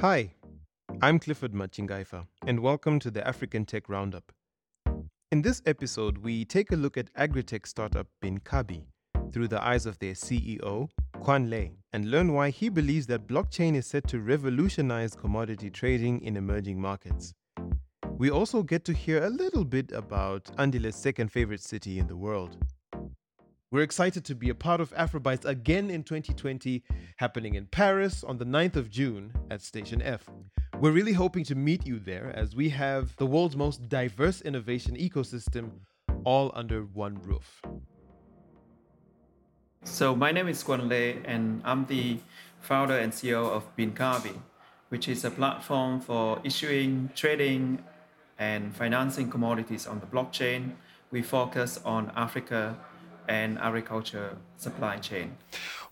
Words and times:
Hi, 0.00 0.32
I'm 1.02 1.18
Clifford 1.18 1.54
Machingaifa, 1.54 2.24
and 2.46 2.60
welcome 2.60 3.00
to 3.00 3.10
the 3.10 3.26
African 3.26 3.64
Tech 3.64 3.88
Roundup. 3.88 4.30
In 5.32 5.42
this 5.42 5.60
episode, 5.66 6.18
we 6.18 6.44
take 6.44 6.70
a 6.70 6.76
look 6.76 6.96
at 6.96 7.10
agri-tech 7.16 7.66
startup 7.66 8.06
Binkabi 8.22 8.84
through 9.32 9.48
the 9.48 9.60
eyes 9.60 9.86
of 9.86 9.98
their 9.98 10.12
CEO, 10.12 10.88
Quan 11.18 11.50
Le, 11.50 11.70
and 11.92 12.12
learn 12.12 12.32
why 12.32 12.50
he 12.50 12.68
believes 12.68 13.08
that 13.08 13.26
blockchain 13.26 13.74
is 13.74 13.88
set 13.88 14.06
to 14.06 14.20
revolutionize 14.20 15.16
commodity 15.16 15.68
trading 15.68 16.22
in 16.22 16.36
emerging 16.36 16.80
markets. 16.80 17.34
We 18.18 18.30
also 18.30 18.62
get 18.62 18.84
to 18.84 18.92
hear 18.92 19.24
a 19.24 19.30
little 19.30 19.64
bit 19.64 19.90
about 19.90 20.48
Andile's 20.58 20.94
second 20.94 21.32
favorite 21.32 21.60
city 21.60 21.98
in 21.98 22.06
the 22.06 22.16
world. 22.16 22.56
We're 23.70 23.82
excited 23.82 24.24
to 24.24 24.34
be 24.34 24.48
a 24.48 24.54
part 24.54 24.80
of 24.80 24.94
Afrobytes 24.94 25.44
again 25.44 25.90
in 25.90 26.02
2020, 26.02 26.82
happening 27.18 27.54
in 27.54 27.66
Paris 27.66 28.24
on 28.24 28.38
the 28.38 28.46
9th 28.46 28.76
of 28.76 28.88
June 28.88 29.30
at 29.50 29.60
Station 29.60 30.00
F. 30.00 30.26
We're 30.80 30.92
really 30.92 31.12
hoping 31.12 31.44
to 31.44 31.54
meet 31.54 31.86
you 31.86 31.98
there 31.98 32.32
as 32.34 32.56
we 32.56 32.70
have 32.70 33.14
the 33.16 33.26
world's 33.26 33.58
most 33.58 33.86
diverse 33.86 34.40
innovation 34.40 34.96
ecosystem 34.96 35.70
all 36.24 36.50
under 36.54 36.84
one 36.84 37.20
roof. 37.22 37.60
So 39.84 40.16
my 40.16 40.32
name 40.32 40.48
is 40.48 40.62
Quan 40.62 40.88
Le, 40.88 41.20
and 41.26 41.60
I'm 41.62 41.84
the 41.84 42.20
founder 42.62 42.96
and 42.96 43.12
CEO 43.12 43.50
of 43.50 43.76
Binkabi, 43.76 44.40
which 44.88 45.08
is 45.08 45.26
a 45.26 45.30
platform 45.30 46.00
for 46.00 46.40
issuing, 46.42 47.10
trading, 47.14 47.84
and 48.38 48.74
financing 48.74 49.28
commodities 49.28 49.86
on 49.86 50.00
the 50.00 50.06
blockchain. 50.06 50.76
We 51.10 51.20
focus 51.20 51.78
on 51.84 52.12
Africa 52.16 52.78
and 53.28 53.58
agriculture 53.58 54.36
supply 54.56 54.96
chain. 54.96 55.36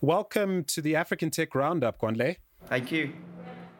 Welcome 0.00 0.64
to 0.64 0.80
the 0.80 0.96
African 0.96 1.30
Tech 1.30 1.54
Roundup, 1.54 1.98
Quan 1.98 2.16
Thank 2.66 2.90
you. 2.90 3.12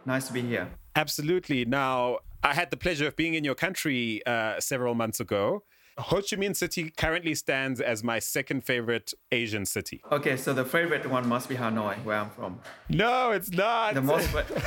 Nice 0.05 0.29
to 0.29 0.33
be 0.33 0.43
here. 0.43 0.69
Absolutely. 0.95 1.65
Now, 1.65 2.19
I 2.43 2.55
had 2.55 2.71
the 2.71 2.77
pleasure 2.77 3.07
of 3.07 3.17
being 3.17 3.35
in 3.35 3.43
your 3.45 3.55
country 3.55 4.25
uh, 4.25 4.61
several 4.61 4.95
months 4.95 5.21
ago. 5.21 5.65
Ho 5.99 6.17
Chi 6.17 6.37
Minh 6.37 6.55
City 6.55 6.91
currently 6.91 7.35
stands 7.35 7.81
as 7.81 8.05
my 8.05 8.19
second 8.19 8.63
favorite 8.65 9.15
Asian 9.33 9.65
city. 9.65 10.03
Okay, 10.13 10.37
so 10.37 10.53
the 10.53 10.65
favorite 10.65 11.09
one 11.09 11.27
must 11.27 11.49
be 11.49 11.57
Hanoi, 11.57 12.05
where 12.05 12.19
I'm 12.19 12.29
from. 12.31 12.61
No, 12.91 13.31
it's 13.31 13.51
not. 13.51 13.95
The 13.95 14.03
most. 14.03 14.29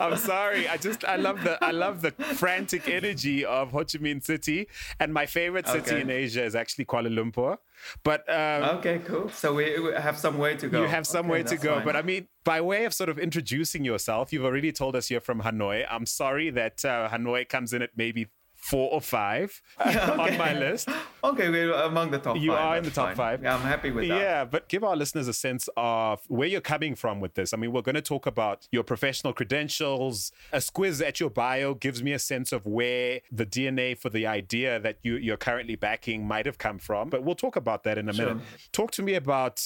I'm 0.00 0.16
sorry. 0.16 0.66
I 0.68 0.78
just 0.78 1.04
I 1.04 1.16
love 1.16 1.42
the 1.44 1.62
I 1.62 1.72
love 1.72 2.00
the 2.00 2.12
frantic 2.12 2.88
energy 2.88 3.44
of 3.44 3.72
Ho 3.72 3.78
Chi 3.80 3.98
Minh 3.98 4.24
City, 4.24 4.66
and 4.98 5.12
my 5.12 5.26
favorite 5.26 5.66
city 5.68 5.90
Okay. 5.92 6.00
in 6.00 6.10
Asia 6.10 6.42
is 6.42 6.54
actually 6.56 6.86
Kuala 6.86 7.08
Lumpur. 7.12 7.58
But 8.02 8.20
um, 8.30 8.78
okay, 8.78 9.00
cool. 9.04 9.28
So 9.28 9.52
we, 9.54 9.78
we 9.78 9.92
have 9.92 10.16
some 10.18 10.38
way 10.38 10.56
to 10.56 10.68
go. 10.68 10.80
You 10.82 10.88
have 10.88 11.06
some 11.06 11.26
Okay, 11.26 11.32
way 11.32 11.42
to 11.42 11.56
go. 11.56 11.74
fine. 11.76 11.84
But 11.84 11.96
I 11.96 12.02
mean, 12.02 12.28
by 12.44 12.60
way 12.62 12.86
of 12.86 12.94
sort 12.94 13.10
of 13.10 13.18
introducing 13.18 13.84
yourself, 13.84 14.32
you've 14.32 14.44
already 14.44 14.72
told 14.72 14.96
us 14.96 15.10
you're 15.10 15.20
from 15.20 15.42
Hanoi. 15.42 15.84
I'm 15.90 16.06
sorry 16.06 16.48
that 16.50 16.82
uh, 16.84 17.10
Hanoi 17.10 17.46
comes 17.48 17.72
in 17.74 17.82
at 17.82 17.90
maybe 17.96 18.28
four 18.70 18.90
or 18.92 19.00
five 19.00 19.60
uh, 19.78 20.16
on 20.18 20.38
my 20.38 20.54
list. 20.58 20.88
Okay, 21.22 21.50
we're 21.50 21.72
among 21.72 22.10
the 22.10 22.18
top 22.18 22.38
You 22.38 22.52
five. 22.52 22.60
are 22.64 22.76
in 22.78 22.84
the 22.84 22.90
top 22.90 23.08
fine. 23.08 23.16
five. 23.16 23.42
Yeah, 23.42 23.54
I'm 23.56 23.60
happy 23.60 23.90
with 23.90 24.08
that. 24.08 24.18
Yeah, 24.20 24.44
but 24.46 24.68
give 24.68 24.82
our 24.82 24.96
listeners 24.96 25.28
a 25.28 25.34
sense 25.34 25.68
of 25.76 26.20
where 26.28 26.48
you're 26.48 26.62
coming 26.62 26.94
from 26.94 27.20
with 27.20 27.34
this. 27.34 27.52
I 27.52 27.58
mean, 27.58 27.72
we're 27.72 27.82
going 27.82 27.94
to 27.94 28.00
talk 28.02 28.24
about 28.26 28.66
your 28.72 28.82
professional 28.82 29.32
credentials. 29.34 30.32
A 30.52 30.58
squiz 30.58 31.06
at 31.06 31.20
your 31.20 31.30
bio 31.30 31.74
gives 31.74 32.02
me 32.02 32.12
a 32.12 32.18
sense 32.18 32.52
of 32.52 32.64
where 32.64 33.20
the 33.30 33.44
DNA 33.46 33.98
for 33.98 34.08
the 34.10 34.26
idea 34.26 34.80
that 34.80 34.96
you, 35.02 35.16
you're 35.16 35.36
currently 35.36 35.76
backing 35.76 36.26
might 36.26 36.46
have 36.46 36.56
come 36.58 36.78
from. 36.78 37.10
But 37.10 37.22
we'll 37.22 37.34
talk 37.34 37.56
about 37.56 37.82
that 37.84 37.98
in 37.98 38.08
a 38.08 38.12
Sure. 38.14 38.26
minute. 38.34 38.42
Talk 38.72 38.90
to 38.92 39.02
me 39.02 39.14
about 39.14 39.62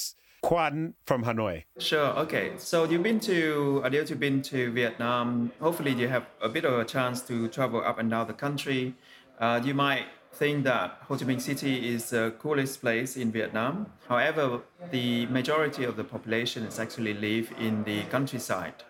Quan 0.48 0.94
from 1.04 1.24
Hanoi. 1.24 1.64
Sure. 1.78 2.18
Okay. 2.24 2.52
So 2.56 2.84
you've 2.84 3.02
been 3.02 3.20
to, 3.20 3.82
Adil, 3.84 4.08
you've 4.08 4.18
been 4.18 4.40
to 4.40 4.72
Vietnam. 4.72 5.52
Hopefully, 5.60 5.92
you 5.92 6.08
have 6.08 6.24
a 6.40 6.48
bit 6.48 6.64
of 6.64 6.78
a 6.78 6.86
chance 6.86 7.20
to 7.28 7.48
travel 7.48 7.82
up 7.84 7.98
and 7.98 8.08
down 8.10 8.26
the 8.28 8.32
country. 8.32 8.94
Uh, 9.38 9.60
you 9.62 9.74
might 9.74 10.06
think 10.32 10.64
that 10.64 11.00
Ho 11.02 11.16
Chi 11.18 11.26
Minh 11.26 11.38
City 11.38 11.92
is 11.94 12.08
the 12.08 12.32
coolest 12.38 12.80
place 12.80 13.14
in 13.18 13.30
Vietnam. 13.30 13.92
However, 14.08 14.62
the 14.90 15.26
majority 15.26 15.84
of 15.84 15.96
the 15.96 16.04
population 16.04 16.64
is 16.64 16.78
actually 16.78 17.12
live 17.12 17.52
in 17.58 17.84
the 17.84 18.04
countryside. 18.04 18.84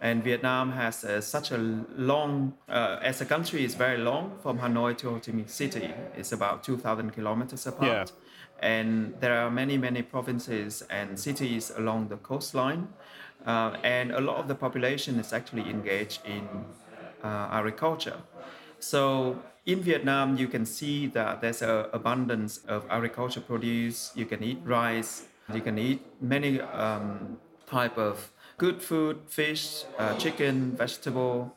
And 0.00 0.24
Vietnam 0.24 0.72
has 0.72 1.04
uh, 1.04 1.20
such 1.20 1.52
a 1.52 1.58
long, 1.96 2.54
uh, 2.68 2.98
as 3.02 3.20
a 3.20 3.24
country, 3.24 3.64
is 3.64 3.76
very 3.76 3.98
long 3.98 4.32
from 4.42 4.58
Hanoi 4.58 4.98
to 4.98 5.10
Ho 5.10 5.20
Chi 5.20 5.30
Minh 5.30 5.48
City. 5.48 5.94
It's 6.16 6.32
about 6.32 6.64
2,000 6.64 7.12
kilometers 7.12 7.68
apart. 7.68 8.10
Yeah. 8.10 8.23
And 8.60 9.14
there 9.20 9.38
are 9.38 9.50
many, 9.50 9.76
many 9.76 10.02
provinces 10.02 10.82
and 10.90 11.18
cities 11.18 11.72
along 11.76 12.08
the 12.08 12.16
coastline. 12.16 12.88
Uh, 13.46 13.76
and 13.82 14.12
a 14.12 14.20
lot 14.20 14.36
of 14.36 14.48
the 14.48 14.54
population 14.54 15.20
is 15.20 15.32
actually 15.32 15.68
engaged 15.68 16.20
in 16.24 16.48
uh, 17.22 17.48
agriculture. 17.50 18.16
So 18.78 19.42
in 19.66 19.80
Vietnam, 19.80 20.36
you 20.36 20.48
can 20.48 20.66
see 20.66 21.06
that 21.08 21.40
there's 21.40 21.62
an 21.62 21.86
abundance 21.92 22.58
of 22.68 22.86
agriculture 22.90 23.40
produce. 23.40 24.12
You 24.14 24.26
can 24.26 24.42
eat 24.42 24.58
rice. 24.64 25.26
You 25.52 25.60
can 25.60 25.78
eat 25.78 26.00
many 26.20 26.60
um, 26.60 27.38
type 27.66 27.98
of 27.98 28.32
good 28.56 28.80
food, 28.80 29.20
fish, 29.26 29.84
uh, 29.98 30.16
chicken, 30.16 30.72
vegetable. 30.76 31.56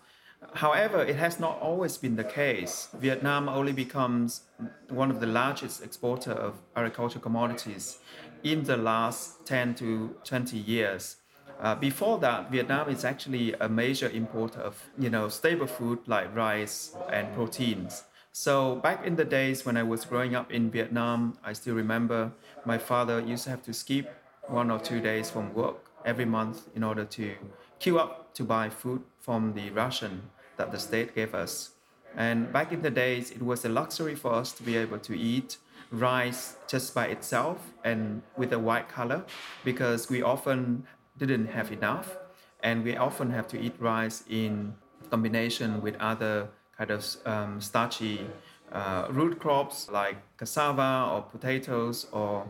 However, 0.53 1.03
it 1.03 1.16
has 1.18 1.40
not 1.40 1.59
always 1.62 1.98
been 1.98 2.16
the 2.16 2.24
case. 2.24 2.90
Vietnam 2.94 3.50
only 3.50 3.74
becomes 3.74 4.42
one 4.90 5.12
of 5.12 5.20
the 5.20 5.28
largest 5.28 5.84
exporter 5.84 6.31
of 6.31 6.56
agricultural 6.75 7.22
commodities 7.22 8.00
in 8.44 8.64
the 8.64 8.78
last 8.78 9.46
10 9.46 9.75
to 9.75 10.16
20 10.24 10.58
years. 10.58 11.18
Uh, 11.59 11.75
before 11.75 12.20
that, 12.20 12.52
Vietnam 12.52 12.90
is 12.90 13.03
actually 13.03 13.53
a 13.53 13.68
major 13.68 14.09
importer 14.09 14.59
of, 14.59 14.81
you 14.98 15.09
know, 15.09 15.28
stable 15.28 15.66
food 15.68 16.00
like 16.06 16.36
rice 16.36 16.96
and 17.12 17.34
proteins. 17.34 18.04
So 18.31 18.75
back 18.75 19.06
in 19.06 19.16
the 19.16 19.25
days 19.25 19.66
when 19.66 19.78
I 19.78 19.84
was 19.84 20.06
growing 20.06 20.36
up 20.36 20.52
in 20.52 20.69
Vietnam, 20.69 21.38
I 21.44 21.54
still 21.54 21.74
remember 21.74 22.31
my 22.66 22.78
father 22.78 23.19
used 23.19 23.46
to 23.46 23.50
have 23.50 23.64
to 23.64 23.74
skip 23.74 24.14
one 24.48 24.69
or 24.69 24.80
two 24.80 25.02
days 25.02 25.31
from 25.31 25.54
work 25.56 25.90
every 26.06 26.25
month 26.25 26.68
in 26.75 26.84
order 26.84 27.04
to 27.04 27.36
queue 27.80 28.00
up 28.00 28.26
to 28.38 28.44
buy 28.44 28.70
food 28.70 29.02
from 29.20 29.53
the 29.53 29.70
ration 29.72 30.22
that 30.58 30.72
the 30.72 30.80
state 30.80 31.14
gave 31.16 31.34
us. 31.34 31.72
And 32.16 32.52
back 32.53 32.72
in 32.72 32.81
the 32.81 32.90
days, 32.90 33.31
it 33.31 33.42
was 33.42 33.66
a 33.66 33.70
luxury 33.70 34.16
for 34.16 34.31
us 34.34 34.52
to 34.53 34.64
be 34.64 34.78
able 34.78 35.00
to 35.00 35.14
eat 35.18 35.58
rice 35.92 36.58
just 36.68 36.94
by 36.94 37.08
itself 37.08 37.58
and 37.84 38.22
with 38.38 38.53
a 38.53 38.59
white 38.59 38.90
color 38.90 39.24
because 39.64 40.09
we 40.09 40.22
often 40.22 40.86
didn't 41.18 41.48
have 41.48 41.72
enough 41.72 42.18
and 42.64 42.84
we 42.84 42.96
often 42.98 43.30
have 43.31 43.48
to 43.48 43.59
eat 43.59 43.75
rice 43.80 44.24
in 44.30 44.74
combination 45.09 45.81
with 45.81 45.96
other 46.00 46.50
kind 46.78 46.92
of 46.92 47.06
um, 47.25 47.62
starchy 47.62 48.28
uh, 48.72 49.08
root 49.09 49.40
crops 49.40 49.90
like 49.90 50.18
cassava 50.38 51.09
or 51.12 51.22
potatoes 51.22 52.08
or 52.12 52.46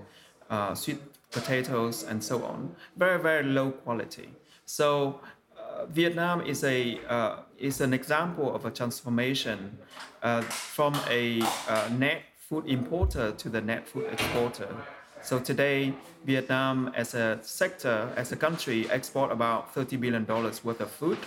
uh, 0.49 0.73
sweet 0.73 0.99
potatoes 1.31 2.03
and 2.03 2.23
so 2.23 2.43
on. 2.43 2.75
Very 2.95 3.19
very 3.21 3.43
low 3.43 3.71
quality. 3.71 4.29
So 4.65 5.21
Vietnam 5.85 6.41
is 6.41 6.63
a 6.63 6.99
uh, 7.07 7.39
is 7.57 7.81
an 7.81 7.93
example 7.93 8.53
of 8.53 8.65
a 8.65 8.71
transformation 8.71 9.77
uh, 10.23 10.41
from 10.41 10.93
a 11.09 11.41
uh, 11.67 11.89
net 11.97 12.21
food 12.49 12.65
importer 12.67 13.31
to 13.31 13.49
the 13.49 13.61
net 13.61 13.87
food 13.87 14.05
exporter. 14.11 14.69
So 15.21 15.39
today, 15.39 15.93
Vietnam 16.25 16.91
as 16.95 17.13
a 17.13 17.39
sector, 17.41 18.09
as 18.15 18.31
a 18.31 18.35
country, 18.35 18.89
export 18.89 19.31
about 19.31 19.73
30 19.73 19.97
billion 19.97 20.25
dollars 20.25 20.63
worth 20.63 20.81
of 20.81 20.91
food. 20.91 21.17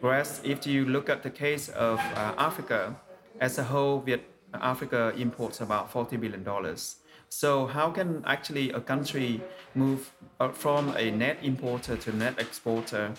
Whereas 0.00 0.40
if 0.44 0.66
you 0.66 0.86
look 0.86 1.10
at 1.10 1.22
the 1.22 1.30
case 1.30 1.68
of 1.68 1.98
uh, 1.98 2.34
Africa 2.38 2.96
as 3.40 3.58
a 3.58 3.64
whole, 3.64 4.00
Viet- 4.00 4.24
Africa 4.54 5.12
imports 5.16 5.60
about 5.60 5.90
40 5.90 6.16
billion 6.16 6.42
dollars. 6.42 6.96
So 7.28 7.66
how 7.66 7.90
can 7.90 8.24
actually 8.26 8.72
a 8.72 8.80
country 8.80 9.40
move 9.74 10.10
uh, 10.40 10.48
from 10.48 10.94
a 10.96 11.10
net 11.10 11.38
importer 11.42 11.96
to 11.96 12.12
net 12.16 12.40
exporter? 12.40 13.12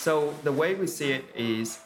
So 0.00 0.32
the 0.44 0.52
way 0.52 0.74
we 0.76 0.86
see 0.86 1.12
it 1.12 1.26
is 1.36 1.80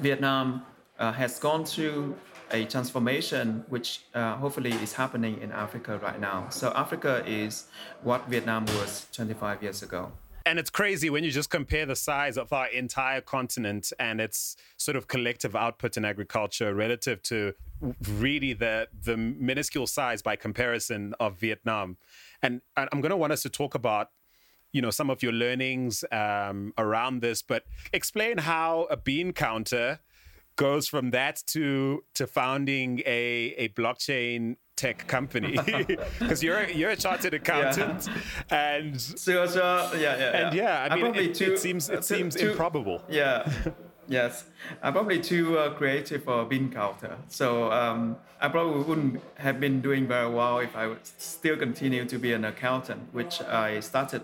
Vietnam 0.00 0.66
uh, 0.98 1.12
has 1.12 1.38
gone 1.38 1.64
through 1.64 2.16
a 2.50 2.64
transformation 2.64 3.64
which 3.68 4.00
uh, 4.14 4.34
hopefully 4.34 4.72
is 4.72 4.92
happening 4.92 5.40
in 5.40 5.52
Africa 5.52 6.00
right 6.02 6.18
now. 6.18 6.48
So 6.48 6.72
Africa 6.74 7.22
is 7.24 7.68
what 8.02 8.26
Vietnam 8.26 8.64
was 8.64 9.06
25 9.12 9.62
years 9.62 9.84
ago. 9.84 10.10
And 10.44 10.58
it's 10.58 10.70
crazy 10.70 11.08
when 11.08 11.22
you 11.22 11.30
just 11.30 11.50
compare 11.50 11.86
the 11.86 11.94
size 11.94 12.36
of 12.36 12.52
our 12.52 12.66
entire 12.66 13.20
continent 13.20 13.92
and 14.00 14.20
its 14.20 14.56
sort 14.76 14.96
of 14.96 15.06
collective 15.06 15.54
output 15.54 15.96
in 15.96 16.04
agriculture 16.04 16.74
relative 16.74 17.22
to 17.22 17.54
really 18.14 18.54
the 18.54 18.88
the 19.04 19.16
minuscule 19.16 19.86
size 19.86 20.20
by 20.20 20.34
comparison 20.34 21.14
of 21.20 21.38
Vietnam. 21.38 21.96
And 22.42 22.60
I'm 22.76 23.00
going 23.00 23.10
to 23.10 23.16
want 23.16 23.32
us 23.32 23.42
to 23.42 23.48
talk 23.48 23.76
about 23.76 24.08
you 24.72 24.82
know 24.82 24.90
some 24.90 25.10
of 25.10 25.22
your 25.22 25.32
learnings 25.32 26.04
um, 26.10 26.72
around 26.78 27.20
this, 27.20 27.42
but 27.42 27.64
explain 27.92 28.38
how 28.38 28.84
a 28.90 28.96
bean 28.96 29.32
counter 29.32 30.00
goes 30.56 30.88
from 30.88 31.10
that 31.10 31.42
to 31.46 32.04
to 32.14 32.26
founding 32.26 33.00
a 33.00 33.54
a 33.56 33.68
blockchain 33.70 34.56
tech 34.76 35.06
company. 35.06 35.56
Because 36.18 36.42
you're 36.42 36.68
you're 36.68 36.90
a 36.90 36.96
chartered 36.96 37.34
accountant 37.34 38.08
yeah. 38.50 38.76
and 38.76 39.00
so, 39.00 39.46
so 39.46 39.90
yeah 39.94 40.16
yeah 40.16 40.46
and 40.46 40.56
yeah, 40.56 40.88
I 40.90 40.96
mean 40.96 41.14
it, 41.14 41.34
too, 41.34 41.52
it, 41.52 41.58
seems 41.58 41.88
it 41.88 42.04
seems 42.12 42.34
too, 42.34 42.50
improbable. 42.50 43.02
Yeah. 43.08 43.50
Yes. 44.08 44.44
I'm 44.82 44.92
probably 44.92 45.20
too 45.20 45.58
uh, 45.58 45.74
creative 45.74 46.24
for 46.24 46.44
bean 46.44 46.70
counter. 46.70 47.16
So 47.28 47.70
um, 47.70 48.16
I 48.40 48.48
probably 48.48 48.82
wouldn't 48.82 49.22
have 49.36 49.60
been 49.60 49.80
doing 49.80 50.08
very 50.08 50.28
well 50.28 50.58
if 50.58 50.74
I 50.76 50.88
would 50.88 51.06
still 51.06 51.56
continue 51.56 52.04
to 52.04 52.18
be 52.18 52.32
an 52.32 52.44
accountant 52.44 53.14
which 53.14 53.40
I 53.40 53.80
started 53.80 54.22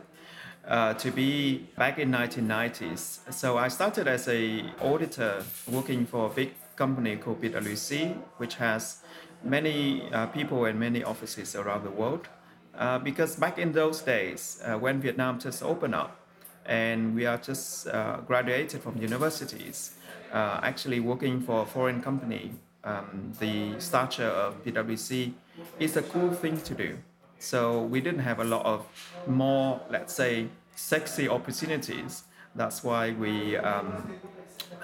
uh, 0.68 0.92
to 0.94 1.10
be 1.10 1.66
back 1.76 1.98
in 1.98 2.10
1990s. 2.10 3.32
So 3.32 3.56
I 3.56 3.68
started 3.68 4.06
as 4.06 4.28
a 4.28 4.64
auditor 4.80 5.42
working 5.66 6.04
for 6.04 6.26
a 6.26 6.28
big 6.28 6.52
company 6.76 7.16
called 7.16 7.40
PwC, 7.40 8.14
which 8.36 8.56
has 8.56 8.98
many 9.42 10.12
uh, 10.12 10.26
people 10.26 10.66
and 10.66 10.78
many 10.78 11.02
offices 11.02 11.56
around 11.56 11.84
the 11.84 11.90
world. 11.90 12.28
Uh, 12.76 12.98
because 12.98 13.34
back 13.34 13.58
in 13.58 13.72
those 13.72 14.02
days, 14.02 14.60
uh, 14.64 14.78
when 14.78 15.00
Vietnam 15.00 15.40
just 15.40 15.62
opened 15.62 15.94
up, 15.94 16.20
and 16.66 17.14
we 17.14 17.24
are 17.24 17.38
just 17.38 17.88
uh, 17.88 18.18
graduated 18.26 18.82
from 18.82 18.98
universities, 18.98 19.94
actually 20.32 21.00
working 21.00 21.40
for 21.40 21.62
a 21.62 21.66
foreign 21.66 22.02
company, 22.02 22.52
um, 22.84 23.32
the 23.40 23.74
stature 23.80 24.28
of 24.28 24.62
PwC 24.62 25.32
is 25.80 25.96
a 25.96 26.02
cool 26.02 26.30
thing 26.30 26.60
to 26.60 26.74
do. 26.74 26.98
So 27.38 27.82
we 27.82 28.00
didn't 28.00 28.20
have 28.20 28.40
a 28.40 28.44
lot 28.44 28.66
of 28.66 28.86
more, 29.26 29.80
let's 29.90 30.12
say, 30.12 30.48
sexy 30.78 31.28
opportunities. 31.28 32.22
That's 32.54 32.84
why 32.84 33.10
we, 33.12 33.56
um, 33.56 34.14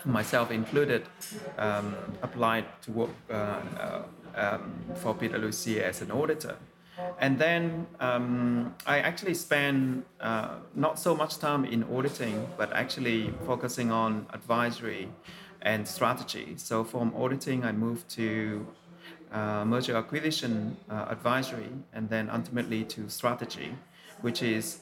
myself 0.05 0.51
included, 0.51 1.03
um, 1.57 1.95
applied 2.23 2.67
to 2.83 2.91
work 2.91 3.11
uh, 3.31 3.35
uh, 3.35 4.03
um, 4.35 4.75
for 4.97 5.15
PwC 5.15 5.81
as 5.81 6.03
an 6.03 6.11
auditor. 6.11 6.57
And 7.19 7.39
then 7.39 7.87
um, 8.01 8.75
I 8.87 8.99
actually 8.99 9.35
spent 9.35 10.05
uh, 10.21 10.57
not 10.75 10.99
so 10.99 11.15
much 11.15 11.39
time 11.39 11.65
in 11.65 11.85
auditing, 11.85 12.47
but 12.57 12.73
actually 12.73 13.33
focusing 13.47 13.91
on 13.91 14.27
advisory 14.33 15.09
and 15.63 15.87
strategy. 15.87 16.55
So 16.57 16.85
from 16.85 17.15
auditing, 17.17 17.65
I 17.65 17.73
moved 17.73 18.09
to 18.11 18.67
uh, 19.33 19.65
merger 19.65 19.97
acquisition 19.97 20.77
uh, 20.91 21.07
advisory, 21.09 21.71
and 21.93 22.09
then 22.09 22.31
ultimately 22.31 22.85
to 22.85 23.09
strategy, 23.09 23.75
which 24.21 24.43
is 24.43 24.81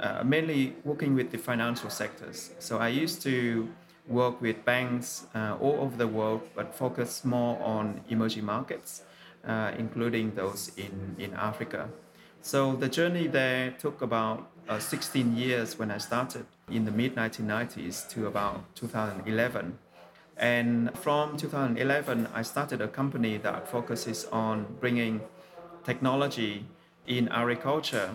uh, 0.00 0.22
mainly 0.24 0.74
working 0.84 1.14
with 1.14 1.30
the 1.30 1.38
financial 1.38 1.90
sectors. 1.90 2.50
So 2.58 2.78
I 2.78 2.88
used 2.88 3.22
to 3.22 3.68
work 4.06 4.40
with 4.40 4.64
banks 4.64 5.26
uh, 5.34 5.56
all 5.60 5.80
over 5.80 5.96
the 5.96 6.08
world, 6.08 6.42
but 6.54 6.74
focus 6.74 7.24
more 7.24 7.60
on 7.62 8.02
emerging 8.08 8.44
markets, 8.44 9.02
uh, 9.46 9.72
including 9.78 10.34
those 10.34 10.72
in, 10.76 11.16
in 11.18 11.32
Africa. 11.34 11.88
So 12.42 12.76
the 12.76 12.88
journey 12.88 13.26
there 13.26 13.70
took 13.78 14.02
about 14.02 14.50
uh, 14.68 14.78
16 14.78 15.36
years 15.36 15.78
when 15.78 15.90
I 15.90 15.98
started 15.98 16.44
in 16.70 16.84
the 16.84 16.90
mid 16.90 17.14
1990s 17.14 18.08
to 18.10 18.26
about 18.26 18.74
2011. 18.74 19.78
And 20.36 20.96
from 20.98 21.36
2011, 21.36 22.28
I 22.34 22.42
started 22.42 22.80
a 22.80 22.88
company 22.88 23.38
that 23.38 23.68
focuses 23.68 24.26
on 24.26 24.66
bringing 24.80 25.20
technology 25.84 26.66
in 27.06 27.28
agriculture 27.28 28.10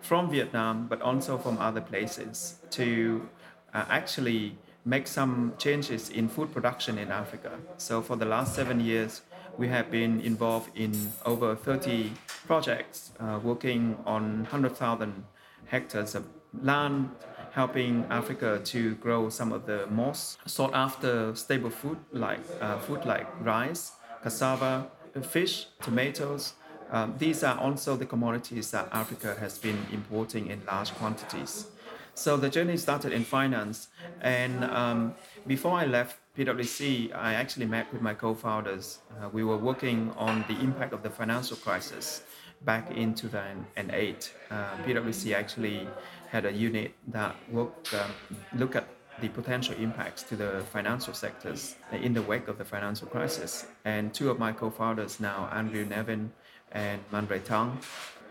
from 0.00 0.30
Vietnam, 0.30 0.86
but 0.88 1.00
also 1.02 1.38
from 1.38 1.58
other 1.58 1.80
places 1.80 2.58
to 2.70 3.28
uh, 3.74 3.84
actually 3.88 4.56
make 4.84 5.06
some 5.06 5.52
changes 5.58 6.08
in 6.08 6.28
food 6.28 6.52
production 6.52 6.98
in 6.98 7.10
Africa. 7.10 7.52
So 7.76 8.00
for 8.00 8.16
the 8.16 8.24
last 8.24 8.54
seven 8.54 8.80
years, 8.80 9.22
we 9.58 9.68
have 9.68 9.90
been 9.90 10.20
involved 10.20 10.70
in 10.74 11.12
over 11.26 11.54
30 11.54 12.12
projects, 12.46 13.12
uh, 13.20 13.38
working 13.42 13.98
on 14.06 14.42
100,000 14.42 15.24
hectares 15.66 16.14
of 16.14 16.24
land 16.62 17.10
helping 17.52 18.04
Africa 18.10 18.60
to 18.64 18.94
grow 18.96 19.28
some 19.28 19.52
of 19.52 19.66
the 19.66 19.86
most 19.88 20.38
sought 20.48 20.72
after 20.74 21.34
stable 21.34 21.70
food 21.70 21.98
like 22.12 22.40
uh, 22.60 22.78
food 22.78 23.04
like 23.04 23.26
rice, 23.44 23.92
cassava, 24.22 24.86
fish, 25.22 25.66
tomatoes. 25.82 26.54
Um, 26.90 27.14
these 27.18 27.42
are 27.44 27.58
also 27.58 27.96
the 27.96 28.06
commodities 28.06 28.70
that 28.72 28.88
Africa 28.92 29.36
has 29.38 29.58
been 29.58 29.78
importing 29.92 30.48
in 30.48 30.62
large 30.66 30.92
quantities. 30.94 31.66
So 32.14 32.36
the 32.36 32.50
journey 32.50 32.76
started 32.76 33.12
in 33.12 33.24
finance, 33.24 33.88
and 34.20 34.64
um, 34.64 35.14
before 35.46 35.72
I 35.78 35.86
left 35.86 36.18
PwC, 36.36 37.14
I 37.14 37.34
actually 37.34 37.66
met 37.66 37.92
with 37.92 38.02
my 38.02 38.14
co-founders. 38.14 38.98
Uh, 39.10 39.28
we 39.28 39.44
were 39.44 39.56
working 39.56 40.12
on 40.16 40.44
the 40.48 40.58
impact 40.60 40.92
of 40.92 41.02
the 41.02 41.10
financial 41.10 41.56
crisis 41.56 42.22
back 42.62 42.90
in 42.90 43.14
2008. 43.14 44.34
Uh, 44.50 44.54
PwC 44.84 45.34
actually 45.34 45.88
had 46.28 46.44
a 46.44 46.52
unit 46.52 46.92
that 47.08 47.36
worked, 47.50 47.94
um, 47.94 48.10
look 48.54 48.76
at 48.76 48.86
the 49.20 49.28
potential 49.28 49.74
impacts 49.78 50.22
to 50.24 50.36
the 50.36 50.64
financial 50.72 51.14
sectors 51.14 51.76
in 51.92 52.14
the 52.14 52.22
wake 52.22 52.48
of 52.48 52.58
the 52.58 52.64
financial 52.64 53.06
crisis. 53.06 53.66
And 53.84 54.12
two 54.12 54.30
of 54.30 54.38
my 54.38 54.52
co-founders 54.52 55.20
now, 55.20 55.48
Andrew 55.52 55.84
Nevin 55.84 56.32
and 56.72 57.00
Mandre 57.12 57.42
Tang, 57.44 57.78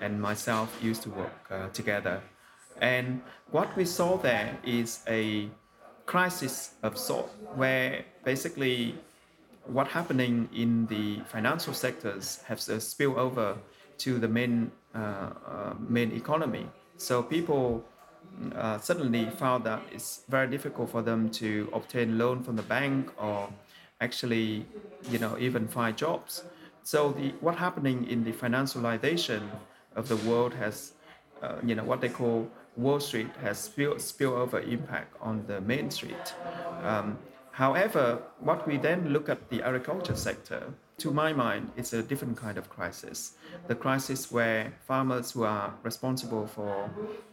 and 0.01 0.21
myself 0.21 0.77
used 0.81 1.03
to 1.03 1.09
work 1.09 1.51
uh, 1.51 1.67
together. 1.69 2.21
And 2.81 3.21
what 3.51 3.75
we 3.75 3.85
saw 3.85 4.17
there 4.17 4.57
is 4.63 5.01
a 5.07 5.49
crisis 6.05 6.75
of 6.81 6.97
sort, 6.97 7.27
where 7.55 8.05
basically 8.23 8.95
what 9.65 9.87
happening 9.87 10.49
in 10.53 10.87
the 10.87 11.19
financial 11.25 11.73
sectors 11.73 12.41
has 12.47 12.69
a 12.69 12.79
spill 12.79 13.19
over 13.19 13.57
to 13.99 14.17
the 14.17 14.27
main 14.27 14.71
uh, 14.95 14.97
uh, 14.97 15.73
main 15.87 16.11
economy. 16.13 16.65
So 16.97 17.21
people 17.21 17.83
uh, 18.55 18.79
suddenly 18.79 19.29
found 19.31 19.63
that 19.65 19.81
it's 19.91 20.21
very 20.29 20.47
difficult 20.47 20.89
for 20.89 21.01
them 21.01 21.29
to 21.29 21.69
obtain 21.73 22.17
loan 22.17 22.43
from 22.43 22.55
the 22.55 22.63
bank 22.63 23.11
or 23.21 23.49
actually, 24.01 24.65
you 25.09 25.19
know, 25.19 25.37
even 25.37 25.67
find 25.67 25.97
jobs. 25.97 26.43
So 26.83 27.11
the 27.11 27.33
what 27.41 27.55
happening 27.57 28.07
in 28.09 28.23
the 28.23 28.31
financialization 28.31 29.41
of 29.95 30.07
the 30.07 30.15
world 30.29 30.53
has, 30.53 30.93
uh, 31.41 31.57
you 31.63 31.75
know, 31.75 31.83
what 31.83 32.01
they 32.01 32.09
call 32.09 32.49
Wall 32.77 32.99
Street 32.99 33.29
has 33.41 33.59
spill 33.59 33.95
spillover 33.95 34.65
impact 34.71 35.15
on 35.21 35.43
the 35.47 35.59
Main 35.61 35.91
Street. 35.91 36.33
Um, 36.83 37.17
however, 37.51 38.21
what 38.39 38.65
we 38.65 38.77
then 38.77 39.09
look 39.09 39.27
at 39.27 39.49
the 39.49 39.61
agriculture 39.61 40.15
sector 40.15 40.73
to 40.99 41.11
my 41.11 41.33
mind, 41.33 41.71
it's 41.77 41.93
a 41.93 42.03
different 42.03 42.37
kind 42.37 42.57
of 42.57 42.69
crisis. 42.69 43.33
The 43.67 43.75
crisis 43.75 44.31
where 44.31 44.73
farmers 44.85 45.31
who 45.31 45.43
are 45.43 45.73
responsible 45.83 46.45
for 46.47 46.89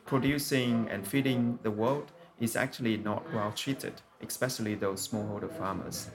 producing 0.07 0.89
and 0.91 1.07
feeding 1.07 1.59
the 1.63 1.71
world 1.71 2.13
is 2.41 2.57
actually 2.57 2.97
not 2.97 3.23
well 3.35 3.53
treated, 3.53 3.95
especially 4.23 4.75
those 4.75 5.09
smallholder 5.09 5.51
farmers. 5.51 6.09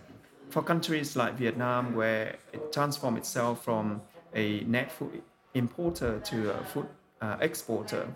For 0.50 0.62
countries 0.62 1.16
like 1.16 1.36
Vietnam, 1.38 1.96
where 1.96 2.36
it 2.54 2.72
transformed 2.72 3.18
itself 3.18 3.64
from 3.64 4.02
a 4.34 4.62
net 4.62 4.92
food 4.92 5.22
importer 5.54 6.20
to 6.20 6.52
a 6.52 6.64
food 6.64 6.88
uh, 7.22 7.38
exporter, 7.42 8.08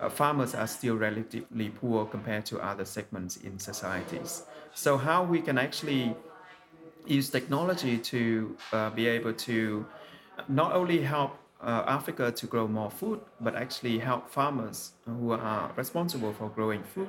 uh, 0.00 0.08
farmers 0.08 0.54
are 0.54 0.66
still 0.66 0.96
relatively 0.96 1.70
poor 1.70 2.04
compared 2.06 2.44
to 2.46 2.58
other 2.60 2.84
segments 2.84 3.36
in 3.36 3.58
societies. 3.58 4.42
So, 4.74 4.96
how 4.96 5.22
we 5.22 5.40
can 5.40 5.58
actually 5.58 6.16
use 7.06 7.30
technology 7.30 7.98
to 7.98 8.56
uh, 8.72 8.90
be 8.90 9.06
able 9.06 9.32
to 9.32 9.84
not 10.48 10.72
only 10.72 11.00
help 11.02 11.36
uh, 11.60 11.84
Africa 11.86 12.32
to 12.32 12.46
grow 12.46 12.66
more 12.66 12.90
food, 12.90 13.20
but 13.40 13.54
actually 13.54 13.98
help 13.98 14.28
farmers 14.28 14.92
who 15.06 15.32
are 15.32 15.70
responsible 15.76 16.32
for 16.32 16.48
growing 16.48 16.82
food 16.82 17.08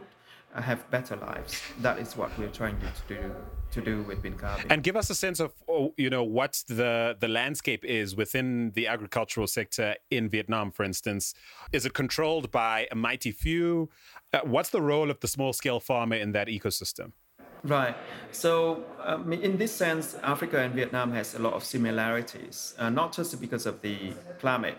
uh, 0.54 0.62
have 0.62 0.90
better 0.92 1.16
lives. 1.16 1.62
That 1.82 1.98
is 2.00 2.16
what 2.16 2.38
we're 2.38 2.50
trying 2.50 2.78
to 2.80 3.16
do 3.16 3.36
to 3.72 3.82
do 3.82 4.04
with 4.04 4.22
Binkabi. 4.22 4.68
And 4.70 4.84
give 4.84 4.96
us 4.96 5.10
a 5.10 5.16
sense 5.16 5.40
of 5.40 5.52
oh, 5.68 5.94
you 5.98 6.10
know 6.10 6.24
what 6.24 6.64
the 6.68 7.18
the 7.20 7.28
landscape 7.28 7.84
is 7.84 8.16
within 8.16 8.72
the 8.76 8.88
agricultural 8.88 9.48
sector 9.48 9.96
in 10.12 10.30
Vietnam, 10.30 10.72
for 10.72 10.84
instance. 10.84 11.34
Is 11.72 11.86
it 11.86 11.94
controlled 11.94 12.52
by 12.52 12.88
a 12.92 12.96
mighty 12.96 13.32
few? 13.32 13.90
Uh, 14.32 14.42
what's 14.44 14.70
the 14.70 14.82
role 14.82 15.10
of 15.10 15.20
the 15.22 15.28
small 15.28 15.54
scale 15.54 15.80
farmer 15.80 16.16
in 16.16 16.32
that 16.34 16.48
ecosystem? 16.48 17.14
Right. 17.64 17.96
So, 18.32 18.84
um, 19.02 19.32
in 19.32 19.58
this 19.58 19.72
sense, 19.72 20.16
Africa 20.22 20.60
and 20.60 20.74
Vietnam 20.74 21.14
has 21.14 21.34
a 21.34 21.40
lot 21.40 21.54
of 21.54 21.64
similarities, 21.64 22.74
uh, 22.78 22.90
not 22.90 23.14
just 23.14 23.40
because 23.40 23.66
of 23.66 23.82
the 23.82 24.14
climate. 24.40 24.78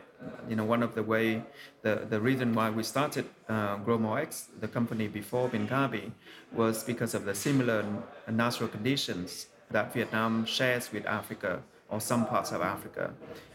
You 0.48 0.56
know, 0.56 0.64
one 0.64 0.82
of 0.82 0.94
the 0.94 1.02
way, 1.02 1.42
the, 1.80 2.06
the 2.08 2.20
reason 2.20 2.54
why 2.54 2.68
we 2.68 2.82
started 2.82 3.24
uh, 3.48 3.78
GrowMoreX, 3.78 4.60
the 4.60 4.68
company 4.68 5.08
before 5.08 5.48
Binkabi, 5.48 6.12
was 6.52 6.84
because 6.84 7.14
of 7.14 7.24
the 7.24 7.34
similar 7.34 7.86
natural 8.30 8.68
conditions 8.68 9.46
that 9.70 9.94
Vietnam 9.94 10.44
shares 10.44 10.92
with 10.92 11.06
Africa 11.06 11.62
or 11.88 12.00
some 12.00 12.26
parts 12.26 12.52
of 12.52 12.60
Africa. 12.60 13.14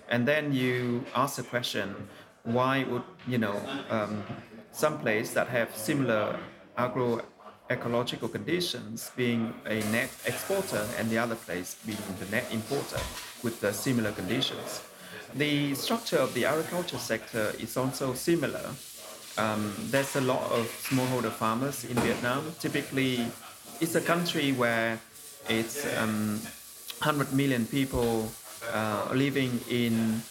And 0.10 0.28
then 0.28 0.54
you 0.54 1.06
ask 1.16 1.36
the 1.36 1.44
question, 1.44 1.96
why 2.44 2.84
would, 2.86 3.04
you 3.28 3.38
know, 3.38 3.62
um, 3.92 4.24
some 4.72 4.98
place 5.00 5.34
that 5.34 5.48
have 5.50 5.76
similar 5.76 6.40
agro 6.78 7.22
ecological 7.70 8.28
conditions, 8.28 9.12
being 9.16 9.54
a 9.66 9.80
net 9.92 10.10
exporter, 10.26 10.88
and 10.98 11.10
the 11.10 11.18
other 11.18 11.36
place 11.36 11.76
being 11.86 11.98
the 12.20 12.26
net 12.32 12.46
importer 12.52 13.00
with 13.44 13.62
the 13.62 13.72
similar 13.74 14.12
conditions. 14.12 14.82
The 15.36 15.76
structure 15.76 16.18
of 16.18 16.34
the 16.34 16.46
agriculture 16.46 16.98
sector 16.98 17.54
is 17.60 17.78
also 17.78 18.14
similar. 18.14 18.72
Um, 19.38 19.74
there's 19.92 20.16
a 20.16 20.22
lot 20.22 20.42
of 20.52 20.66
smallholder 20.90 21.32
farmers 21.32 21.86
in 21.86 21.96
Vietnam. 21.98 22.44
Typically, 22.60 23.26
it's 23.80 23.96
a 23.96 24.02
country 24.02 24.52
where 24.52 25.00
it's 25.48 25.86
um, 25.98 26.40
100 27.00 27.34
million 27.34 27.66
people 27.68 28.32
uh, 28.74 29.08
living 29.14 29.62
in 29.70 30.22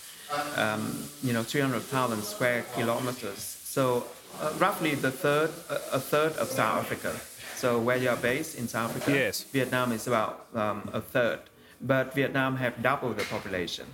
um, 0.57 1.05
you 1.23 1.33
know 1.33 1.43
300,000 1.43 2.23
square 2.23 2.65
kilometers. 2.75 3.39
So 3.65 4.05
uh, 4.41 4.53
roughly 4.59 4.95
the 4.95 5.11
third 5.11 5.51
a 5.93 6.01
third 6.01 6.33
of 6.37 6.49
South 6.49 6.79
Africa. 6.85 7.15
So 7.57 7.81
where 7.81 7.97
you 7.97 8.09
are 8.09 8.17
based 8.17 8.57
in 8.57 8.69
South 8.69 8.91
Africa, 8.91 9.11
yes. 9.13 9.43
Vietnam 9.43 9.93
is 9.93 10.07
about 10.07 10.47
um, 10.55 10.89
a 10.93 11.01
third, 11.01 11.41
but 11.81 12.15
Vietnam 12.15 12.57
have 12.57 12.81
double 12.83 13.13
the 13.13 13.25
population. 13.25 13.87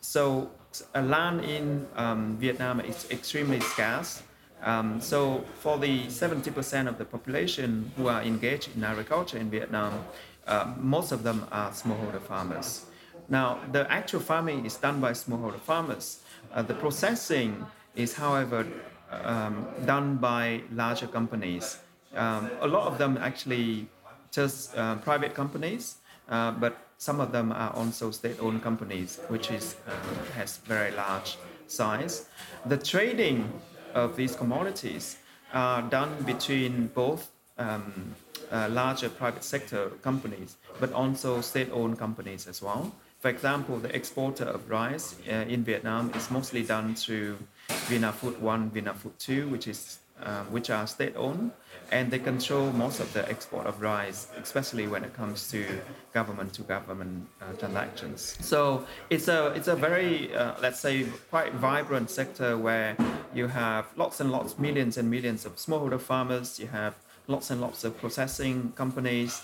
So 0.00 0.50
uh, 0.94 1.02
land 1.02 1.44
in 1.44 1.86
um, 1.96 2.36
Vietnam 2.38 2.80
is 2.80 3.10
extremely 3.10 3.60
scarce. 3.60 4.22
Um, 4.62 5.00
so 5.00 5.44
for 5.58 5.78
the 5.78 6.06
70% 6.06 6.86
of 6.86 6.98
the 6.98 7.04
population 7.04 7.90
who 7.96 8.08
are 8.08 8.22
engaged 8.22 8.76
in 8.76 8.84
agriculture 8.84 9.38
in 9.38 9.50
Vietnam, 9.50 10.04
uh, 10.46 10.72
most 10.78 11.12
of 11.12 11.22
them 11.22 11.46
are 11.50 11.70
smallholder 11.70 12.20
farmers. 12.20 12.86
Now, 13.28 13.60
the 13.72 13.90
actual 13.90 14.20
farming 14.20 14.66
is 14.66 14.76
done 14.76 15.00
by 15.00 15.12
smallholder 15.12 15.60
farmers. 15.60 16.20
Uh, 16.52 16.62
the 16.62 16.74
processing 16.74 17.64
is, 17.94 18.14
however, 18.14 18.66
um, 19.10 19.66
done 19.86 20.16
by 20.16 20.62
larger 20.72 21.06
companies. 21.06 21.78
Um, 22.14 22.50
a 22.60 22.66
lot 22.66 22.86
of 22.86 22.98
them 22.98 23.16
actually 23.16 23.86
just 24.30 24.76
uh, 24.76 24.96
private 24.96 25.34
companies, 25.34 25.96
uh, 26.28 26.52
but 26.52 26.76
some 26.98 27.20
of 27.20 27.32
them 27.32 27.52
are 27.52 27.72
also 27.74 28.10
state-owned 28.10 28.62
companies, 28.62 29.18
which 29.28 29.50
is 29.50 29.76
uh, 29.86 29.92
has 30.34 30.58
very 30.58 30.90
large 30.92 31.38
size. 31.66 32.26
The 32.66 32.76
trading 32.76 33.50
of 33.94 34.16
these 34.16 34.36
commodities 34.36 35.16
are 35.52 35.82
done 35.82 36.22
between 36.24 36.88
both 36.88 37.30
um, 37.58 38.14
uh, 38.52 38.68
larger 38.70 39.08
private 39.08 39.44
sector 39.44 39.90
companies, 40.02 40.56
but 40.78 40.92
also 40.92 41.40
state-owned 41.40 41.98
companies 41.98 42.46
as 42.46 42.62
well. 42.62 42.92
For 43.20 43.28
example, 43.28 43.78
the 43.78 43.94
exporter 43.94 44.44
of 44.44 44.70
rice 44.70 45.14
uh, 45.28 45.44
in 45.46 45.62
Vietnam 45.62 46.10
is 46.14 46.30
mostly 46.30 46.62
done 46.62 46.94
through 46.94 47.36
Vinafood 47.68 48.38
1, 48.38 48.70
Vinafood 48.70 49.16
2, 49.18 49.48
which 49.48 49.68
is 49.68 49.98
um, 50.22 50.52
which 50.52 50.68
are 50.68 50.86
state-owned, 50.86 51.50
and 51.90 52.10
they 52.10 52.18
control 52.18 52.72
most 52.72 53.00
of 53.00 53.10
the 53.14 53.26
export 53.30 53.66
of 53.66 53.80
rice, 53.80 54.28
especially 54.42 54.86
when 54.86 55.02
it 55.02 55.14
comes 55.14 55.50
to 55.50 55.64
government-to-government 56.12 57.26
uh, 57.40 57.52
transactions. 57.54 58.36
So 58.40 58.84
it's 59.08 59.28
a 59.28 59.46
it's 59.56 59.68
a 59.68 59.76
very 59.76 60.34
uh, 60.34 60.54
let's 60.60 60.80
say 60.80 61.06
quite 61.30 61.54
vibrant 61.54 62.10
sector 62.10 62.58
where 62.58 62.96
you 63.34 63.46
have 63.46 63.86
lots 63.96 64.20
and 64.20 64.30
lots, 64.30 64.58
millions 64.58 64.98
and 64.98 65.10
millions 65.10 65.46
of 65.46 65.56
smallholder 65.56 66.00
farmers. 66.00 66.60
You 66.60 66.66
have 66.68 66.94
lots 67.26 67.50
and 67.50 67.60
lots 67.60 67.84
of 67.84 67.98
processing 67.98 68.72
companies. 68.76 69.42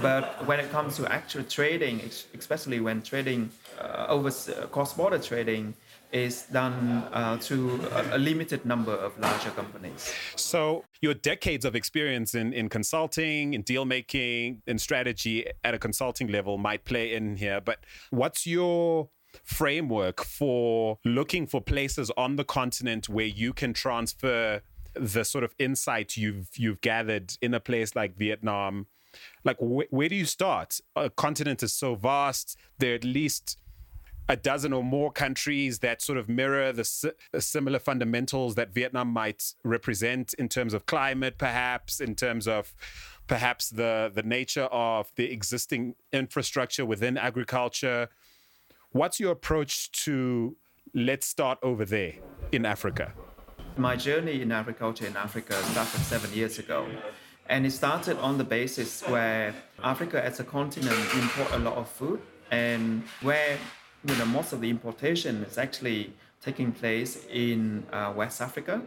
But 0.00 0.46
when 0.46 0.60
it 0.60 0.70
comes 0.70 0.96
to 0.96 1.10
actual 1.10 1.44
trading, 1.44 2.00
especially 2.38 2.80
when 2.80 3.02
trading 3.02 3.50
uh, 3.80 4.06
over 4.08 4.28
uh, 4.28 4.66
cross-border 4.66 5.18
trading, 5.18 5.74
is 6.12 6.42
done 6.52 7.04
uh, 7.12 7.36
to 7.38 7.80
a, 7.92 8.16
a, 8.16 8.18
limited 8.18 8.64
number 8.64 8.92
of 8.92 9.18
larger 9.18 9.50
companies. 9.50 10.14
So 10.36 10.84
your 11.02 11.14
decades 11.14 11.64
of 11.64 11.74
experience 11.74 12.34
in, 12.34 12.52
in 12.52 12.68
consulting, 12.68 13.54
in 13.54 13.62
deal 13.62 13.84
making, 13.84 14.62
in 14.66 14.78
strategy 14.78 15.46
at 15.64 15.74
a 15.74 15.78
consulting 15.78 16.28
level 16.28 16.58
might 16.58 16.84
play 16.84 17.12
in 17.14 17.36
here. 17.36 17.60
But 17.60 17.80
what's 18.10 18.46
your 18.46 19.08
framework 19.44 20.22
for 20.24 20.98
looking 21.04 21.46
for 21.46 21.60
places 21.60 22.10
on 22.16 22.36
the 22.36 22.44
continent 22.44 23.08
where 23.08 23.26
you 23.26 23.52
can 23.52 23.72
transfer 23.72 24.62
the 24.94 25.24
sort 25.24 25.44
of 25.44 25.54
insight 25.58 26.16
you've 26.16 26.48
you've 26.56 26.80
gathered 26.80 27.34
in 27.42 27.52
a 27.52 27.60
place 27.60 27.94
like 27.94 28.16
Vietnam? 28.16 28.86
Like 29.44 29.58
wh- 29.58 29.92
where 29.92 30.08
do 30.08 30.14
you 30.14 30.24
start? 30.24 30.80
A 30.94 31.10
continent 31.10 31.62
is 31.62 31.72
so 31.72 31.94
vast. 31.94 32.56
There 32.78 32.92
are 32.92 32.94
at 32.96 33.04
least 33.04 33.58
a 34.28 34.36
dozen 34.36 34.72
or 34.72 34.82
more 34.82 35.12
countries 35.12 35.78
that 35.80 36.02
sort 36.02 36.18
of 36.18 36.28
mirror 36.28 36.72
the, 36.72 37.14
similar 37.38 37.78
fundamentals 37.78 38.56
that 38.56 38.72
Vietnam 38.72 39.08
might 39.08 39.54
represent 39.62 40.34
in 40.34 40.48
terms 40.48 40.74
of 40.74 40.86
climate, 40.86 41.38
perhaps 41.38 42.00
in 42.00 42.14
terms 42.14 42.48
of 42.48 42.74
perhaps 43.26 43.70
the 43.70 44.10
the 44.14 44.22
nature 44.22 44.64
of 44.64 45.12
the 45.16 45.30
existing 45.30 45.94
infrastructure 46.12 46.84
within 46.84 47.16
agriculture. 47.16 48.08
What's 48.90 49.20
your 49.20 49.32
approach 49.32 49.90
to 50.04 50.56
let's 50.94 51.26
start 51.26 51.58
over 51.62 51.84
there 51.84 52.14
in 52.52 52.64
Africa? 52.64 53.12
My 53.76 53.94
journey 53.94 54.40
in 54.40 54.52
agriculture 54.52 55.06
in 55.06 55.16
Africa 55.16 55.54
started 55.64 56.00
seven 56.00 56.32
years 56.32 56.58
ago. 56.58 56.86
And 57.48 57.64
it 57.64 57.72
started 57.72 58.18
on 58.18 58.38
the 58.38 58.44
basis 58.44 59.02
where 59.02 59.54
Africa 59.82 60.24
as 60.24 60.40
a 60.40 60.44
continent 60.44 60.98
import 61.14 61.48
a 61.52 61.58
lot 61.58 61.76
of 61.76 61.88
food 61.88 62.20
and 62.50 63.02
where 63.22 63.56
you 64.06 64.16
know, 64.16 64.26
most 64.26 64.52
of 64.52 64.60
the 64.60 64.70
importation 64.70 65.44
is 65.44 65.58
actually 65.58 66.12
taking 66.42 66.72
place 66.72 67.24
in 67.30 67.84
uh, 67.92 68.12
West 68.14 68.40
Africa, 68.40 68.82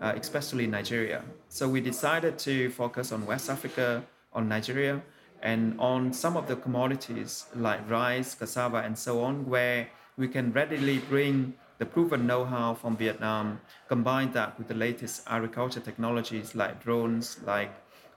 uh, 0.00 0.12
especially 0.16 0.66
Nigeria. 0.66 1.22
So 1.48 1.68
we 1.68 1.80
decided 1.80 2.38
to 2.40 2.70
focus 2.70 3.12
on 3.12 3.26
West 3.26 3.50
Africa, 3.50 4.04
on 4.32 4.48
Nigeria, 4.48 5.02
and 5.42 5.78
on 5.78 6.12
some 6.12 6.36
of 6.36 6.48
the 6.48 6.56
commodities 6.56 7.46
like 7.54 7.88
rice, 7.90 8.34
cassava, 8.34 8.78
and 8.78 8.98
so 8.98 9.22
on, 9.22 9.46
where 9.46 9.88
we 10.16 10.26
can 10.28 10.52
readily 10.52 10.98
bring 10.98 11.54
the 11.78 11.86
proven 11.86 12.26
know-how 12.26 12.74
from 12.74 12.96
Vietnam, 12.96 13.60
combine 13.88 14.32
that 14.32 14.56
with 14.58 14.68
the 14.68 14.74
latest 14.74 15.22
agriculture 15.26 15.80
technologies 15.80 16.54
like 16.54 16.82
drones, 16.82 17.38
like 17.44 17.70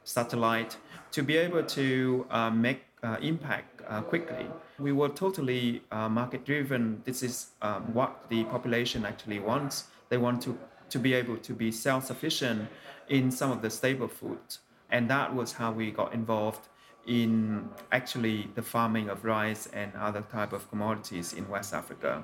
satellite, 0.07 0.77
to 1.11 1.21
be 1.21 1.37
able 1.37 1.63
to 1.63 2.25
uh, 2.29 2.49
make 2.49 2.81
uh, 3.03 3.17
impact 3.21 3.81
uh, 3.87 4.01
quickly. 4.01 4.45
We 4.79 4.91
were 4.91 5.09
totally 5.09 5.81
uh, 5.91 6.09
market 6.09 6.45
driven. 6.45 7.01
This 7.05 7.23
is 7.23 7.47
um, 7.61 7.93
what 7.93 8.29
the 8.29 8.43
population 8.45 9.05
actually 9.05 9.39
wants. 9.39 9.85
They 10.09 10.17
want 10.17 10.41
to, 10.43 10.57
to 10.89 10.99
be 10.99 11.13
able 11.13 11.37
to 11.37 11.53
be 11.53 11.71
self 11.71 12.05
sufficient 12.05 12.69
in 13.09 13.31
some 13.31 13.51
of 13.51 13.61
the 13.61 13.69
staple 13.69 14.07
foods. 14.07 14.59
And 14.89 15.09
that 15.09 15.35
was 15.35 15.53
how 15.53 15.71
we 15.71 15.91
got 15.91 16.13
involved 16.13 16.67
in 17.05 17.69
actually 17.91 18.49
the 18.55 18.61
farming 18.61 19.09
of 19.09 19.23
rice 19.25 19.67
and 19.73 19.91
other 19.95 20.21
type 20.31 20.53
of 20.53 20.69
commodities 20.69 21.33
in 21.33 21.47
West 21.49 21.73
Africa. 21.73 22.23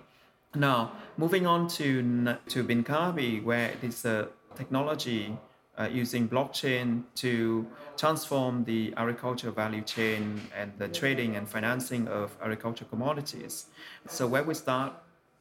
Now, 0.55 0.91
moving 1.17 1.47
on 1.47 1.67
to, 1.69 2.37
to 2.49 2.63
Binkabi, 2.63 3.43
where 3.43 3.69
it 3.69 3.83
is 3.83 4.05
a 4.05 4.27
technology 4.55 5.35
uh, 5.77 5.89
using 5.91 6.29
blockchain 6.29 7.03
to 7.15 7.65
transform 7.97 8.63
the 8.65 8.93
agriculture 8.97 9.51
value 9.51 9.81
chain 9.81 10.41
and 10.55 10.71
the 10.77 10.87
trading 10.87 11.35
and 11.35 11.47
financing 11.47 12.07
of 12.07 12.35
agricultural 12.41 12.89
commodities. 12.89 13.65
So 14.07 14.27
where 14.27 14.43
we 14.43 14.53
start 14.53 14.93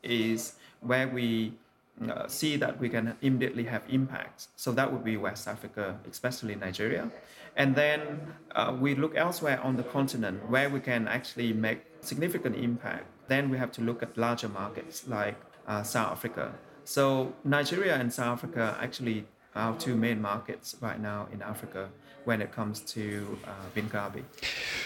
is 0.02 0.54
where 0.80 1.08
we 1.08 1.52
uh, 2.08 2.26
see 2.26 2.56
that 2.56 2.78
we 2.80 2.88
can 2.88 3.16
immediately 3.20 3.64
have 3.64 3.82
impact. 3.88 4.48
So 4.56 4.72
that 4.72 4.90
would 4.92 5.04
be 5.04 5.16
West 5.16 5.46
Africa, 5.46 5.98
especially 6.10 6.54
Nigeria. 6.54 7.10
And 7.56 7.74
then 7.74 8.34
uh, 8.54 8.74
we 8.78 8.94
look 8.94 9.14
elsewhere 9.14 9.60
on 9.62 9.76
the 9.76 9.82
continent 9.82 10.48
where 10.48 10.70
we 10.70 10.80
can 10.80 11.06
actually 11.06 11.52
make 11.52 11.82
significant 12.00 12.56
impact. 12.56 13.04
Then 13.28 13.50
we 13.50 13.58
have 13.58 13.70
to 13.72 13.82
look 13.82 14.02
at 14.02 14.16
larger 14.16 14.48
markets 14.48 15.06
like 15.06 15.36
uh, 15.68 15.82
South 15.82 16.12
Africa. 16.12 16.54
So 16.84 17.34
Nigeria 17.44 17.96
and 17.96 18.12
South 18.12 18.38
Africa 18.38 18.76
actually 18.80 19.26
our 19.54 19.76
two 19.78 19.94
main 19.94 20.20
markets 20.20 20.76
right 20.80 21.00
now 21.00 21.28
in 21.32 21.42
Africa 21.42 21.88
when 22.24 22.40
it 22.40 22.52
comes 22.52 22.80
to 22.80 23.38
uh, 23.46 23.50
Binkabi. 23.74 24.22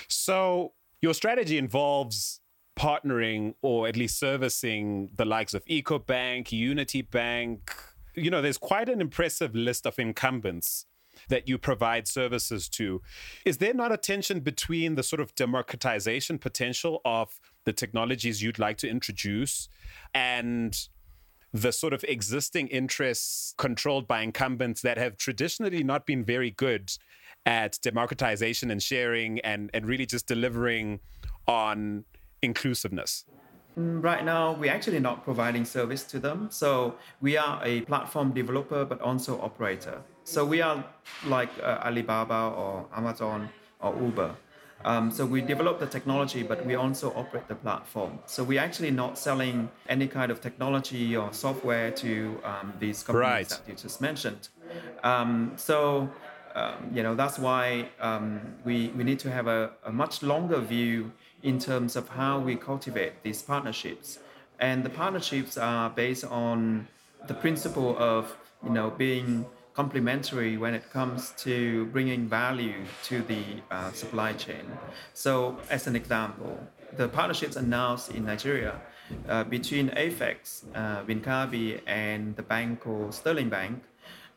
So 0.08 0.72
your 1.00 1.14
strategy 1.14 1.58
involves 1.58 2.40
partnering 2.78 3.54
or 3.62 3.88
at 3.88 3.96
least 3.96 4.18
servicing 4.18 5.10
the 5.16 5.24
likes 5.24 5.54
of 5.54 5.64
EcoBank, 5.64 6.52
Unity 6.52 7.02
Bank. 7.02 7.74
You 8.14 8.30
know, 8.30 8.42
there's 8.42 8.58
quite 8.58 8.88
an 8.88 9.00
impressive 9.00 9.54
list 9.54 9.86
of 9.86 9.98
incumbents 9.98 10.86
that 11.28 11.48
you 11.48 11.58
provide 11.58 12.06
services 12.06 12.68
to. 12.68 13.00
Is 13.44 13.58
there 13.58 13.72
not 13.72 13.92
a 13.92 13.96
tension 13.96 14.40
between 14.40 14.94
the 14.94 15.02
sort 15.02 15.20
of 15.20 15.34
democratization 15.34 16.38
potential 16.38 17.00
of 17.04 17.40
the 17.64 17.72
technologies 17.72 18.42
you'd 18.42 18.58
like 18.58 18.76
to 18.78 18.88
introduce 18.88 19.68
and 20.14 20.88
the 21.62 21.72
sort 21.72 21.92
of 21.92 22.04
existing 22.04 22.68
interests 22.68 23.54
controlled 23.56 24.06
by 24.06 24.20
incumbents 24.20 24.82
that 24.82 24.98
have 24.98 25.16
traditionally 25.16 25.82
not 25.82 26.06
been 26.06 26.24
very 26.24 26.50
good 26.50 26.92
at 27.44 27.78
democratization 27.82 28.70
and 28.70 28.82
sharing 28.82 29.38
and, 29.40 29.70
and 29.72 29.86
really 29.86 30.06
just 30.06 30.26
delivering 30.26 31.00
on 31.46 32.04
inclusiveness? 32.42 33.24
Right 33.76 34.24
now, 34.24 34.52
we're 34.52 34.72
actually 34.72 35.00
not 35.00 35.22
providing 35.22 35.64
service 35.64 36.02
to 36.04 36.18
them. 36.18 36.48
So 36.50 36.96
we 37.20 37.36
are 37.36 37.60
a 37.62 37.82
platform 37.82 38.32
developer, 38.32 38.84
but 38.84 39.00
also 39.00 39.40
operator. 39.40 40.02
So 40.24 40.44
we 40.44 40.62
are 40.62 40.84
like 41.26 41.50
uh, 41.62 41.82
Alibaba 41.84 42.54
or 42.56 42.86
Amazon 42.96 43.50
or 43.80 43.94
Uber. 44.00 44.34
Um, 44.86 45.10
so 45.10 45.26
we 45.26 45.40
develop 45.40 45.80
the 45.80 45.86
technology, 45.86 46.44
but 46.44 46.64
we 46.64 46.76
also 46.76 47.12
operate 47.16 47.48
the 47.48 47.56
platform. 47.56 48.20
So 48.26 48.44
we're 48.44 48.60
actually 48.60 48.92
not 48.92 49.18
selling 49.18 49.68
any 49.88 50.06
kind 50.06 50.30
of 50.30 50.40
technology 50.40 51.16
or 51.16 51.32
software 51.32 51.90
to 51.90 52.40
um, 52.44 52.72
these 52.78 53.02
companies 53.02 53.28
Right. 53.28 53.48
that 53.48 53.62
you 53.66 53.74
just 53.74 54.00
mentioned. 54.00 54.48
Um, 55.02 55.52
so 55.56 56.08
um, 56.54 56.90
you 56.94 57.02
know 57.02 57.16
that's 57.16 57.38
why 57.38 57.88
um, 58.00 58.40
we 58.64 58.88
we 58.96 59.02
need 59.02 59.18
to 59.20 59.30
have 59.30 59.48
a, 59.48 59.70
a 59.84 59.92
much 59.92 60.22
longer 60.22 60.60
view 60.60 61.10
in 61.42 61.58
terms 61.58 61.96
of 61.96 62.08
how 62.08 62.38
we 62.38 62.54
cultivate 62.54 63.12
these 63.24 63.42
partnerships, 63.42 64.20
and 64.60 64.84
the 64.84 64.90
partnerships 64.90 65.58
are 65.58 65.90
based 65.90 66.24
on 66.24 66.86
the 67.26 67.34
principle 67.34 67.96
of 67.98 68.36
you 68.62 68.70
know 68.70 68.90
being 68.90 69.46
complementary 69.76 70.56
when 70.56 70.72
it 70.72 70.90
comes 70.90 71.32
to 71.36 71.84
bringing 71.86 72.26
value 72.26 72.80
to 73.04 73.20
the 73.22 73.44
uh, 73.70 73.92
supply 73.92 74.32
chain. 74.32 74.64
So, 75.12 75.58
as 75.70 75.86
an 75.86 75.94
example, 75.94 76.58
the 76.96 77.08
partnerships 77.08 77.56
announced 77.56 78.10
in 78.10 78.24
Nigeria 78.24 78.80
uh, 79.28 79.44
between 79.44 79.90
AFEX, 79.90 80.64
uh, 80.74 81.04
and 81.86 82.36
the 82.36 82.42
bank 82.42 82.80
called 82.80 83.14
Sterling 83.14 83.50
Bank 83.50 83.82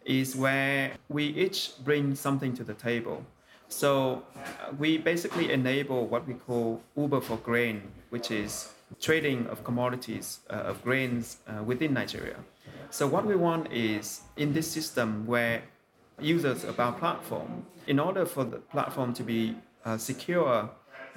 is 0.05 0.35
where 0.35 0.91
we 1.07 1.23
each 1.43 1.71
bring 1.85 2.15
something 2.15 2.53
to 2.59 2.63
the 2.63 2.73
table. 2.73 3.23
So 3.69 4.23
uh, 4.35 4.73
we 4.77 4.97
basically 4.97 5.51
enable 5.53 6.07
what 6.07 6.27
we 6.27 6.33
call 6.33 6.81
Uber 6.97 7.21
for 7.21 7.37
grain, 7.37 7.83
which 8.09 8.29
is 8.31 8.73
trading 8.99 9.47
of 9.47 9.63
commodities 9.63 10.39
uh, 10.49 10.71
of 10.71 10.83
grains 10.83 11.37
uh, 11.47 11.63
within 11.63 11.93
Nigeria. 11.93 12.37
So 12.89 13.07
what 13.07 13.25
we 13.25 13.35
want 13.35 13.71
is 13.71 14.21
in 14.37 14.53
this 14.53 14.69
system 14.69 15.25
where 15.27 15.63
users 16.19 16.63
of 16.63 16.79
our 16.79 16.93
platform, 16.93 17.65
in 17.87 17.99
order 17.99 18.25
for 18.25 18.43
the 18.43 18.57
platform 18.57 19.13
to 19.13 19.23
be 19.23 19.55
uh, 19.85 19.97
secure 19.97 20.69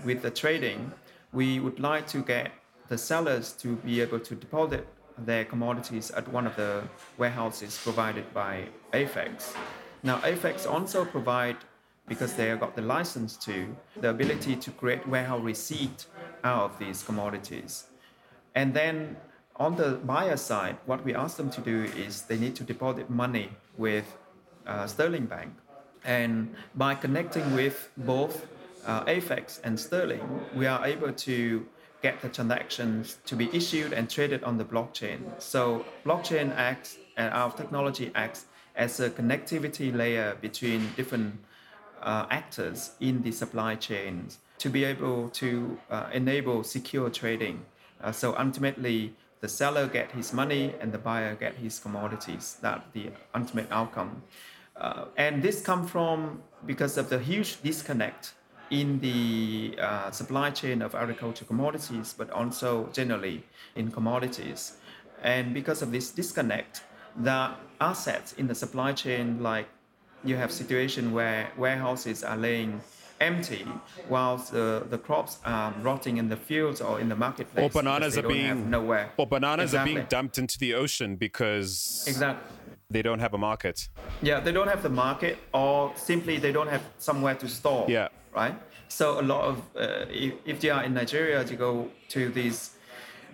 with 0.04 0.22
the 0.22 0.30
trading, 0.30 0.92
we 1.32 1.60
would 1.60 1.80
like 1.80 2.06
to 2.08 2.18
get 2.18 2.52
the 2.88 2.98
sellers 2.98 3.52
to 3.52 3.76
be 3.76 4.00
able 4.00 4.20
to 4.20 4.34
deposit 4.34 4.86
their 5.18 5.44
commodities 5.44 6.10
at 6.10 6.28
one 6.28 6.46
of 6.46 6.56
the 6.56 6.82
warehouses 7.18 7.78
provided 7.82 8.32
by 8.34 8.66
AFEX. 8.92 9.54
Now, 10.02 10.18
AFEX 10.18 10.66
also 10.70 11.04
provide, 11.04 11.56
because 12.08 12.34
they 12.34 12.48
have 12.48 12.60
got 12.60 12.74
the 12.74 12.82
license 12.82 13.36
to, 13.38 13.74
the 14.00 14.10
ability 14.10 14.56
to 14.56 14.70
create 14.70 15.06
warehouse 15.06 15.42
receipt 15.42 16.06
out 16.44 16.64
of 16.64 16.78
these 16.78 17.02
commodities. 17.02 17.84
And 18.54 18.74
then 18.74 19.16
on 19.62 19.76
the 19.76 19.92
buyer 20.04 20.36
side, 20.36 20.76
what 20.86 21.04
we 21.04 21.14
ask 21.14 21.36
them 21.36 21.48
to 21.48 21.60
do 21.60 21.84
is 21.96 22.22
they 22.22 22.36
need 22.36 22.56
to 22.56 22.64
deposit 22.64 23.08
money 23.08 23.48
with 23.78 24.18
uh, 24.66 24.88
Sterling 24.88 25.26
Bank. 25.26 25.52
And 26.04 26.52
by 26.74 26.96
connecting 26.96 27.54
with 27.54 27.88
both 27.96 28.44
uh, 28.84 29.04
AFEX 29.04 29.60
and 29.62 29.78
Sterling, 29.78 30.24
we 30.56 30.66
are 30.66 30.84
able 30.84 31.12
to 31.12 31.64
get 32.02 32.20
the 32.20 32.28
transactions 32.28 33.18
to 33.24 33.36
be 33.36 33.48
issued 33.52 33.92
and 33.92 34.10
traded 34.10 34.42
on 34.42 34.58
the 34.58 34.64
blockchain. 34.64 35.20
So 35.38 35.84
blockchain 36.04 36.52
acts 36.56 36.98
and 37.16 37.32
our 37.32 37.52
technology 37.52 38.10
acts 38.16 38.46
as 38.74 38.98
a 38.98 39.10
connectivity 39.10 39.94
layer 39.94 40.36
between 40.40 40.80
different 40.96 41.38
uh, 42.02 42.26
actors 42.30 42.92
in 42.98 43.22
the 43.22 43.30
supply 43.30 43.76
chains 43.76 44.38
to 44.58 44.68
be 44.68 44.82
able 44.82 45.28
to 45.28 45.78
uh, 45.88 46.06
enable 46.12 46.64
secure 46.64 47.08
trading. 47.10 47.64
Uh, 48.02 48.10
so 48.10 48.34
ultimately, 48.36 49.14
the 49.42 49.48
seller 49.48 49.86
get 49.88 50.12
his 50.12 50.32
money 50.32 50.72
and 50.80 50.92
the 50.92 50.98
buyer 50.98 51.34
get 51.34 51.56
his 51.56 51.78
commodities. 51.78 52.56
That 52.62 52.86
the 52.94 53.10
ultimate 53.34 53.66
outcome. 53.70 54.22
Uh, 54.76 55.06
and 55.18 55.42
this 55.42 55.60
come 55.60 55.86
from 55.86 56.42
because 56.64 56.96
of 56.96 57.10
the 57.10 57.18
huge 57.18 57.60
disconnect 57.60 58.32
in 58.70 59.00
the 59.00 59.76
uh, 59.78 60.10
supply 60.10 60.50
chain 60.50 60.80
of 60.80 60.94
agricultural 60.94 61.46
commodities, 61.46 62.14
but 62.16 62.30
also 62.30 62.88
generally 62.92 63.44
in 63.76 63.90
commodities. 63.90 64.78
And 65.22 65.52
because 65.52 65.82
of 65.82 65.92
this 65.92 66.10
disconnect, 66.10 66.82
the 67.16 67.50
assets 67.80 68.32
in 68.34 68.46
the 68.46 68.54
supply 68.54 68.92
chain, 68.92 69.42
like 69.42 69.68
you 70.24 70.36
have 70.36 70.50
situation 70.52 71.12
where 71.12 71.50
warehouses 71.58 72.22
are 72.24 72.36
laying 72.36 72.80
empty 73.22 73.64
whilst 74.08 74.52
the, 74.52 74.84
the 74.90 74.98
crops 74.98 75.38
are 75.44 75.72
rotting 75.82 76.16
in 76.18 76.28
the 76.28 76.36
fields 76.36 76.80
or 76.80 77.00
in 77.00 77.08
the 77.08 77.16
marketplace. 77.16 77.64
Or 77.64 77.70
bananas 77.70 78.18
are 78.18 78.28
being 78.28 78.68
nowhere. 78.68 79.10
Or 79.16 79.26
bananas 79.26 79.74
are 79.74 79.84
being 79.84 80.04
dumped 80.08 80.38
into 80.38 80.58
the 80.58 80.74
ocean 80.74 81.16
because 81.16 82.04
Exactly. 82.06 82.44
they 82.90 83.02
don't 83.02 83.20
have 83.20 83.34
a 83.34 83.38
market. 83.38 83.88
Yeah, 84.22 84.40
they 84.40 84.52
don't 84.52 84.68
have 84.68 84.82
the 84.82 84.94
market, 85.06 85.38
or 85.52 85.92
simply 85.96 86.38
they 86.38 86.52
don't 86.52 86.68
have 86.68 86.82
somewhere 86.98 87.36
to 87.36 87.48
store. 87.48 87.86
Yeah. 87.88 88.08
Right. 88.34 88.54
So 88.88 89.20
a 89.20 89.22
lot 89.32 89.44
of 89.44 89.56
uh, 89.76 90.06
if, 90.10 90.34
if 90.44 90.60
they 90.60 90.70
are 90.70 90.82
in 90.84 90.94
Nigeria, 90.94 91.44
you 91.44 91.56
go 91.56 91.88
to 92.10 92.28
these 92.30 92.70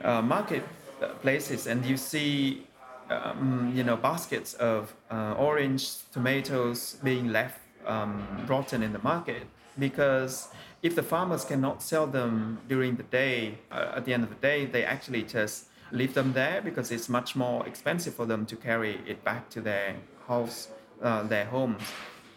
uh, 0.05 0.23
market 0.23 0.63
uh, 1.03 1.09
places 1.23 1.67
and 1.67 1.85
you 1.85 1.97
see, 1.97 2.67
um, 3.11 3.73
you 3.75 3.85
know, 3.85 3.97
baskets 3.97 4.55
of 4.55 4.95
uh, 5.11 5.35
orange 5.39 5.85
tomatoes 6.13 6.97
being 7.03 7.33
left 7.33 7.61
um, 7.87 8.27
rotten 8.49 8.83
in 8.83 8.93
the 8.93 9.03
market 9.03 9.43
because 9.79 10.49
if 10.83 10.95
the 10.95 11.03
farmers 11.03 11.45
cannot 11.45 11.83
sell 11.83 12.07
them 12.07 12.59
during 12.69 12.97
the 12.97 13.03
day, 13.05 13.59
uh, 13.71 13.93
at 13.97 14.05
the 14.05 14.13
end 14.13 14.25
of 14.25 14.31
the 14.31 14.37
day, 14.37 14.67
they 14.67 14.85
actually 14.85 15.23
just 15.23 15.67
leave 15.91 16.15
them 16.15 16.33
there 16.33 16.61
because 16.61 16.91
it's 16.91 17.09
much 17.09 17.35
more 17.35 17.67
expensive 17.67 18.15
for 18.15 18.27
them 18.27 18.45
to 18.47 18.57
carry 18.57 19.01
it 19.07 19.25
back 19.25 19.49
to 19.51 19.61
their 19.61 19.97
house, 20.27 20.69
uh, 21.03 21.23
their 21.23 21.47
homes, 21.47 21.83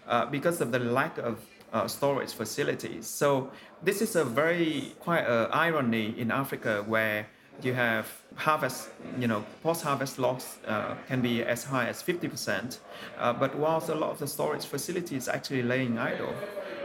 uh, 0.08 0.26
because 0.26 0.62
of 0.62 0.72
the 0.72 0.80
lack 0.80 1.18
of 1.18 1.40
uh, 1.74 1.88
storage 1.88 2.34
facilities. 2.34 3.08
So 3.08 3.52
this 3.84 4.02
is 4.02 4.16
a 4.16 4.24
very 4.24 4.96
quite 5.00 5.24
irony 5.24 6.16
in 6.18 6.32
Africa 6.32 6.84
where 6.88 7.28
you 7.64 7.74
have 7.74 8.08
harvest, 8.36 8.90
you 9.20 9.28
know, 9.28 9.46
post-harvest 9.62 10.18
loss 10.18 10.58
uh, 10.68 10.96
can 11.08 11.22
be 11.22 11.44
as 11.44 11.64
high 11.64 11.88
as 11.88 12.02
50%, 12.02 12.80
uh, 13.20 13.34
but 13.34 13.56
whilst 13.56 13.90
a 13.90 13.96
lot 13.96 14.12
of 14.12 14.20
the 14.20 14.28
storage 14.28 14.66
facilities 14.66 15.28
actually 15.28 15.62
laying 15.62 15.98
idle, 15.98 16.34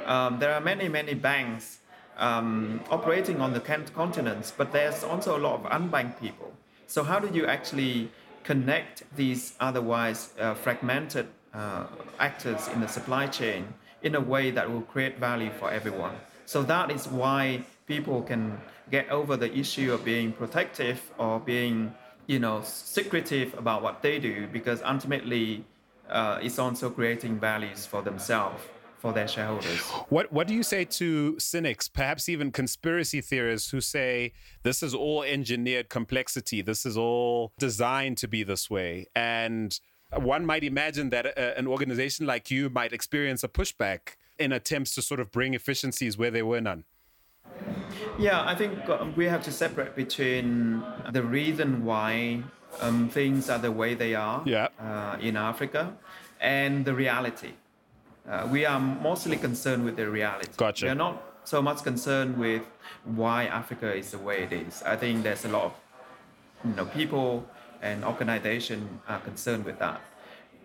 um, 0.06 0.38
there 0.38 0.54
are 0.54 0.60
many, 0.60 0.88
many 0.88 1.14
banks 1.14 1.78
um, 2.16 2.80
operating 2.90 3.40
on 3.40 3.52
the 3.52 3.60
continents, 3.60 4.52
but 4.56 4.72
there's 4.72 5.04
also 5.04 5.36
a 5.36 5.40
lot 5.46 5.54
of 5.60 5.70
unbanked 5.70 6.20
people. 6.20 6.52
So 6.86 7.02
how 7.02 7.18
do 7.18 7.28
you 7.36 7.46
actually 7.46 8.10
connect 8.44 9.02
these 9.16 9.54
otherwise 9.60 10.32
uh, 10.38 10.54
fragmented 10.54 11.26
uh, 11.52 11.86
actors 12.18 12.68
in 12.68 12.80
the 12.80 12.88
supply 12.88 13.26
chain 13.26 13.74
in 14.02 14.14
a 14.14 14.20
way 14.20 14.50
that 14.52 14.70
will 14.70 14.82
create 14.82 15.18
value 15.18 15.50
for 15.58 15.70
everyone? 15.70 16.14
So 16.46 16.62
that 16.62 16.90
is 16.90 17.08
why 17.08 17.64
people 17.86 18.22
can 18.22 18.60
get 18.90 19.10
over 19.10 19.36
the 19.36 19.52
issue 19.52 19.92
of 19.92 20.04
being 20.04 20.32
protective 20.32 20.98
or 21.18 21.40
being, 21.40 21.92
you 22.26 22.38
know, 22.38 22.62
secretive 22.62 23.52
about 23.58 23.82
what 23.82 24.00
they 24.00 24.18
do, 24.18 24.46
because 24.52 24.80
ultimately 24.84 25.64
uh, 26.08 26.38
it's 26.40 26.58
also 26.58 26.88
creating 26.88 27.40
values 27.40 27.84
for 27.84 28.00
themselves, 28.02 28.62
for 28.98 29.12
their 29.12 29.28
shareholders. 29.28 29.78
What 30.08 30.32
what 30.32 30.46
do 30.46 30.54
you 30.54 30.62
say 30.62 30.84
to 30.84 31.38
cynics, 31.38 31.88
perhaps 31.88 32.28
even 32.28 32.50
conspiracy 32.50 33.20
theorists 33.20 33.70
who 33.70 33.80
say 33.80 34.32
this 34.62 34.82
is 34.82 34.94
all 34.94 35.22
engineered 35.22 35.88
complexity, 35.88 36.62
this 36.62 36.86
is 36.86 36.96
all 36.96 37.52
designed 37.58 38.16
to 38.18 38.28
be 38.28 38.42
this 38.42 38.70
way, 38.70 39.06
and 39.14 39.78
one 40.14 40.46
might 40.46 40.64
imagine 40.64 41.10
that 41.10 41.26
a, 41.26 41.58
an 41.58 41.66
organization 41.66 42.26
like 42.26 42.50
you 42.50 42.70
might 42.70 42.92
experience 42.92 43.42
a 43.44 43.48
pushback 43.48 44.16
in 44.38 44.52
attempts 44.52 44.94
to 44.94 45.02
sort 45.02 45.20
of 45.20 45.30
bring 45.32 45.54
efficiencies 45.54 46.16
where 46.16 46.30
there 46.30 46.46
were 46.46 46.60
none. 46.60 46.84
Yeah, 48.18 48.42
I 48.44 48.54
think 48.54 48.88
uh, 48.88 49.06
we 49.16 49.26
have 49.26 49.42
to 49.44 49.52
separate 49.52 49.94
between 49.96 50.82
the 51.12 51.22
reason 51.22 51.84
why 51.84 52.42
um, 52.80 53.08
things 53.08 53.48
are 53.50 53.58
the 53.58 53.72
way 53.72 53.94
they 53.94 54.14
are 54.14 54.42
Yeah. 54.46 54.68
uh, 54.80 55.16
in 55.20 55.36
Africa 55.36 55.96
and 56.40 56.84
the 56.84 56.94
reality. 56.94 57.52
Uh, 58.28 58.48
we 58.50 58.64
are 58.64 58.80
mostly 58.80 59.36
concerned 59.36 59.84
with 59.84 59.96
the 59.96 60.08
reality. 60.10 60.50
Gotcha. 60.56 60.86
We 60.86 60.90
are 60.90 60.96
not 60.96 61.22
so 61.44 61.62
much 61.62 61.84
concerned 61.84 62.36
with 62.36 62.62
why 63.04 63.44
Africa 63.44 63.94
is 63.94 64.10
the 64.10 64.18
way 64.18 64.42
it 64.42 64.52
is. 64.52 64.82
I 64.82 64.96
think 64.96 65.22
there's 65.22 65.44
a 65.44 65.48
lot 65.48 65.64
of 65.64 65.72
you 66.64 66.74
know, 66.74 66.86
people 66.86 67.46
and 67.82 68.04
organizations 68.04 69.00
are 69.08 69.20
concerned 69.20 69.64
with 69.64 69.78
that. 69.78 70.00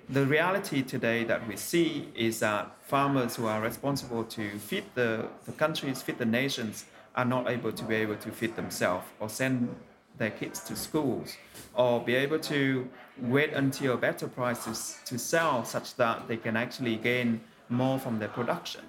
The 0.09 0.25
reality 0.25 0.81
today 0.81 1.23
that 1.25 1.47
we 1.47 1.55
see 1.55 2.09
is 2.15 2.39
that 2.39 2.71
farmers 2.81 3.35
who 3.35 3.45
are 3.45 3.61
responsible 3.61 4.23
to 4.25 4.57
feed 4.57 4.85
the, 4.95 5.27
the 5.45 5.51
countries, 5.51 6.01
feed 6.01 6.17
the 6.17 6.25
nations, 6.25 6.85
are 7.15 7.25
not 7.25 7.49
able 7.49 7.71
to 7.71 7.83
be 7.83 7.95
able 7.95 8.15
to 8.15 8.31
feed 8.31 8.55
themselves 8.55 9.05
or 9.19 9.29
send 9.29 9.73
their 10.17 10.31
kids 10.31 10.59
to 10.61 10.75
schools 10.75 11.35
or 11.75 11.99
be 11.99 12.15
able 12.15 12.39
to 12.39 12.89
wait 13.19 13.53
until 13.53 13.93
a 13.93 13.97
better 13.97 14.27
price 14.27 14.65
to, 14.65 15.05
to 15.05 15.19
sell 15.19 15.63
such 15.63 15.95
that 15.95 16.27
they 16.27 16.37
can 16.37 16.57
actually 16.57 16.95
gain 16.95 17.39
more 17.71 17.97
from 17.99 18.19
their 18.19 18.29
production. 18.29 18.81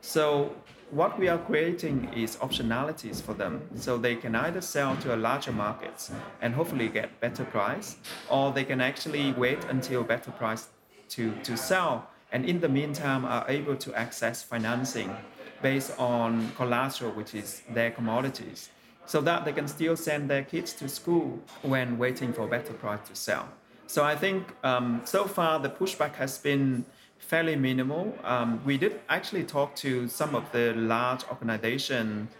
So 0.00 0.54
what 0.90 1.18
we 1.18 1.28
are 1.28 1.38
creating 1.38 2.12
is 2.14 2.36
optionalities 2.36 3.22
for 3.22 3.34
them. 3.34 3.62
So 3.76 3.96
they 3.96 4.16
can 4.16 4.34
either 4.34 4.60
sell 4.60 4.96
to 4.96 5.14
a 5.14 5.16
larger 5.16 5.52
markets 5.52 6.10
and 6.40 6.54
hopefully 6.54 6.88
get 6.88 7.20
better 7.20 7.44
price, 7.44 7.96
or 8.28 8.52
they 8.52 8.64
can 8.64 8.80
actually 8.80 9.32
wait 9.32 9.64
until 9.70 10.02
better 10.02 10.30
price 10.30 10.68
to, 11.10 11.32
to 11.44 11.56
sell. 11.56 12.08
And 12.30 12.44
in 12.44 12.60
the 12.60 12.68
meantime, 12.68 13.24
are 13.24 13.44
able 13.48 13.76
to 13.76 13.94
access 13.94 14.42
financing 14.42 15.14
based 15.62 15.98
on 15.98 16.50
collateral, 16.56 17.12
which 17.12 17.34
is 17.34 17.62
their 17.70 17.90
commodities, 17.90 18.70
so 19.06 19.20
that 19.20 19.44
they 19.44 19.52
can 19.52 19.68
still 19.68 19.96
send 19.96 20.28
their 20.28 20.42
kids 20.42 20.72
to 20.74 20.88
school 20.88 21.38
when 21.62 21.98
waiting 21.98 22.32
for 22.32 22.46
better 22.46 22.72
price 22.72 23.06
to 23.08 23.14
sell. 23.14 23.48
So 23.86 24.04
I 24.04 24.16
think 24.16 24.46
um, 24.64 25.02
so 25.04 25.24
far 25.24 25.58
the 25.58 25.68
pushback 25.68 26.14
has 26.14 26.38
been 26.38 26.84
fairly 27.22 27.56
minimal. 27.56 28.14
Um, 28.24 28.60
we 28.64 28.76
did 28.76 29.00
actually 29.08 29.44
talk 29.44 29.74
to 29.76 30.08
some 30.08 30.34
of 30.34 30.50
the 30.52 30.74
large 30.74 31.24
organizations 31.30 32.30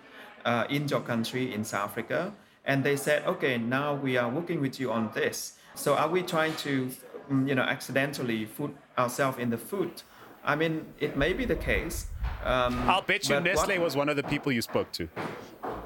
uh, 0.44 0.66
in 0.68 0.88
your 0.88 1.00
country 1.00 1.54
in 1.54 1.64
South 1.64 1.90
Africa, 1.90 2.34
and 2.64 2.84
they 2.84 2.96
said, 2.96 3.24
okay, 3.26 3.56
now 3.58 3.94
we 3.94 4.16
are 4.16 4.28
working 4.28 4.60
with 4.60 4.78
you 4.78 4.92
on 4.92 5.10
this. 5.14 5.54
So 5.74 5.94
are 5.94 6.08
we 6.08 6.22
trying 6.22 6.54
to, 6.56 6.90
mm, 7.30 7.48
you 7.48 7.54
know, 7.54 7.62
accidentally 7.62 8.46
put 8.46 8.76
ourselves 8.98 9.38
in 9.38 9.50
the 9.50 9.58
foot? 9.58 10.02
I 10.44 10.56
mean, 10.56 10.86
it 10.98 11.16
may 11.16 11.32
be 11.32 11.44
the 11.44 11.56
case. 11.56 12.06
Um, 12.44 12.78
I'll 12.88 13.02
bet 13.02 13.28
you 13.28 13.40
Nestle 13.40 13.78
what, 13.78 13.84
was 13.84 13.96
one 13.96 14.08
of 14.08 14.16
the 14.16 14.24
people 14.24 14.50
you 14.50 14.62
spoke 14.62 14.90
to. 14.92 15.08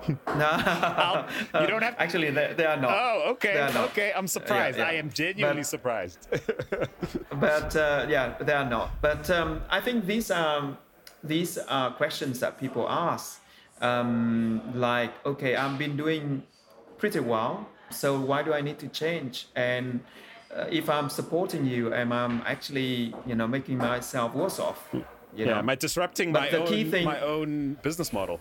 no, 0.27 1.27
you 1.61 1.67
don't 1.67 1.83
have. 1.83 1.95
Actually, 1.99 2.31
they, 2.31 2.55
they 2.57 2.65
are 2.65 2.77
not. 2.77 2.93
Oh, 2.93 3.31
okay, 3.33 3.69
okay. 3.91 4.13
I'm 4.15 4.27
surprised. 4.27 4.79
Yeah, 4.79 4.85
yeah. 4.85 4.91
I 4.91 4.95
am 4.95 5.11
genuinely 5.11 5.63
but, 5.63 5.67
surprised. 5.67 6.29
but 7.41 7.77
uh, 7.77 8.07
yeah, 8.09 8.35
they 8.41 8.53
are 8.53 8.69
not. 8.69 9.01
But 9.01 9.29
um, 9.31 9.63
I 9.71 9.81
think 9.81 10.07
these 10.07 10.31
are 10.31 10.77
these 11.23 11.59
are 11.59 11.91
questions 11.93 12.41
that 12.41 12.59
people 12.59 12.89
ask. 12.89 13.41
Um, 13.81 14.63
like, 14.75 15.13
okay, 15.27 15.55
I've 15.57 15.79
been 15.79 15.97
doing 15.97 16.43
pretty 16.99 17.21
well, 17.21 17.69
so 17.91 18.19
why 18.19 18.43
do 18.43 18.55
I 18.55 18.61
need 18.61 18.79
to 18.79 18.89
change? 18.89 19.49
And 19.55 20.01
uh, 20.55 20.67
if 20.71 20.89
I'm 20.89 21.11
supporting 21.11 21.67
you, 21.67 21.93
am 21.93 22.13
I 22.13 22.41
actually, 22.47 23.15
you 23.27 23.35
know, 23.35 23.47
making 23.47 23.79
myself 23.79 24.35
worse 24.35 24.59
off? 24.59 24.89
You 24.93 25.05
yeah, 25.35 25.45
know? 25.47 25.59
am 25.59 25.69
I 25.69 25.75
disrupting 25.75 26.33
my 26.33 26.49
own, 26.51 26.91
thing, 26.91 27.05
my 27.05 27.21
own 27.21 27.77
business 27.83 28.13
model? 28.13 28.41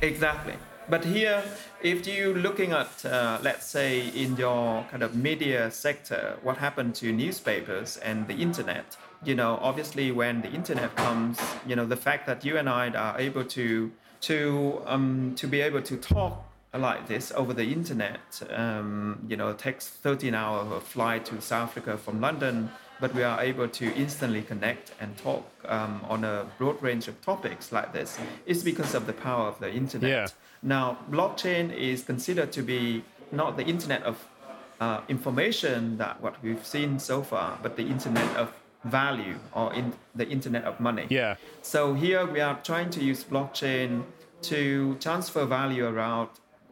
Exactly. 0.00 0.54
But 0.90 1.04
here, 1.04 1.42
if 1.82 2.06
you're 2.06 2.34
looking 2.34 2.72
at, 2.72 3.04
uh, 3.04 3.38
let's 3.42 3.66
say, 3.66 4.08
in 4.08 4.36
your 4.36 4.84
kind 4.90 5.02
of 5.02 5.14
media 5.14 5.70
sector, 5.70 6.38
what 6.42 6.56
happened 6.56 6.94
to 6.96 7.12
newspapers 7.12 7.98
and 7.98 8.26
the 8.26 8.34
internet, 8.34 8.96
you 9.22 9.34
know, 9.34 9.58
obviously 9.60 10.12
when 10.12 10.40
the 10.40 10.50
internet 10.50 10.96
comes, 10.96 11.38
you 11.66 11.76
know, 11.76 11.84
the 11.84 11.96
fact 11.96 12.26
that 12.26 12.44
you 12.44 12.56
and 12.56 12.68
I 12.68 12.88
are 12.90 13.18
able 13.18 13.44
to 13.44 13.90
to 14.20 14.82
um, 14.86 15.34
to 15.36 15.46
be 15.46 15.60
able 15.60 15.82
to 15.82 15.96
talk 15.96 16.42
like 16.72 17.06
this 17.06 17.30
over 17.32 17.52
the 17.52 17.70
internet, 17.70 18.42
um, 18.50 19.26
you 19.28 19.36
know, 19.36 19.52
takes 19.52 19.88
13 19.88 20.34
hour 20.34 20.80
flight 20.80 21.26
to 21.26 21.40
South 21.40 21.68
Africa 21.68 21.98
from 21.98 22.20
London 22.20 22.70
but 23.00 23.14
we 23.14 23.22
are 23.22 23.40
able 23.40 23.68
to 23.68 23.94
instantly 23.94 24.42
connect 24.42 24.92
and 25.00 25.16
talk 25.18 25.44
um, 25.66 26.00
on 26.08 26.24
a 26.24 26.46
broad 26.58 26.82
range 26.82 27.08
of 27.08 27.20
topics 27.22 27.72
like 27.72 27.92
this 27.92 28.18
is 28.46 28.62
because 28.62 28.94
of 28.94 29.06
the 29.06 29.12
power 29.12 29.46
of 29.46 29.58
the 29.60 29.72
internet. 29.72 30.10
Yeah. 30.10 30.26
Now, 30.62 30.98
blockchain 31.10 31.74
is 31.74 32.02
considered 32.02 32.52
to 32.52 32.62
be 32.62 33.04
not 33.30 33.56
the 33.56 33.64
internet 33.64 34.02
of 34.02 34.26
uh, 34.80 35.00
information 35.08 35.98
that 35.98 36.20
what 36.20 36.42
we've 36.42 36.64
seen 36.64 36.98
so 36.98 37.22
far, 37.22 37.58
but 37.62 37.76
the 37.76 37.86
internet 37.86 38.36
of 38.36 38.52
value 38.84 39.38
or 39.52 39.72
in 39.74 39.92
the 40.14 40.28
internet 40.28 40.64
of 40.64 40.80
money. 40.80 41.06
Yeah. 41.08 41.36
So 41.62 41.94
here 41.94 42.26
we 42.26 42.40
are 42.40 42.58
trying 42.62 42.90
to 42.90 43.02
use 43.02 43.24
blockchain 43.24 44.04
to 44.42 44.96
transfer 45.00 45.44
value 45.44 45.86
around 45.86 46.28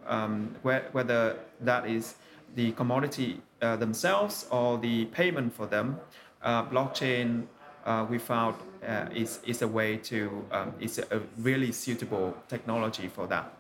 um, 0.07 0.55
where, 0.63 0.85
whether 0.93 1.37
that 1.61 1.87
is 1.87 2.15
the 2.57 2.73
commodity 2.73 3.41
uh, 3.63 3.77
themselves 3.77 4.47
or 4.51 4.79
the 4.79 5.05
payment 5.07 5.53
for 5.53 5.67
them, 5.67 6.01
uh, 6.43 6.65
blockchain 6.65 7.45
uh, 7.85 8.05
we 8.11 8.19
found 8.19 8.57
uh, 8.87 9.07
is, 9.15 9.41
is 9.47 9.63
a 9.63 9.69
way 9.69 9.97
to, 9.97 10.45
um, 10.51 10.73
is 10.81 10.99
a 10.99 11.21
really 11.39 11.71
suitable 11.71 12.35
technology 12.49 13.09
for 13.09 13.27
that. 13.27 13.53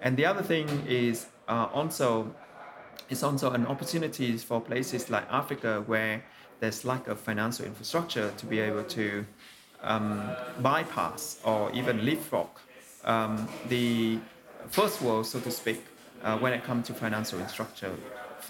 And 0.00 0.16
the 0.16 0.24
other 0.24 0.42
thing 0.42 0.68
is 0.88 1.26
uh, 1.48 1.68
also, 1.74 2.34
it's 3.10 3.22
also 3.22 3.50
an 3.50 3.66
opportunity 3.66 4.36
for 4.38 4.60
places 4.60 5.10
like 5.10 5.26
Africa 5.30 5.82
where 5.86 6.24
there's 6.60 6.84
lack 6.84 7.08
of 7.08 7.18
financial 7.18 7.66
infrastructure 7.66 8.32
to 8.38 8.46
be 8.46 8.60
able 8.60 8.84
to 8.84 9.26
um, 9.82 10.30
bypass 10.60 11.38
or 11.44 11.70
even 11.72 12.04
leapfrog 12.04 12.48
um, 13.04 13.48
the 13.68 14.18
first 14.68 15.02
world, 15.02 15.26
so 15.26 15.40
to 15.40 15.50
speak, 15.50 15.84
uh, 16.22 16.38
when 16.38 16.52
it 16.52 16.64
comes 16.64 16.86
to 16.86 16.94
financial 16.94 17.38
infrastructure 17.38 17.92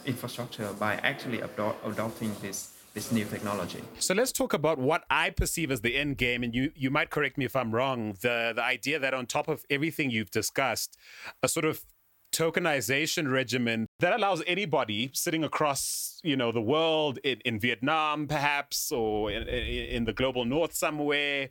infrastructure 0.05 0.73
by 0.79 0.95
actually 0.97 1.41
adopting 1.41 2.35
this 2.43 2.73
this 2.95 3.13
new 3.13 3.27
technology. 3.27 3.83
So 3.99 4.15
let's 4.15 4.33
talk 4.33 4.55
about 4.55 4.79
what 4.79 5.05
I 5.11 5.29
perceive 5.29 5.71
as 5.71 5.83
the 5.83 5.97
end 5.97 6.17
game, 6.17 6.43
and 6.43 6.55
you 6.55 6.73
you 6.75 6.91
might 6.91 7.11
correct 7.11 7.37
me 7.37 7.45
if 7.45 7.55
I'm 7.55 7.73
wrong. 7.73 8.17
The 8.23 8.53
the 8.55 8.63
idea 8.63 8.99
that 8.99 9.13
on 9.15 9.27
top 9.27 9.49
of 9.49 9.65
everything 9.71 10.11
you've 10.11 10.31
discussed, 10.31 10.97
a 11.43 11.49
sort 11.49 11.67
of 11.67 11.85
tokenization 12.33 13.31
regimen 13.31 13.87
that 14.01 14.13
allows 14.13 14.43
anybody 14.47 15.11
sitting 15.15 15.45
across 15.45 16.21
you 16.25 16.37
know 16.37 16.53
the 16.53 16.61
world 16.61 17.19
in, 17.25 17.39
in 17.45 17.59
Vietnam 17.59 18.27
perhaps 18.27 18.93
or 18.93 19.31
in, 19.31 19.47
in 19.49 20.05
the 20.05 20.13
global 20.13 20.45
north 20.45 20.75
somewhere 20.75 21.49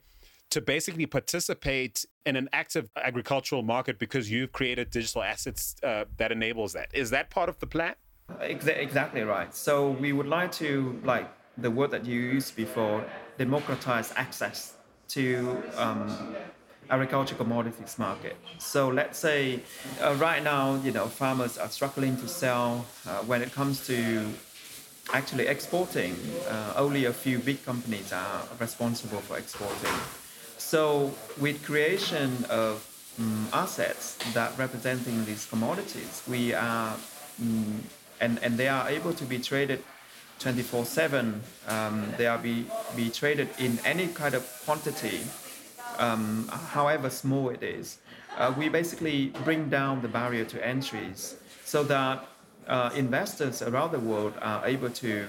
to 0.51 0.61
basically 0.61 1.05
participate 1.05 2.05
in 2.25 2.35
an 2.35 2.47
active 2.53 2.89
agricultural 2.95 3.63
market 3.63 3.97
because 3.97 4.29
you've 4.29 4.51
created 4.51 4.89
digital 4.89 5.23
assets 5.23 5.75
uh, 5.83 6.05
that 6.17 6.31
enables 6.31 6.73
that. 6.73 6.87
Is 6.93 7.09
that 7.09 7.29
part 7.29 7.49
of 7.49 7.59
the 7.59 7.67
plan? 7.67 7.95
Exactly 8.41 9.21
right. 9.21 9.53
So 9.55 9.91
we 9.91 10.13
would 10.13 10.27
like 10.27 10.51
to, 10.53 10.99
like 11.03 11.27
the 11.57 11.71
word 11.71 11.91
that 11.91 12.05
you 12.05 12.19
used 12.19 12.55
before, 12.55 13.03
democratize 13.37 14.11
access 14.15 14.73
to 15.09 15.63
um, 15.77 16.35
agricultural 16.89 17.37
commodities 17.37 17.97
market. 17.97 18.35
So 18.57 18.89
let's 18.89 19.17
say 19.17 19.61
uh, 20.01 20.15
right 20.15 20.43
now, 20.43 20.75
you 20.83 20.91
know, 20.91 21.07
farmers 21.07 21.57
are 21.57 21.69
struggling 21.69 22.17
to 22.17 22.27
sell 22.27 22.85
uh, 23.07 23.19
when 23.19 23.41
it 23.41 23.51
comes 23.51 23.85
to 23.87 24.27
actually 25.13 25.47
exporting. 25.47 26.15
Uh, 26.49 26.73
only 26.77 27.05
a 27.05 27.13
few 27.13 27.39
big 27.39 27.63
companies 27.65 28.11
are 28.11 28.43
responsible 28.59 29.19
for 29.19 29.37
exporting. 29.37 29.93
So 30.57 31.13
with 31.39 31.63
creation 31.63 32.45
of 32.49 32.85
um, 33.19 33.47
assets 33.53 34.17
that 34.33 34.57
representing 34.57 35.25
these 35.25 35.45
commodities, 35.45 36.23
we 36.27 36.53
are 36.53 36.95
um, 37.41 37.83
and, 38.19 38.39
and 38.43 38.57
they 38.57 38.67
are 38.67 38.87
able 38.89 39.13
to 39.13 39.25
be 39.25 39.39
traded 39.39 39.83
24 40.39 40.85
7. 40.85 41.41
Um, 41.67 42.13
they 42.17 42.27
are 42.27 42.37
be, 42.37 42.65
be 42.95 43.09
traded 43.09 43.49
in 43.57 43.79
any 43.85 44.07
kind 44.07 44.35
of 44.35 44.43
quantity, 44.65 45.21
um, 45.97 46.47
however 46.47 47.09
small 47.09 47.49
it 47.49 47.63
is. 47.63 47.99
Uh, 48.37 48.53
we 48.57 48.67
basically 48.67 49.27
bring 49.43 49.69
down 49.69 50.01
the 50.01 50.07
barrier 50.07 50.43
to 50.45 50.65
entries 50.65 51.37
so 51.63 51.83
that 51.83 52.25
uh, 52.67 52.89
investors 52.95 53.61
around 53.61 53.91
the 53.91 53.99
world 53.99 54.33
are 54.41 54.65
able 54.65 54.89
to 54.89 55.27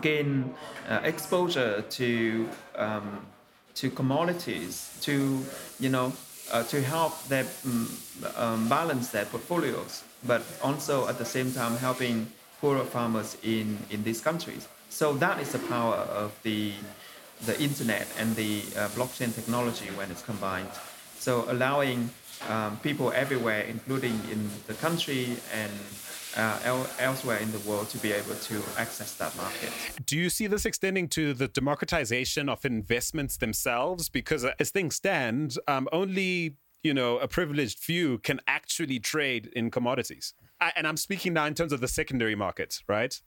gain 0.00 0.54
uh, 0.88 1.00
exposure 1.02 1.82
to 1.82 2.48
um, 2.76 3.26
to 3.74 3.90
commodities 3.90 4.96
to 5.02 5.44
you 5.78 5.88
know 5.88 6.12
uh, 6.50 6.62
to 6.64 6.80
help 6.82 7.22
them 7.24 7.46
um, 8.36 8.68
balance 8.68 9.10
their 9.10 9.26
portfolios 9.26 10.04
but 10.24 10.42
also 10.62 11.08
at 11.08 11.18
the 11.18 11.24
same 11.24 11.52
time 11.52 11.76
helping 11.76 12.28
poorer 12.60 12.84
farmers 12.84 13.36
in, 13.42 13.78
in 13.90 14.04
these 14.04 14.20
countries. 14.20 14.68
So 14.88 15.14
that 15.14 15.40
is 15.40 15.52
the 15.52 15.58
power 15.58 15.96
of 15.96 16.32
the, 16.42 16.74
the 17.46 17.60
internet 17.60 18.06
and 18.18 18.36
the 18.36 18.62
uh, 18.76 18.88
blockchain 18.88 19.34
technology 19.34 19.86
when 19.96 20.10
it's 20.10 20.22
combined. 20.22 20.70
So 21.18 21.44
allowing 21.48 22.10
um, 22.48 22.78
people 22.82 23.12
everywhere, 23.12 23.62
including 23.62 24.20
in 24.30 24.50
the 24.66 24.74
country 24.74 25.36
and 25.54 25.72
uh, 26.36 26.58
el- 26.64 26.90
elsewhere 26.98 27.38
in 27.38 27.52
the 27.52 27.58
world, 27.60 27.88
to 27.90 27.98
be 27.98 28.12
able 28.12 28.34
to 28.34 28.62
access 28.78 29.14
that 29.14 29.36
market. 29.36 29.70
Do 30.06 30.16
you 30.16 30.30
see 30.30 30.46
this 30.46 30.64
extending 30.64 31.08
to 31.08 31.34
the 31.34 31.48
democratization 31.48 32.48
of 32.48 32.64
investments 32.64 33.36
themselves? 33.36 34.08
Because 34.08 34.44
as 34.58 34.70
things 34.70 34.96
stand, 34.96 35.56
um, 35.68 35.88
only 35.92 36.56
you 36.82 36.92
know, 36.92 37.18
a 37.18 37.28
privileged 37.28 37.78
few 37.78 38.18
can 38.18 38.40
actually 38.46 38.98
trade 38.98 39.50
in 39.54 39.70
commodities. 39.70 40.34
I, 40.60 40.72
and 40.76 40.86
I'm 40.86 40.96
speaking 40.96 41.32
now 41.32 41.46
in 41.46 41.54
terms 41.54 41.72
of 41.72 41.80
the 41.80 41.88
secondary 41.88 42.34
markets, 42.34 42.82
right? 42.88 43.20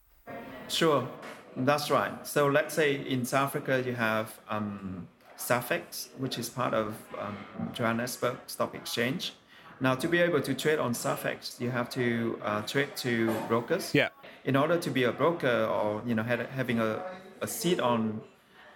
Sure, 0.68 1.08
that's 1.56 1.90
right. 1.90 2.26
So 2.26 2.48
let's 2.48 2.74
say 2.74 2.96
in 2.96 3.26
South 3.26 3.50
Africa 3.50 3.84
you 3.86 3.94
have 3.94 4.40
um, 4.50 5.08
SAFEX, 5.38 6.10
which 6.18 6.38
is 6.38 6.50
part 6.50 6.74
of 6.74 6.96
um, 7.20 7.38
Johannesburg 7.74 8.38
Stock 8.48 8.76
Exchange. 8.76 9.34
Now, 9.82 9.94
to 9.96 10.08
be 10.08 10.20
able 10.20 10.42
to 10.42 10.54
trade 10.54 10.80
on 10.80 10.94
SAFEX, 10.94 11.60
you 11.60 11.70
have 11.70 11.90
to 11.92 12.40
uh, 12.44 12.62
trade 12.62 12.96
to 12.98 13.34
brokers. 13.50 13.94
Yeah. 13.94 14.10
In 14.46 14.56
order 14.56 14.78
to 14.78 14.90
be 14.90 15.04
a 15.04 15.12
broker 15.12 15.66
or 15.66 16.02
you 16.06 16.16
know 16.16 16.24
having 16.24 16.80
a, 16.80 17.04
a 17.42 17.48
seat 17.48 17.80
on 17.80 18.22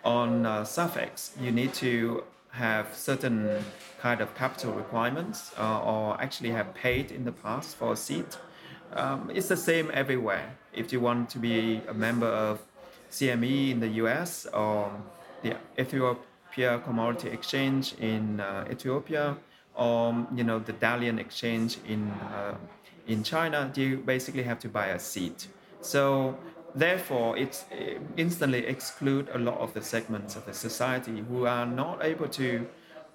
on 0.04 0.46
uh, 0.46 0.64
SAFEX, 0.64 1.42
you 1.42 1.52
need 1.52 1.74
to 1.76 2.24
have 2.52 2.96
certain 2.96 3.64
kind 4.00 4.22
of 4.22 4.34
capital 4.36 4.74
requirements 4.74 5.52
uh, 5.58 5.82
or 5.82 6.20
actually 6.22 6.50
have 6.50 6.74
paid 6.74 7.12
in 7.12 7.26
the 7.26 7.32
past 7.32 7.76
for 7.76 7.94
a 7.94 7.96
seat. 7.96 8.38
Um, 8.94 9.30
it's 9.34 9.48
the 9.48 9.58
same 9.58 9.92
everywhere. 9.94 10.58
If 10.74 10.92
you 10.92 11.00
want 11.00 11.30
to 11.32 11.40
be 11.40 11.82
a 11.88 11.94
member 11.94 12.28
of 12.28 12.60
CME 13.12 13.72
in 13.72 13.80
the 13.80 13.90
US 14.04 14.46
or 14.48 14.92
the 15.44 15.56
Ethiopia 15.78 16.80
Commodity 16.80 17.30
Exchange 17.30 17.94
in 18.00 18.40
uh, 18.40 18.66
Ethiopia 18.70 19.38
or 19.76 20.28
you 20.36 20.44
know 20.44 20.60
the 20.60 20.74
Dalian 20.74 21.20
Exchange 21.20 21.78
in 21.88 22.10
uh, 22.34 22.56
in 23.08 23.24
China, 23.24 23.72
you 23.76 23.98
basically 23.98 24.44
have 24.44 24.60
to 24.60 24.70
buy 24.70 24.88
a 24.88 25.00
seat. 25.00 25.48
So 25.82 26.38
therefore, 26.76 27.38
it 27.38 27.64
instantly 28.18 28.66
exclude 28.66 29.30
a 29.34 29.38
lot 29.38 29.58
of 29.60 29.74
the 29.74 29.82
segments 29.82 30.36
of 30.36 30.46
the 30.46 30.54
society 30.54 31.24
who 31.28 31.46
are 31.46 31.66
not 31.66 32.04
able 32.04 32.28
to 32.30 32.68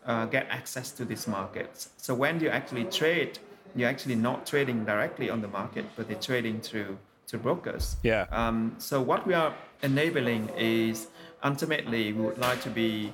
uh, 0.07 0.27
get 0.27 0.47
access 0.51 0.91
to 0.93 1.05
these 1.05 1.27
markets. 1.27 1.89
So 1.97 2.15
when 2.15 2.41
you 2.41 2.49
actually 2.49 2.85
trade, 2.85 3.39
you're 3.75 3.89
actually 3.89 4.17
not 4.17 4.47
trading 4.47 4.85
directly 4.85 5.31
on 5.31 5.41
the 5.41 5.49
market, 5.49 5.85
but 5.97 6.09
they're 6.09 6.17
trading 6.21 6.61
through 6.61 6.99
to 7.29 7.39
brokers. 7.39 7.97
Yeah. 8.03 8.27
Um, 8.31 8.77
so 8.79 9.01
what 9.01 9.27
we 9.27 9.35
are 9.35 9.55
enabling 9.83 10.51
is 10.59 11.09
ultimately 11.43 12.13
we 12.13 12.23
would 12.23 12.39
like 12.39 12.63
to 12.63 12.71
be 12.71 13.13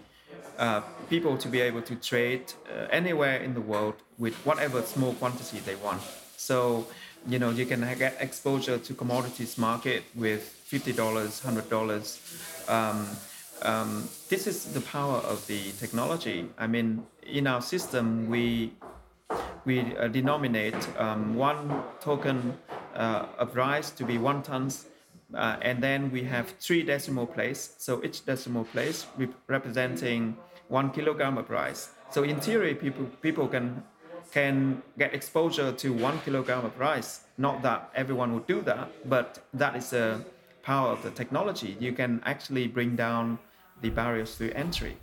uh, 0.58 0.82
people 1.08 1.38
to 1.38 1.48
be 1.48 1.60
able 1.60 1.82
to 1.82 1.94
trade 1.96 2.52
uh, 2.66 2.86
anywhere 2.90 3.36
in 3.38 3.54
the 3.54 3.60
world 3.60 3.94
with 4.18 4.34
whatever 4.44 4.82
small 4.82 5.14
quantity 5.14 5.58
they 5.60 5.76
want. 5.76 6.02
So 6.36 6.86
you 7.28 7.38
know 7.38 7.50
you 7.50 7.66
can 7.66 7.80
get 7.98 8.16
exposure 8.20 8.78
to 8.78 8.94
commodities 8.94 9.58
market 9.58 10.02
with 10.14 10.42
fifty 10.42 10.92
dollars, 10.92 11.40
hundred 11.40 11.68
dollars. 11.68 12.20
Um, 12.68 13.06
um, 13.62 14.08
this 14.28 14.46
is 14.46 14.72
the 14.72 14.80
power 14.80 15.18
of 15.18 15.46
the 15.46 15.72
technology. 15.72 16.48
I 16.58 16.66
mean, 16.66 17.06
in 17.22 17.46
our 17.46 17.60
system, 17.60 18.28
we 18.28 18.72
we 19.64 19.80
uh, 19.96 20.08
denominate 20.08 20.88
um, 20.98 21.34
one 21.34 21.82
token 22.00 22.56
uh, 22.94 23.26
of 23.38 23.54
rice 23.56 23.90
to 23.90 24.04
be 24.04 24.18
one 24.18 24.42
tons, 24.42 24.86
uh, 25.34 25.56
and 25.60 25.82
then 25.82 26.10
we 26.10 26.22
have 26.24 26.54
three 26.58 26.82
decimal 26.82 27.26
place. 27.26 27.74
So 27.78 28.02
each 28.02 28.24
decimal 28.24 28.64
place 28.64 29.06
rep- 29.18 29.34
representing 29.46 30.36
one 30.68 30.90
kilogram 30.90 31.36
of 31.36 31.50
rice. 31.50 31.90
So 32.10 32.22
in 32.22 32.40
theory, 32.40 32.74
people 32.74 33.06
people 33.20 33.46
can 33.46 33.82
can 34.32 34.82
get 34.98 35.14
exposure 35.14 35.72
to 35.72 35.92
one 35.92 36.20
kilogram 36.20 36.64
of 36.64 36.78
rice. 36.78 37.20
Not 37.38 37.62
that 37.62 37.90
everyone 37.94 38.34
would 38.34 38.46
do 38.46 38.60
that, 38.62 39.08
but 39.08 39.44
that 39.54 39.76
is 39.76 39.90
the 39.90 40.24
power 40.62 40.88
of 40.88 41.02
the 41.02 41.10
technology. 41.10 41.76
You 41.80 41.92
can 41.92 42.20
actually 42.24 42.68
bring 42.68 42.96
down 42.96 43.38
the 43.80 43.90
barriers 43.90 44.36
to 44.38 44.52
entry. 44.52 44.96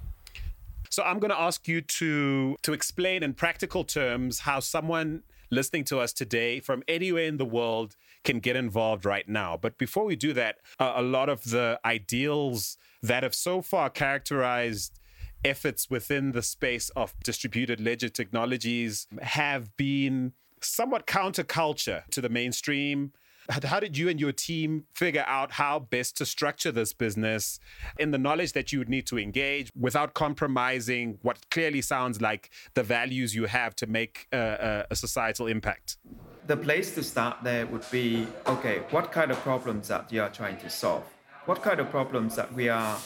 So 0.89 1.03
I'm 1.03 1.19
going 1.19 1.31
to 1.31 1.39
ask 1.39 1.67
you 1.67 1.81
to 1.81 2.57
to 2.61 2.73
explain 2.73 3.23
in 3.23 3.33
practical 3.33 3.83
terms 3.83 4.39
how 4.39 4.59
someone 4.59 5.23
listening 5.49 5.83
to 5.85 5.99
us 5.99 6.13
today 6.13 6.59
from 6.59 6.83
anywhere 6.87 7.25
in 7.25 7.37
the 7.37 7.45
world 7.45 7.95
can 8.23 8.39
get 8.39 8.55
involved 8.55 9.05
right 9.05 9.27
now. 9.27 9.57
But 9.57 9.77
before 9.77 10.05
we 10.05 10.15
do 10.15 10.33
that, 10.33 10.57
uh, 10.79 10.93
a 10.95 11.01
lot 11.01 11.29
of 11.29 11.51
the 11.51 11.79
ideals 11.85 12.77
that 13.01 13.23
have 13.23 13.33
so 13.33 13.61
far 13.61 13.89
characterized 13.89 14.99
efforts 15.47 15.89
within 15.89 16.33
the 16.33 16.41
space 16.41 16.89
of 16.89 17.13
distributed 17.23 17.79
ledger 17.79 18.09
technologies 18.09 19.07
have 19.21 19.75
been 19.77 20.33
somewhat 20.61 21.07
counterculture 21.07 22.05
to 22.11 22.21
the 22.21 22.29
mainstream. 22.29 23.13
How 23.49 23.79
did 23.79 23.97
you 23.97 24.09
and 24.09 24.19
your 24.19 24.33
team 24.33 24.83
figure 24.93 25.23
out 25.25 25.53
how 25.53 25.79
best 25.79 26.17
to 26.17 26.25
structure 26.25 26.69
this 26.69 26.91
business 26.91 27.61
in 27.97 28.11
the 28.11 28.17
knowledge 28.17 28.51
that 28.51 28.73
you 28.73 28.79
would 28.79 28.89
need 28.89 29.07
to 29.07 29.17
engage 29.17 29.71
without 29.73 30.13
compromising 30.13 31.17
what 31.21 31.49
clearly 31.49 31.81
sounds 31.81 32.19
like 32.19 32.49
the 32.73 32.83
values 32.83 33.33
you 33.33 33.45
have 33.45 33.73
to 33.77 33.87
make 33.87 34.27
a, 34.33 34.85
a 34.91 34.95
societal 34.97 35.47
impact? 35.47 35.97
The 36.45 36.57
place 36.57 36.93
to 36.95 37.03
start 37.03 37.37
there 37.41 37.65
would 37.67 37.85
be 37.89 38.27
okay, 38.47 38.79
what 38.89 39.13
kind 39.13 39.31
of 39.31 39.37
problems 39.39 39.87
that 39.87 40.11
you 40.11 40.21
are 40.21 40.29
trying 40.29 40.57
to 40.57 40.69
solve? 40.69 41.05
What 41.45 41.61
kind 41.61 41.79
of 41.79 41.89
problems 41.89 42.35
that 42.35 42.53
we 42.53 42.67
are 42.67 42.97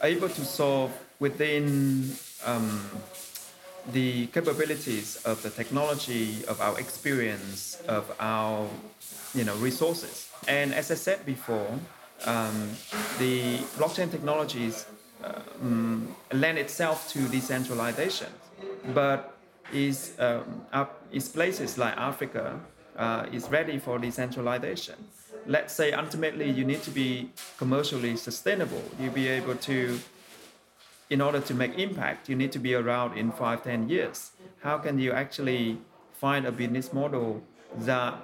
able 0.00 0.28
to 0.28 0.44
solve 0.44 0.92
within 1.22 2.10
um, 2.44 2.68
the 3.92 4.26
capabilities 4.36 5.06
of 5.24 5.36
the 5.42 5.50
technology, 5.50 6.44
of 6.52 6.60
our 6.60 6.76
experience, 6.84 7.80
of 7.88 8.04
our 8.18 8.68
you 9.38 9.44
know 9.44 9.56
resources. 9.68 10.14
And 10.48 10.74
as 10.74 10.90
I 10.90 10.98
said 11.06 11.20
before, 11.24 11.70
um, 12.26 12.56
the 13.18 13.58
blockchain 13.78 14.10
technologies 14.10 14.86
um, 15.24 16.14
lend 16.32 16.58
itself 16.58 16.98
to 17.14 17.20
decentralization, 17.28 18.30
but 18.92 19.18
is 19.72 19.98
um, 20.18 20.44
is 21.12 21.28
places 21.28 21.78
like 21.78 21.94
Africa 21.96 22.58
uh, 22.96 23.26
is 23.32 23.48
ready 23.48 23.78
for 23.78 23.98
decentralization. 23.98 24.96
Let's 25.46 25.72
say 25.74 25.92
ultimately 25.92 26.48
you 26.50 26.64
need 26.64 26.82
to 26.82 26.90
be 26.90 27.30
commercially 27.58 28.16
sustainable. 28.16 28.82
You 29.00 29.10
be 29.10 29.28
able 29.28 29.56
to, 29.56 29.98
in 31.12 31.20
order 31.20 31.40
to 31.40 31.52
make 31.52 31.78
impact, 31.78 32.30
you 32.30 32.34
need 32.34 32.50
to 32.50 32.58
be 32.58 32.72
around 32.74 33.18
in 33.18 33.30
five, 33.30 33.62
ten 33.62 33.86
years. 33.86 34.30
How 34.62 34.78
can 34.78 34.98
you 34.98 35.12
actually 35.12 35.78
find 36.14 36.46
a 36.46 36.52
business 36.52 36.90
model 36.92 37.42
that 37.80 38.14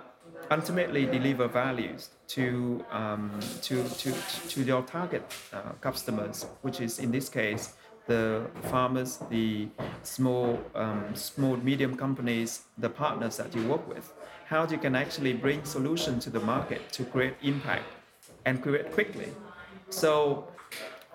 ultimately 0.51 1.05
deliver 1.05 1.49
values 1.49 2.09
to, 2.29 2.83
um, 2.91 3.39
to, 3.61 3.87
to, 4.03 4.11
to 4.53 4.63
your 4.63 4.83
target 4.83 5.23
uh, 5.53 5.73
customers, 5.83 6.47
which 6.63 6.81
is 6.81 6.99
in 6.99 7.11
this 7.13 7.29
case 7.29 7.75
the 8.07 8.47
farmers, 8.71 9.19
the 9.29 9.69
small, 10.03 10.59
um, 10.75 11.05
small, 11.15 11.59
medium 11.59 11.95
companies, 11.95 12.63
the 12.79 12.89
partners 12.89 13.37
that 13.37 13.55
you 13.55 13.63
work 13.69 13.87
with. 13.87 14.15
How 14.47 14.67
you 14.67 14.79
can 14.79 14.95
actually 14.95 15.35
bring 15.35 15.63
solutions 15.67 16.25
to 16.25 16.31
the 16.31 16.41
market 16.41 16.91
to 16.93 17.05
create 17.05 17.35
impact 17.43 17.85
and 18.47 18.63
create 18.63 18.91
quickly. 18.93 19.29
So, 19.91 20.49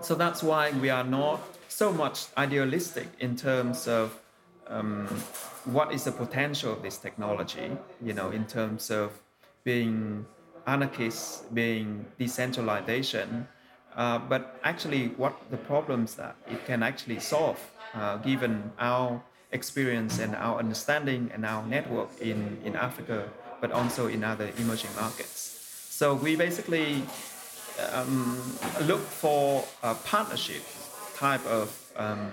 so 0.01 0.13
that's 0.13 0.43
why 0.43 0.69
we 0.69 0.91
are 0.91 1.03
not 1.03 1.41
so 1.73 1.91
much 1.91 2.27
idealistic 2.37 3.07
in 3.19 3.35
terms 3.35 3.87
of 3.87 4.19
um, 4.67 5.07
what 5.65 5.91
is 5.91 6.03
the 6.03 6.11
potential 6.11 6.71
of 6.71 6.83
this 6.83 6.97
technology, 6.97 7.75
you 8.01 8.13
know, 8.13 8.29
in 8.29 8.45
terms 8.45 8.91
of 8.91 9.11
being 9.63 10.25
anarchist, 10.67 11.53
being 11.53 12.05
decentralization, 12.19 13.47
uh, 13.95 14.19
but 14.19 14.59
actually 14.63 15.07
what 15.17 15.35
the 15.49 15.57
problems 15.57 16.13
that 16.15 16.35
it 16.47 16.63
can 16.65 16.83
actually 16.83 17.19
solve, 17.19 17.59
uh, 17.95 18.17
given 18.17 18.71
our 18.79 19.21
experience 19.51 20.19
and 20.19 20.35
our 20.35 20.59
understanding 20.59 21.31
and 21.33 21.43
our 21.43 21.65
network 21.65 22.09
in, 22.21 22.57
in 22.63 22.75
Africa, 22.75 23.27
but 23.61 23.71
also 23.71 24.07
in 24.07 24.23
other 24.23 24.49
emerging 24.57 24.91
markets. 24.95 25.39
So 25.89 26.13
we 26.13 26.35
basically 26.35 27.03
um, 27.93 28.41
look 28.81 29.01
for 29.01 29.65
a 29.81 29.95
partnership 29.95 30.63
type 31.15 31.45
of 31.45 31.91
um, 31.95 32.31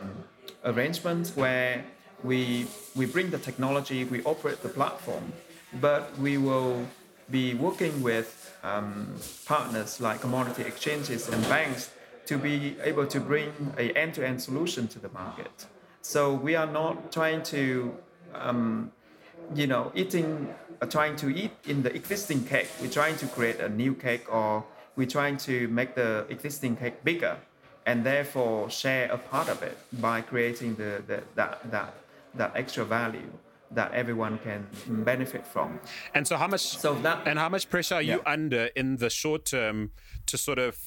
arrangements 0.65 1.37
where 1.37 1.85
we, 2.23 2.67
we 2.95 3.07
bring 3.07 3.31
the 3.31 3.39
technology, 3.39 4.05
we 4.05 4.23
operate 4.25 4.63
the 4.63 4.69
platform, 4.69 5.33
but 5.81 6.17
we 6.19 6.39
will 6.39 6.87
be 7.31 7.55
working 7.55 8.03
with 8.03 8.59
um, 8.63 9.15
partners 9.47 10.01
like 10.01 10.21
commodity 10.21 10.63
exchanges 10.63 11.29
and 11.29 11.43
banks 11.49 11.91
to 12.27 12.37
be 12.37 12.77
able 12.83 13.07
to 13.07 13.21
bring 13.21 13.53
a 13.79 13.91
end-to-end 13.93 14.43
solution 14.43 14.87
to 14.89 14.99
the 14.99 15.09
market. 15.11 15.67
So 16.03 16.35
we 16.35 16.55
are 16.55 16.67
not 16.67 17.13
trying 17.13 17.43
to, 17.45 17.95
um, 18.35 18.93
you 19.55 19.67
know, 19.67 19.93
eating, 19.95 20.53
uh, 20.81 20.87
trying 20.87 21.17
to 21.17 21.29
eat 21.29 21.53
in 21.67 21.83
the 21.83 21.95
existing 21.95 22.45
cake. 22.45 22.69
We're 22.81 22.91
trying 22.91 23.17
to 23.19 23.27
create 23.27 23.61
a 23.61 23.69
new 23.69 23.95
cake, 23.95 24.33
or 24.33 24.65
we're 24.97 25.09
trying 25.09 25.37
to 25.39 25.69
make 25.69 25.95
the 25.95 26.27
existing 26.29 26.77
cake 26.77 27.05
bigger, 27.05 27.37
and 27.91 28.05
therefore 28.07 28.71
share 28.71 29.11
a 29.11 29.19
part 29.19 29.49
of 29.49 29.63
it 29.63 29.77
by 30.01 30.21
creating 30.21 30.77
the, 30.77 31.03
the 31.09 31.19
that 31.35 31.53
that 31.75 31.95
that 32.41 32.51
extra 32.55 32.85
value 32.85 33.31
that 33.73 33.93
everyone 33.93 34.39
can 34.39 34.67
benefit 35.11 35.47
from. 35.47 35.79
And 36.15 36.27
so, 36.27 36.37
how 36.37 36.49
much? 36.55 36.65
So 36.85 36.95
that 37.07 37.27
and 37.27 37.39
how 37.39 37.49
much 37.49 37.69
pressure 37.69 37.97
are 37.97 38.03
you 38.13 38.21
under 38.27 38.65
in 38.81 38.97
the 38.97 39.11
short 39.11 39.45
term 39.45 39.91
to 40.27 40.39
sort 40.39 40.61
of 40.67 40.79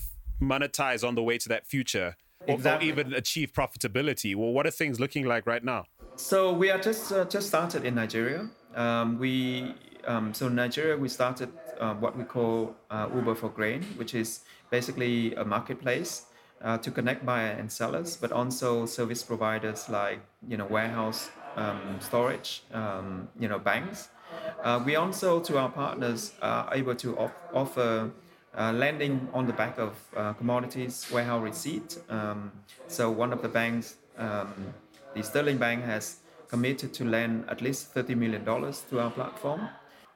monetize 0.42 1.02
on 1.08 1.16
the 1.16 1.24
way 1.24 1.38
to 1.38 1.50
that 1.50 1.66
future, 1.74 2.16
or, 2.48 2.56
exactly. 2.56 2.90
or 2.90 2.92
even 2.92 3.14
achieve 3.14 3.52
profitability? 3.52 4.36
Well, 4.36 4.52
what 4.52 4.66
are 4.66 4.76
things 4.82 5.00
looking 5.00 5.26
like 5.26 5.46
right 5.46 5.64
now? 5.64 5.86
So 6.16 6.54
we 6.54 6.72
are 6.72 6.80
just 6.80 7.12
uh, 7.12 7.26
just 7.26 7.48
started 7.48 7.84
in 7.86 7.96
Nigeria. 7.96 8.50
Um, 8.76 9.20
we 9.20 9.76
um, 10.08 10.34
so 10.34 10.48
in 10.48 10.56
Nigeria 10.56 10.96
we 10.96 11.10
started 11.10 11.50
uh, 11.80 11.96
what 11.96 12.18
we 12.18 12.24
call 12.24 12.76
uh, 12.90 13.10
Uber 13.14 13.36
for 13.36 13.50
Grain, 13.50 13.84
which 14.00 14.14
is 14.14 14.42
basically 14.70 15.36
a 15.36 15.44
marketplace 15.44 16.28
uh, 16.64 16.78
to 16.78 16.92
connect 16.92 17.26
buyer 17.26 17.52
and 17.52 17.72
sellers, 17.72 18.18
but 18.18 18.32
also 18.32 18.86
service 18.86 19.24
providers 19.24 19.90
like 19.90 20.20
you 20.48 20.58
know 20.58 20.66
warehouse 20.66 21.30
um, 21.56 21.98
storage, 22.00 22.64
um, 22.74 23.28
you 23.40 23.48
know, 23.48 23.60
banks. 23.60 24.10
Uh, 24.64 24.82
we 24.84 24.96
also, 24.96 25.40
to 25.40 25.58
our 25.58 25.70
partners, 25.70 26.34
are 26.42 26.68
able 26.74 26.96
to 26.96 27.16
off- 27.18 27.36
offer 27.54 28.12
uh, 28.58 28.72
lending 28.72 29.28
on 29.34 29.46
the 29.46 29.54
back 29.54 29.78
of 29.78 29.94
uh, 30.16 30.34
commodities 30.34 31.08
warehouse 31.14 31.44
receipt. 31.44 31.98
Um, 32.10 32.52
so 32.88 33.12
one 33.12 33.34
of 33.34 33.42
the 33.42 33.50
banks 33.50 33.96
Um, 34.18 34.74
the 35.16 35.24
Sterling 35.24 35.58
Bank 35.58 35.84
has 35.86 36.18
committed 36.48 36.94
to 36.94 37.06
lend 37.06 37.50
at 37.50 37.62
least 37.62 37.94
$30 37.94 38.16
million 38.16 38.46
to 38.46 39.00
our 39.00 39.12
platform. 39.12 39.70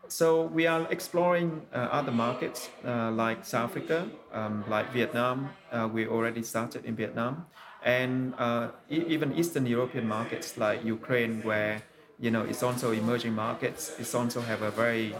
So 0.09 0.43
we 0.43 0.67
are 0.67 0.87
exploring 0.89 1.63
uh, 1.73 1.89
other 1.91 2.11
markets 2.11 2.69
uh, 2.85 3.11
like 3.11 3.45
South 3.45 3.71
Africa, 3.71 4.07
um, 4.31 4.63
like 4.69 4.91
Vietnam. 4.93 5.49
Uh, 5.71 5.89
we 5.91 6.07
already 6.07 6.43
started 6.43 6.85
in 6.85 6.95
Vietnam, 6.95 7.45
and 7.83 8.33
uh, 8.37 8.69
e- 8.89 9.03
even 9.07 9.35
Eastern 9.35 9.65
European 9.65 10.07
markets 10.07 10.57
like 10.57 10.83
Ukraine, 10.85 11.41
where 11.43 11.81
you 12.19 12.31
know 12.31 12.43
it's 12.43 12.63
also 12.63 12.91
emerging 12.91 13.33
markets. 13.33 13.91
It's 13.99 14.15
also 14.15 14.39
have 14.41 14.61
a 14.61 14.71
very 14.71 15.13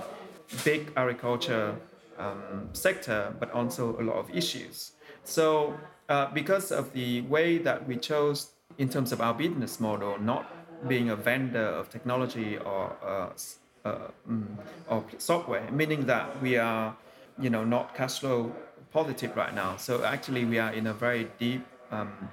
big 0.63 0.93
agriculture 0.95 1.76
um, 2.17 2.69
sector, 2.71 3.34
but 3.39 3.52
also 3.52 4.00
a 4.00 4.04
lot 4.04 4.15
of 4.15 4.30
issues. 4.34 4.93
So 5.26 5.73
uh, 6.08 6.28
because 6.34 6.71
of 6.71 6.93
the 6.93 7.21
way 7.21 7.58
that 7.58 7.86
we 7.86 7.97
chose 7.97 8.52
in 8.78 8.88
terms 8.88 9.12
of 9.12 9.19
our 9.19 9.34
business 9.34 9.82
model, 9.82 10.17
not 10.17 10.45
being 10.88 11.10
a 11.10 11.15
vendor 11.15 11.65
of 11.65 11.89
technology 11.89 12.58
or 12.58 12.95
uh, 13.88 14.12
mm, 14.30 15.21
software, 15.21 15.69
meaning 15.71 16.06
that 16.06 16.41
we 16.41 16.58
are, 16.58 16.95
you 17.39 17.50
know, 17.50 17.63
not 17.63 17.95
cash 17.95 18.19
flow 18.19 18.52
positive 18.91 19.36
right 19.36 19.54
now. 19.54 19.78
So 19.78 20.04
actually, 20.04 20.45
we 20.45 20.60
are 20.60 20.73
in 20.73 20.88
a 20.88 20.93
very 20.93 21.28
deep 21.39 21.65
um, 21.91 22.30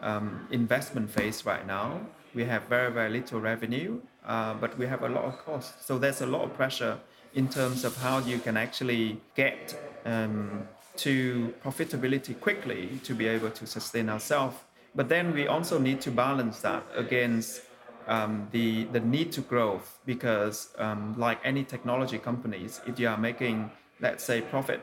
um, 0.00 0.46
investment 0.50 1.10
phase 1.10 1.46
right 1.46 1.66
now. 1.66 2.00
We 2.34 2.44
have 2.44 2.62
very 2.68 2.90
very 2.92 3.10
little 3.10 3.40
revenue, 3.40 4.00
uh, 4.26 4.54
but 4.54 4.78
we 4.78 4.86
have 4.86 5.02
a 5.02 5.08
lot 5.08 5.24
of 5.24 5.38
costs. 5.44 5.86
So 5.86 5.98
there's 5.98 6.22
a 6.22 6.26
lot 6.26 6.42
of 6.44 6.54
pressure 6.54 6.98
in 7.34 7.48
terms 7.48 7.84
of 7.84 7.96
how 7.96 8.18
you 8.18 8.38
can 8.38 8.56
actually 8.56 9.20
get 9.36 9.76
um, 10.04 10.68
to 10.96 11.54
profitability 11.64 12.38
quickly 12.40 13.00
to 13.04 13.14
be 13.14 13.26
able 13.26 13.50
to 13.50 13.66
sustain 13.66 14.08
ourselves. 14.08 14.56
But 14.94 15.08
then 15.08 15.32
we 15.32 15.46
also 15.46 15.78
need 15.78 16.00
to 16.02 16.10
balance 16.10 16.60
that 16.60 16.82
against 16.96 17.62
um, 18.06 18.48
the 18.52 18.84
the 18.84 19.00
need 19.00 19.32
to 19.32 19.40
grow 19.40 19.80
because 20.06 20.70
um, 20.78 21.14
like 21.18 21.38
any 21.44 21.64
technology 21.64 22.18
companies, 22.18 22.80
if 22.86 22.98
you 22.98 23.08
are 23.08 23.18
making 23.18 23.70
let's 24.00 24.24
say 24.24 24.40
profit 24.40 24.82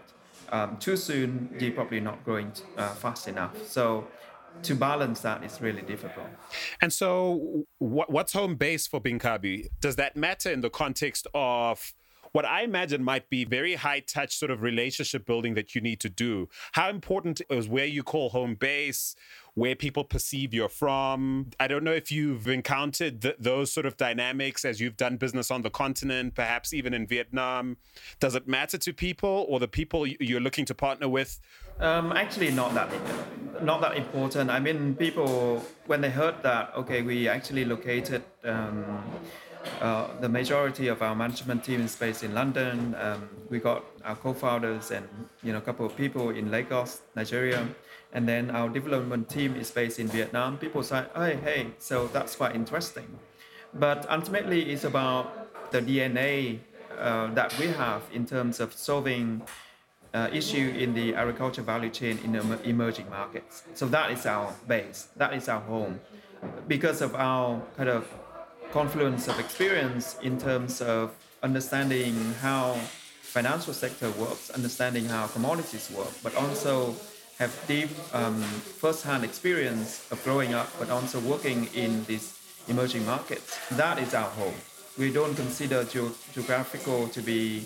um, 0.52 0.78
too 0.78 0.96
soon, 0.96 1.54
you're 1.60 1.72
probably 1.72 2.00
not 2.00 2.24
growing 2.24 2.52
uh, 2.78 2.90
fast 2.90 3.28
enough. 3.28 3.54
So 3.68 4.08
to 4.64 4.76
balance 4.76 5.20
that 5.22 5.44
is 5.44 5.62
really 5.62 5.82
difficult. 5.82 6.28
And 6.82 6.92
so, 6.92 7.66
what, 7.80 8.10
what's 8.10 8.34
home 8.34 8.56
base 8.56 8.88
for 8.88 9.00
Binkabi? 9.00 9.68
Does 9.80 9.96
that 9.98 10.16
matter 10.16 10.52
in 10.52 10.62
the 10.62 10.70
context 10.70 11.28
of 11.34 11.94
what 12.32 12.46
I 12.46 12.62
imagine 12.64 13.04
might 13.04 13.30
be 13.30 13.46
very 13.46 13.76
high 13.76 14.02
touch 14.02 14.36
sort 14.36 14.52
of 14.52 14.62
relationship 14.62 15.26
building 15.26 15.54
that 15.56 15.74
you 15.74 15.82
need 15.82 16.00
to 16.02 16.10
do. 16.10 16.50
How 16.74 16.90
important 16.90 17.42
is 17.50 17.68
where 17.68 17.86
you 17.86 18.04
call 18.04 18.30
home 18.30 18.56
base, 18.56 19.16
where 19.58 19.76
people 19.76 20.04
perceive 20.04 20.54
you're 20.54 20.70
from? 20.70 21.48
I 21.60 21.68
don't 21.68 21.84
know 21.84 21.92
if 21.92 22.12
you've 22.12 22.48
encountered 22.48 23.24
th- 23.24 23.38
those 23.40 23.72
sort 23.72 23.88
of 23.88 23.98
dynamics 23.98 24.64
as 24.64 24.80
you've 24.80 24.98
done 24.98 25.18
business 25.18 25.50
on 25.50 25.64
the 25.64 25.72
continent, 25.72 26.36
perhaps 26.36 26.76
even 26.76 26.94
in 26.94 27.08
Vietnam. 27.08 27.78
Does 28.20 28.36
it 28.36 28.48
matter 28.48 28.78
to 28.78 28.94
people 28.94 29.48
or 29.50 29.60
the 29.60 29.68
people 29.68 30.06
you're 30.06 30.40
looking 30.40 30.66
to 30.66 30.76
partner 30.76 31.10
with? 31.10 31.40
Um, 31.80 32.12
actually, 32.12 32.52
not 32.52 32.76
that 32.76 32.90
not 33.64 33.82
that 33.82 33.98
important. 33.98 34.52
I 34.52 34.60
mean, 34.60 34.94
people 34.94 35.66
when 35.88 36.02
they 36.02 36.12
heard 36.12 36.44
that, 36.44 36.74
okay, 36.76 37.02
we 37.02 37.28
actually 37.28 37.66
located. 37.66 38.22
Um, 38.44 39.04
uh, 39.82 40.08
the 40.22 40.30
majority 40.30 40.88
of 40.88 41.02
our 41.02 41.16
management 41.16 41.64
team 41.64 41.82
is 41.82 41.96
based 41.96 42.24
in 42.24 42.34
London. 42.34 42.96
Um, 43.00 43.28
we 43.50 43.60
got 43.60 43.84
our 44.06 44.16
co-founders 44.16 44.92
and 44.92 45.08
you 45.44 45.52
know 45.52 45.58
a 45.58 45.62
couple 45.62 45.86
of 45.86 45.96
people 45.98 46.30
in 46.30 46.52
Lagos, 46.52 47.02
Nigeria, 47.16 47.68
and 48.18 48.28
then 48.28 48.50
our 48.50 48.68
development 48.68 49.30
team 49.30 49.56
is 49.56 49.70
based 49.70 50.00
in 50.00 50.08
Vietnam. 50.08 50.58
People 50.58 50.82
say, 50.82 51.06
"Hey, 51.16 51.36
hey," 51.48 51.62
so 51.78 52.08
that's 52.08 52.36
quite 52.36 52.56
interesting. 52.56 53.08
But 53.86 54.10
ultimately, 54.10 54.62
it's 54.72 54.86
about 54.86 55.26
the 55.70 55.82
DNA 55.82 56.34
uh, 56.98 57.28
that 57.36 57.54
we 57.60 57.68
have 57.84 58.02
in 58.12 58.26
terms 58.26 58.60
of 58.60 58.74
solving 58.74 59.44
uh, 60.16 60.30
issue 60.34 60.68
in 60.84 60.96
the 60.96 61.14
agriculture 61.14 61.62
value 61.62 61.92
chain 61.92 62.18
in 62.26 62.34
emerging 62.74 63.08
markets. 63.12 63.62
So 63.76 63.86
that 63.96 64.10
is 64.10 64.26
our 64.26 64.52
base. 64.68 65.10
That 65.22 65.34
is 65.36 65.48
our 65.48 65.62
home, 65.62 66.00
because 66.68 67.04
of 67.06 67.14
our 67.14 67.62
kind 67.78 67.90
of 67.90 68.04
confluence 68.72 69.28
of 69.28 69.40
experience 69.40 70.18
in 70.24 70.40
terms 70.40 70.82
of 70.82 71.14
understanding 71.44 72.16
how 72.42 72.80
financial 73.38 73.74
sector 73.74 74.10
works, 74.18 74.50
understanding 74.50 75.06
how 75.06 75.28
commodities 75.28 75.92
work, 75.92 76.14
but 76.24 76.34
also 76.34 76.96
have 77.40 77.54
deep 77.68 77.90
um, 78.14 78.42
first-hand 78.42 79.24
experience 79.24 80.10
of 80.12 80.24
growing 80.24 80.54
up, 80.54 80.70
but 80.80 80.90
also 80.90 81.20
working 81.20 81.70
in 81.74 82.04
these 82.06 82.38
emerging 82.68 83.06
markets. 83.06 83.60
That 83.72 84.00
is 84.00 84.14
our 84.14 84.30
home. 84.30 84.56
We 84.98 85.14
don't 85.14 85.36
consider 85.36 85.84
ge- 85.84 86.14
geographical 86.34 87.08
to 87.10 87.22
be 87.22 87.66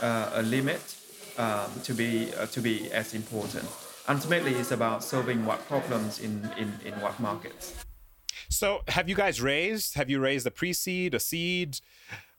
uh, 0.00 0.30
a 0.34 0.42
limit, 0.42 0.96
um, 1.36 1.70
to 1.84 1.92
be 1.92 2.32
uh, 2.34 2.46
to 2.46 2.60
be 2.60 2.90
as 2.92 3.14
important. 3.14 3.68
Ultimately, 4.08 4.54
it's 4.54 4.72
about 4.72 5.04
solving 5.04 5.44
what 5.44 5.64
problems 5.68 6.18
in, 6.18 6.50
in, 6.56 6.72
in 6.84 6.94
what 7.00 7.20
markets. 7.20 7.74
So, 8.48 8.80
have 8.88 9.08
you 9.08 9.14
guys 9.14 9.40
raised? 9.40 9.94
Have 9.94 10.10
you 10.10 10.18
raised 10.20 10.46
a 10.46 10.50
pre-seed, 10.50 11.14
a 11.14 11.20
seed? 11.20 11.78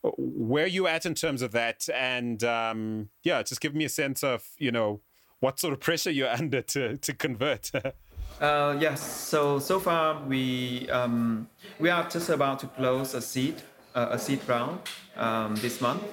Where 0.02 0.64
are 0.64 0.68
you 0.68 0.88
at 0.88 1.06
in 1.06 1.14
terms 1.14 1.44
of 1.44 1.52
that? 1.52 1.88
And 1.94 2.44
um, 2.44 3.10
yeah, 3.24 3.44
just 3.44 3.62
give 3.62 3.76
me 3.76 3.86
a 3.86 3.90
sense 3.90 4.24
of 4.24 4.44
you 4.58 4.72
know 4.72 5.02
what 5.42 5.60
sort 5.60 5.74
of 5.74 5.80
pressure 5.82 6.12
you're 6.12 6.30
under 6.42 6.62
to 6.62 6.98
to 6.98 7.14
convert. 7.14 7.72
uh, 8.42 8.78
yes. 8.80 9.02
So 9.02 9.60
so 9.60 9.80
far 9.80 10.24
we 10.24 10.90
um, 10.90 11.50
we 11.80 11.90
are 11.90 12.08
just 12.10 12.30
about 12.30 12.60
to 12.60 12.68
close 12.68 13.14
a 13.14 13.22
seed 13.22 13.62
uh, 13.94 14.08
a 14.12 14.18
seed 14.18 14.40
round 14.48 14.80
um, 15.18 15.56
this 15.58 15.82
month, 15.82 16.04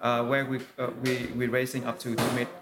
uh, 0.00 0.22
where 0.24 0.44
we 0.44 0.60
uh, 0.78 0.90
we 1.02 1.30
we're 1.34 1.50
raising 1.50 1.86
up 1.86 1.98
to 2.00 2.14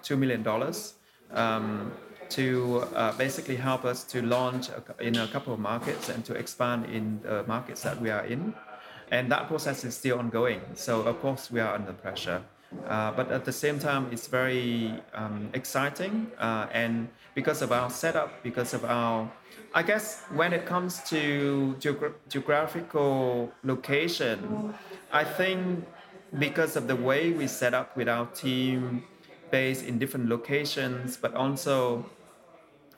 two 0.03 0.17
million 0.17 0.43
dollars. 0.43 0.95
Um, 1.33 1.93
to 2.31 2.81
uh, 2.95 3.13
basically 3.13 3.55
help 3.55 3.85
us 3.85 4.03
to 4.03 4.23
launch 4.23 4.69
in 4.99 5.17
a 5.17 5.27
couple 5.29 5.53
of 5.53 5.61
markets 5.61 6.09
and 6.09 6.25
to 6.25 6.35
expand 6.35 6.87
in 6.87 7.21
the 7.23 7.45
markets 7.47 7.83
that 7.83 8.01
we 8.01 8.11
are 8.11 8.25
in. 8.25 8.55
And 9.11 9.31
that 9.31 9.47
process 9.47 9.85
is 9.85 9.95
still 9.95 10.19
ongoing. 10.19 10.61
So, 10.75 11.03
of 11.03 11.21
course, 11.21 11.51
we 11.51 11.61
are 11.61 11.75
under 11.75 11.93
pressure. 11.93 12.43
Uh, 12.89 13.13
but 13.13 13.31
at 13.31 13.45
the 13.45 13.53
same 13.53 13.79
time, 13.79 14.09
it's 14.13 14.27
very 14.27 14.95
um, 15.15 15.49
exciting. 15.55 16.31
Uh, 16.39 16.67
and 16.73 17.09
because 17.35 17.63
of 17.63 17.73
our 17.73 17.91
setup, 17.91 18.43
because 18.43 18.75
of 18.75 18.85
our, 18.85 19.31
I 19.75 19.83
guess, 19.83 20.23
when 20.35 20.53
it 20.53 20.67
comes 20.67 21.03
to 21.11 21.77
geogra- 21.81 22.15
geographical 22.29 23.53
location, 23.63 24.75
I 25.13 25.25
think 25.25 25.87
because 26.39 26.77
of 26.77 26.87
the 26.89 26.97
way 26.97 27.31
we 27.31 27.47
set 27.47 27.75
up 27.75 27.97
with 27.97 28.09
our 28.09 28.27
team 28.27 29.05
based 29.51 29.85
in 29.85 29.99
different 29.99 30.29
locations, 30.29 31.17
but 31.17 31.35
also 31.35 32.05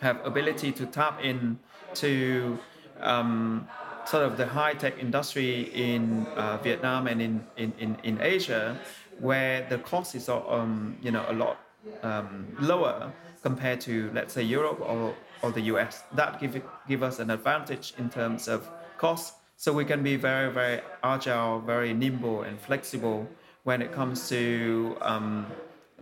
have 0.00 0.24
ability 0.24 0.72
to 0.72 0.86
tap 0.86 1.22
in 1.22 1.58
to 1.94 2.58
um, 3.00 3.68
sort 4.06 4.22
of 4.22 4.36
the 4.36 4.46
high 4.46 4.74
tech 4.74 4.98
industry 4.98 5.70
in 5.74 6.26
uh, 6.36 6.58
Vietnam 6.58 7.06
and 7.06 7.20
in, 7.20 7.44
in, 7.56 7.72
in, 7.78 7.96
in, 8.02 8.20
Asia, 8.20 8.78
where 9.20 9.66
the 9.68 9.78
cost 9.78 10.14
is 10.14 10.28
um, 10.28 10.96
you 11.02 11.10
know 11.10 11.24
a 11.28 11.32
lot 11.32 11.58
um, 12.02 12.46
lower 12.60 13.12
compared 13.42 13.80
to 13.80 14.10
let's 14.12 14.34
say 14.34 14.42
Europe 14.42 14.80
or, 14.80 15.14
or 15.42 15.50
the 15.52 15.62
US. 15.72 16.02
That 16.14 16.40
give 16.40 16.62
give 16.88 17.02
us 17.02 17.18
an 17.18 17.30
advantage 17.30 17.94
in 17.98 18.10
terms 18.10 18.48
of 18.48 18.68
cost, 18.98 19.34
so 19.56 19.72
we 19.72 19.84
can 19.84 20.02
be 20.02 20.16
very 20.16 20.50
very 20.52 20.80
agile, 21.02 21.60
very 21.60 21.92
nimble 21.92 22.42
and 22.42 22.60
flexible 22.60 23.28
when 23.64 23.82
it 23.82 23.92
comes 23.92 24.28
to 24.28 24.96
um, 25.00 25.46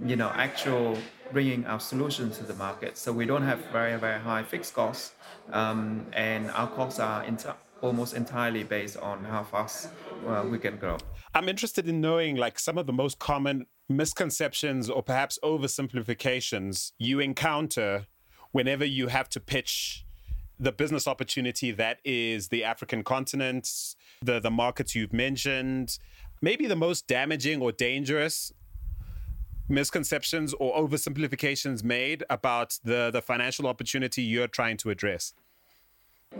you 0.04 0.16
know 0.16 0.30
actual 0.34 0.98
bringing 1.32 1.66
our 1.66 1.80
solutions 1.80 2.38
to 2.38 2.44
the 2.44 2.54
market. 2.54 2.96
So 2.96 3.12
we 3.12 3.26
don't 3.26 3.42
have 3.42 3.58
very, 3.72 3.98
very 3.98 4.20
high 4.20 4.42
fixed 4.42 4.74
costs, 4.74 5.12
um, 5.52 6.06
and 6.12 6.50
our 6.50 6.68
costs 6.68 7.00
are 7.00 7.24
almost 7.80 8.14
entirely 8.14 8.64
based 8.64 8.96
on 8.96 9.24
how 9.24 9.42
fast 9.42 9.88
uh, 10.26 10.44
we 10.48 10.58
can 10.58 10.76
grow. 10.76 10.96
I'm 11.34 11.48
interested 11.48 11.88
in 11.88 12.00
knowing 12.00 12.36
like 12.36 12.58
some 12.58 12.78
of 12.78 12.86
the 12.86 12.92
most 12.92 13.18
common 13.18 13.66
misconceptions 13.88 14.88
or 14.88 15.02
perhaps 15.02 15.38
oversimplifications 15.42 16.92
you 16.98 17.20
encounter 17.20 18.06
whenever 18.52 18.84
you 18.84 19.08
have 19.08 19.28
to 19.30 19.40
pitch 19.40 20.06
the 20.58 20.72
business 20.72 21.08
opportunity 21.08 21.72
that 21.72 21.98
is 22.04 22.48
the 22.48 22.62
African 22.64 23.02
continent, 23.02 23.68
the 24.22 24.38
the 24.38 24.50
markets 24.50 24.94
you've 24.94 25.12
mentioned, 25.12 25.98
maybe 26.40 26.66
the 26.66 26.76
most 26.76 27.06
damaging 27.06 27.60
or 27.60 27.72
dangerous 27.72 28.52
misconceptions 29.68 30.54
or 30.54 30.74
oversimplifications 30.76 31.82
made 31.82 32.22
about 32.28 32.78
the, 32.84 33.10
the 33.10 33.22
financial 33.22 33.66
opportunity 33.66 34.22
you're 34.22 34.46
trying 34.46 34.76
to 34.76 34.90
address? 34.90 35.32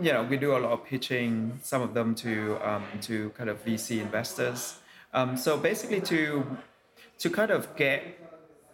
Yeah, 0.01 0.27
we 0.27 0.37
do 0.37 0.57
a 0.57 0.59
lot 0.59 0.71
of 0.71 0.85
pitching, 0.85 1.59
some 1.63 1.81
of 1.81 1.93
them 1.93 2.15
to 2.15 2.57
um, 2.67 2.83
to 3.01 3.29
kind 3.31 3.49
of 3.49 3.63
VC 3.63 4.01
investors. 4.01 4.79
Um, 5.13 5.37
so 5.37 5.57
basically, 5.57 6.01
to 6.01 6.45
to 7.19 7.29
kind 7.29 7.51
of 7.51 7.75
get 7.75 8.03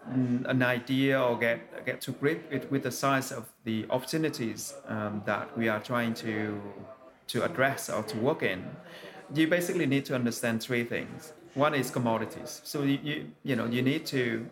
an 0.07 0.63
idea 0.63 1.21
or 1.21 1.37
get 1.37 1.85
get 1.85 2.01
to 2.01 2.11
grip 2.11 2.51
with, 2.51 2.71
with 2.71 2.83
the 2.83 2.91
size 2.91 3.31
of 3.31 3.49
the 3.65 3.85
opportunities 3.89 4.73
um, 4.87 5.21
that 5.25 5.55
we 5.57 5.69
are 5.69 5.79
trying 5.79 6.13
to 6.15 6.59
to 7.27 7.43
address 7.43 7.89
or 7.89 8.03
to 8.03 8.17
work 8.17 8.41
in, 8.41 8.65
you 9.33 9.47
basically 9.47 9.85
need 9.85 10.05
to 10.05 10.15
understand 10.15 10.61
three 10.61 10.83
things. 10.83 11.33
One 11.53 11.75
is 11.75 11.91
commodities. 11.91 12.61
So 12.63 12.83
you, 12.83 12.99
you, 13.03 13.31
you 13.43 13.55
know 13.55 13.65
you 13.65 13.83
need 13.83 14.05
to 14.07 14.49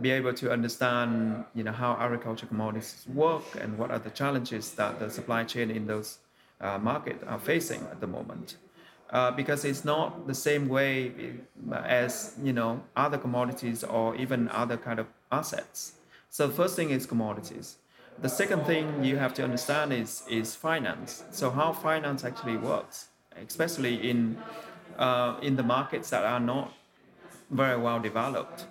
be 0.00 0.10
able 0.10 0.34
to 0.34 0.50
understand 0.50 1.44
you 1.54 1.62
know 1.62 1.72
how 1.72 1.96
agriculture 2.00 2.46
commodities 2.46 3.06
work 3.12 3.44
and 3.60 3.78
what 3.78 3.90
are 3.90 3.98
the 3.98 4.10
challenges 4.10 4.72
that 4.72 4.98
the 4.98 5.10
supply 5.10 5.44
chain 5.44 5.70
in 5.70 5.86
those 5.86 6.18
uh, 6.60 6.78
market 6.78 7.20
are 7.26 7.38
facing 7.38 7.80
at 7.92 8.00
the 8.00 8.06
moment. 8.06 8.56
Uh, 9.10 9.30
because 9.30 9.64
it's 9.64 9.84
not 9.84 10.26
the 10.26 10.34
same 10.34 10.68
way 10.68 11.12
as 11.84 12.34
you 12.42 12.52
know 12.52 12.82
other 12.96 13.18
commodities 13.18 13.84
or 13.84 14.16
even 14.16 14.48
other 14.48 14.76
kind 14.76 14.98
of 14.98 15.06
assets. 15.30 15.92
So 16.30 16.48
the 16.48 16.54
first 16.54 16.74
thing 16.74 16.90
is 16.90 17.06
commodities. 17.06 17.76
The 18.20 18.28
second 18.28 18.64
thing 18.64 19.04
you 19.04 19.16
have 19.18 19.34
to 19.34 19.44
understand 19.44 19.92
is 19.92 20.22
is 20.28 20.56
finance. 20.56 21.24
So 21.30 21.50
how 21.50 21.72
finance 21.72 22.24
actually 22.24 22.56
works, 22.56 23.08
especially 23.36 24.10
in 24.10 24.38
uh, 24.98 25.36
in 25.42 25.56
the 25.56 25.62
markets 25.62 26.10
that 26.10 26.24
are 26.24 26.40
not 26.40 26.72
very 27.50 27.80
well 27.80 28.00
developed. 28.00 28.66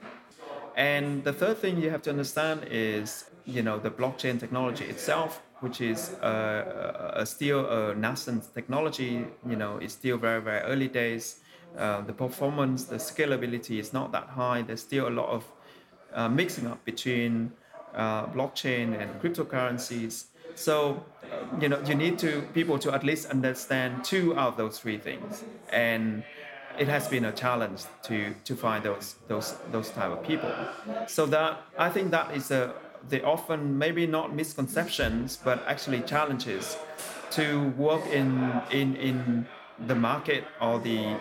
And 0.75 1.23
the 1.23 1.33
third 1.33 1.57
thing 1.57 1.81
you 1.81 1.89
have 1.89 2.01
to 2.03 2.09
understand 2.09 2.65
is, 2.69 3.29
you 3.45 3.61
know, 3.61 3.77
the 3.77 3.91
blockchain 3.91 4.39
technology 4.39 4.85
itself, 4.85 5.41
which 5.59 5.81
is 5.81 6.13
uh, 6.21 7.13
a 7.13 7.25
still 7.25 7.65
a 7.69 7.95
nascent 7.95 8.53
technology. 8.53 9.25
You 9.47 9.55
know, 9.55 9.77
it's 9.77 9.93
still 9.93 10.17
very 10.17 10.41
very 10.41 10.61
early 10.61 10.87
days. 10.87 11.39
Uh, 11.77 12.01
the 12.01 12.13
performance, 12.13 12.85
the 12.85 12.97
scalability 12.97 13.79
is 13.79 13.93
not 13.93 14.11
that 14.11 14.27
high. 14.27 14.61
There's 14.61 14.81
still 14.81 15.07
a 15.07 15.15
lot 15.21 15.29
of 15.29 15.43
uh, 16.13 16.29
mixing 16.29 16.67
up 16.67 16.83
between 16.85 17.51
uh, 17.95 18.27
blockchain 18.27 18.99
and 18.99 19.09
cryptocurrencies. 19.21 20.25
So, 20.55 21.03
uh, 21.23 21.59
you 21.59 21.69
know, 21.69 21.81
you 21.85 21.95
need 21.95 22.19
to 22.19 22.43
people 22.53 22.77
to 22.79 22.93
at 22.93 23.03
least 23.03 23.29
understand 23.29 24.03
two 24.03 24.35
of 24.37 24.55
those 24.55 24.79
three 24.79 24.97
things 24.97 25.43
and 25.71 26.23
it 26.79 26.87
has 26.87 27.07
been 27.07 27.25
a 27.25 27.31
challenge 27.31 27.83
to 28.03 28.33
to 28.45 28.55
find 28.55 28.83
those 28.83 29.15
those 29.27 29.55
those 29.71 29.89
type 29.89 30.11
of 30.11 30.23
people. 30.23 30.51
So 31.07 31.25
that 31.27 31.61
I 31.77 31.89
think 31.89 32.11
that 32.11 32.35
is 32.35 32.51
a 32.51 32.73
the 33.09 33.23
often 33.23 33.77
maybe 33.77 34.07
not 34.07 34.33
misconceptions 34.33 35.37
but 35.43 35.63
actually 35.67 36.01
challenges 36.01 36.77
to 37.31 37.69
work 37.77 38.05
in 38.07 38.61
in 38.71 38.95
in 38.95 39.45
the 39.87 39.95
market 39.95 40.43
or 40.61 40.79
the 40.79 41.17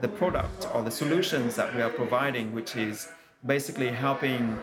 the 0.00 0.08
product 0.08 0.68
or 0.74 0.82
the 0.82 0.90
solutions 0.90 1.56
that 1.56 1.74
we 1.74 1.80
are 1.80 1.90
providing, 1.90 2.52
which 2.54 2.76
is 2.76 3.08
basically 3.44 3.88
helping 3.88 4.58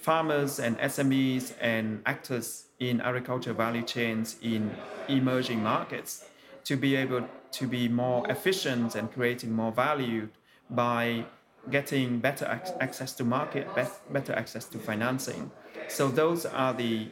farmers 0.00 0.58
and 0.58 0.76
SMEs 0.78 1.52
and 1.60 2.02
actors 2.06 2.64
in 2.80 3.00
agriculture 3.00 3.52
value 3.52 3.82
chains 3.82 4.36
in 4.42 4.70
emerging 5.08 5.62
markets 5.62 6.24
to 6.64 6.76
be 6.76 6.96
able 6.96 7.24
to 7.52 7.66
be 7.66 7.88
more 7.88 8.28
efficient 8.30 8.94
and 8.94 9.12
creating 9.12 9.52
more 9.52 9.72
value 9.72 10.28
by 10.70 11.24
getting 11.70 12.18
better 12.18 12.46
ac- 12.46 12.74
access 12.80 13.12
to 13.14 13.24
market, 13.24 13.72
be- 13.74 13.82
better 14.12 14.32
access 14.34 14.64
to 14.66 14.78
financing. 14.78 15.50
So 15.88 16.08
those 16.08 16.46
are 16.46 16.72
the, 16.74 17.08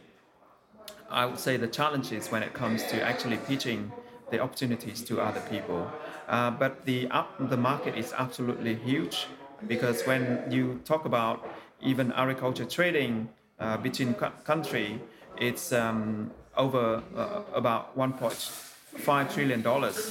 I 1.11 1.27
would 1.27 1.39
say, 1.39 1.57
the 1.57 1.67
challenges 1.69 2.31
when 2.31 2.43
it 2.43 2.53
comes 2.55 2.83
to 2.85 3.03
actually 3.03 3.37
pitching 3.39 3.93
the 4.31 4.41
opportunities 4.41 5.03
to 5.03 5.21
other 5.21 5.41
people. 5.51 5.91
Uh, 6.29 6.51
but 6.51 6.85
the 6.85 7.09
up, 7.11 7.51
the 7.51 7.57
market 7.57 7.97
is 7.97 8.13
absolutely 8.17 8.77
huge 8.77 9.27
because 9.67 10.07
when 10.07 10.45
you 10.51 10.81
talk 10.85 11.05
about 11.05 11.49
even 11.81 12.13
agriculture 12.13 12.65
trading 12.65 13.29
uh, 13.59 13.77
between 13.77 14.15
country, 14.45 15.01
it's 15.37 15.73
um, 15.73 16.31
over 16.57 17.03
uh, 17.17 17.43
about 17.55 17.97
point. 18.13 18.70
$5 18.97 19.33
trillion 19.33 19.61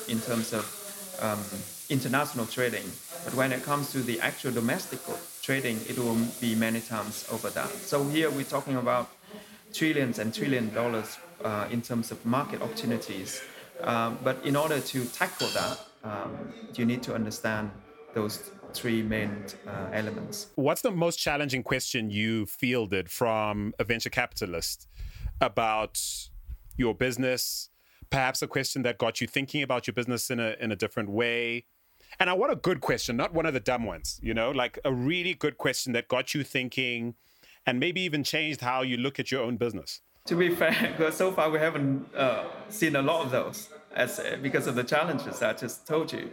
in 0.07 0.21
terms 0.21 0.53
of 0.53 0.65
um, 1.21 1.39
international 1.89 2.45
trading. 2.45 2.85
But 3.25 3.33
when 3.35 3.51
it 3.51 3.63
comes 3.63 3.91
to 3.91 3.99
the 3.99 4.19
actual 4.21 4.51
domestic 4.51 4.99
trading, 5.41 5.79
it 5.87 5.97
will 5.97 6.17
be 6.39 6.55
many 6.55 6.81
times 6.81 7.27
over 7.31 7.49
that. 7.49 7.69
So 7.69 8.03
here 8.07 8.29
we're 8.29 8.43
talking 8.43 8.77
about 8.77 9.09
trillions 9.73 10.19
and 10.19 10.33
trillion 10.33 10.73
dollars 10.73 11.17
uh, 11.43 11.67
in 11.71 11.81
terms 11.81 12.11
of 12.11 12.25
market 12.25 12.61
opportunities. 12.61 13.41
Um, 13.81 14.19
but 14.23 14.43
in 14.45 14.55
order 14.55 14.79
to 14.79 15.05
tackle 15.05 15.47
that, 15.49 15.79
um, 16.03 16.53
you 16.75 16.85
need 16.85 17.03
to 17.03 17.15
understand 17.15 17.71
those 18.13 18.51
three 18.73 19.01
main 19.01 19.45
uh, 19.67 19.89
elements. 19.93 20.47
What's 20.55 20.81
the 20.81 20.91
most 20.91 21.17
challenging 21.17 21.63
question 21.63 22.09
you 22.09 22.45
fielded 22.45 23.09
from 23.09 23.73
a 23.79 23.83
venture 23.83 24.09
capitalist 24.09 24.87
about 25.41 25.99
your 26.77 26.93
business? 26.93 27.69
Perhaps 28.09 28.41
a 28.41 28.47
question 28.47 28.81
that 28.83 28.97
got 28.97 29.21
you 29.21 29.27
thinking 29.27 29.63
about 29.63 29.87
your 29.87 29.93
business 29.93 30.29
in 30.29 30.39
a 30.39 30.55
in 30.59 30.71
a 30.71 30.75
different 30.75 31.09
way. 31.09 31.65
And 32.19 32.29
I 32.29 32.33
want 32.33 32.51
a 32.51 32.55
good 32.55 32.81
question, 32.81 33.15
not 33.17 33.33
one 33.33 33.45
of 33.45 33.53
the 33.53 33.59
dumb 33.59 33.85
ones, 33.85 34.19
you 34.23 34.33
know, 34.33 34.49
like 34.49 34.79
a 34.83 34.91
really 34.91 35.35
good 35.35 35.57
question 35.57 35.93
that 35.93 36.07
got 36.07 36.33
you 36.33 36.43
thinking 36.43 37.15
and 37.65 37.79
maybe 37.79 38.01
even 38.01 38.23
changed 38.23 38.61
how 38.61 38.81
you 38.81 38.97
look 38.97 39.19
at 39.19 39.31
your 39.31 39.43
own 39.43 39.57
business. 39.57 40.01
To 40.25 40.35
be 40.35 40.49
fair, 40.49 41.11
so 41.11 41.31
far 41.31 41.49
we 41.49 41.59
haven't 41.59 42.13
uh, 42.15 42.45
seen 42.69 42.95
a 42.95 43.01
lot 43.01 43.25
of 43.25 43.31
those 43.31 43.69
as 43.95 44.19
because 44.41 44.67
of 44.67 44.75
the 44.75 44.83
challenges 44.83 45.41
I 45.41 45.53
just 45.53 45.87
told 45.87 46.13
you 46.13 46.29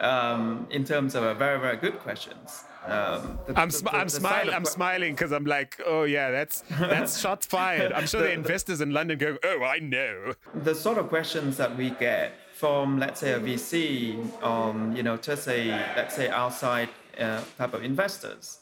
um, 0.00 0.66
in 0.70 0.84
terms 0.84 1.14
of 1.14 1.36
very, 1.38 1.60
very 1.60 1.76
good 1.76 1.98
questions. 1.98 2.64
Um, 2.86 3.38
the, 3.46 3.58
I'm, 3.58 3.70
sm- 3.70 3.84
the, 3.86 3.96
I'm, 3.96 4.08
smiling. 4.08 4.54
I'm 4.54 4.64
smiling 4.64 5.14
because 5.14 5.32
I'm 5.32 5.46
like, 5.46 5.80
oh 5.86 6.04
yeah, 6.04 6.30
that's 6.30 6.64
that's 6.78 7.18
shots 7.22 7.46
fired. 7.46 7.92
I'm 7.92 8.06
sure 8.06 8.20
the, 8.20 8.28
the 8.28 8.32
investors 8.34 8.80
in 8.80 8.90
London 8.92 9.18
go, 9.18 9.38
oh, 9.42 9.62
I 9.62 9.78
know. 9.78 10.34
The 10.54 10.74
sort 10.74 10.98
of 10.98 11.08
questions 11.08 11.56
that 11.56 11.76
we 11.76 11.90
get 11.90 12.32
from, 12.52 12.98
let's 12.98 13.20
say, 13.20 13.32
a 13.32 13.40
VC, 13.40 14.42
um, 14.42 14.94
you 14.94 15.02
know, 15.02 15.16
to 15.16 15.36
say, 15.36 15.68
let's 15.96 16.14
say, 16.14 16.28
outside 16.28 16.88
uh, 17.18 17.42
type 17.56 17.72
of 17.72 17.82
investors, 17.82 18.58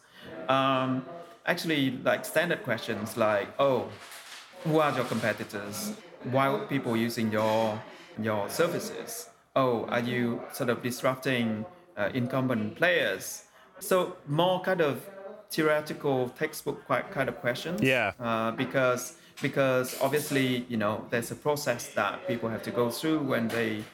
um, 0.48 1.04
actually, 1.46 1.98
like 2.04 2.24
standard 2.24 2.62
questions 2.62 3.16
like, 3.16 3.48
oh, 3.58 3.88
who 4.64 4.78
are 4.78 4.94
your 4.94 5.04
competitors? 5.04 5.94
Why 6.24 6.48
would 6.48 6.68
people 6.68 6.96
using 6.96 7.32
your 7.32 7.80
your 8.20 8.48
services? 8.48 9.28
Oh, 9.54 9.84
are 9.86 10.00
you 10.00 10.42
sort 10.52 10.70
of 10.70 10.82
disrupting 10.82 11.64
uh, 11.96 12.10
incumbent 12.14 12.76
players? 12.76 13.44
So 13.80 14.16
more 14.26 14.60
kind 14.60 14.80
of 14.80 15.08
theoretical 15.50 16.30
textbook 16.30 16.86
kind 16.88 17.28
of 17.28 17.40
questions. 17.40 17.82
Yeah. 17.82 18.12
Uh, 18.18 18.52
because 18.52 19.16
because 19.40 20.00
obviously 20.00 20.64
you 20.68 20.76
know 20.76 21.04
there's 21.10 21.30
a 21.30 21.34
process 21.34 21.88
that 21.94 22.26
people 22.26 22.48
have 22.48 22.62
to 22.62 22.70
go 22.70 22.90
through 22.90 23.20
when 23.20 23.48
they 23.48 23.84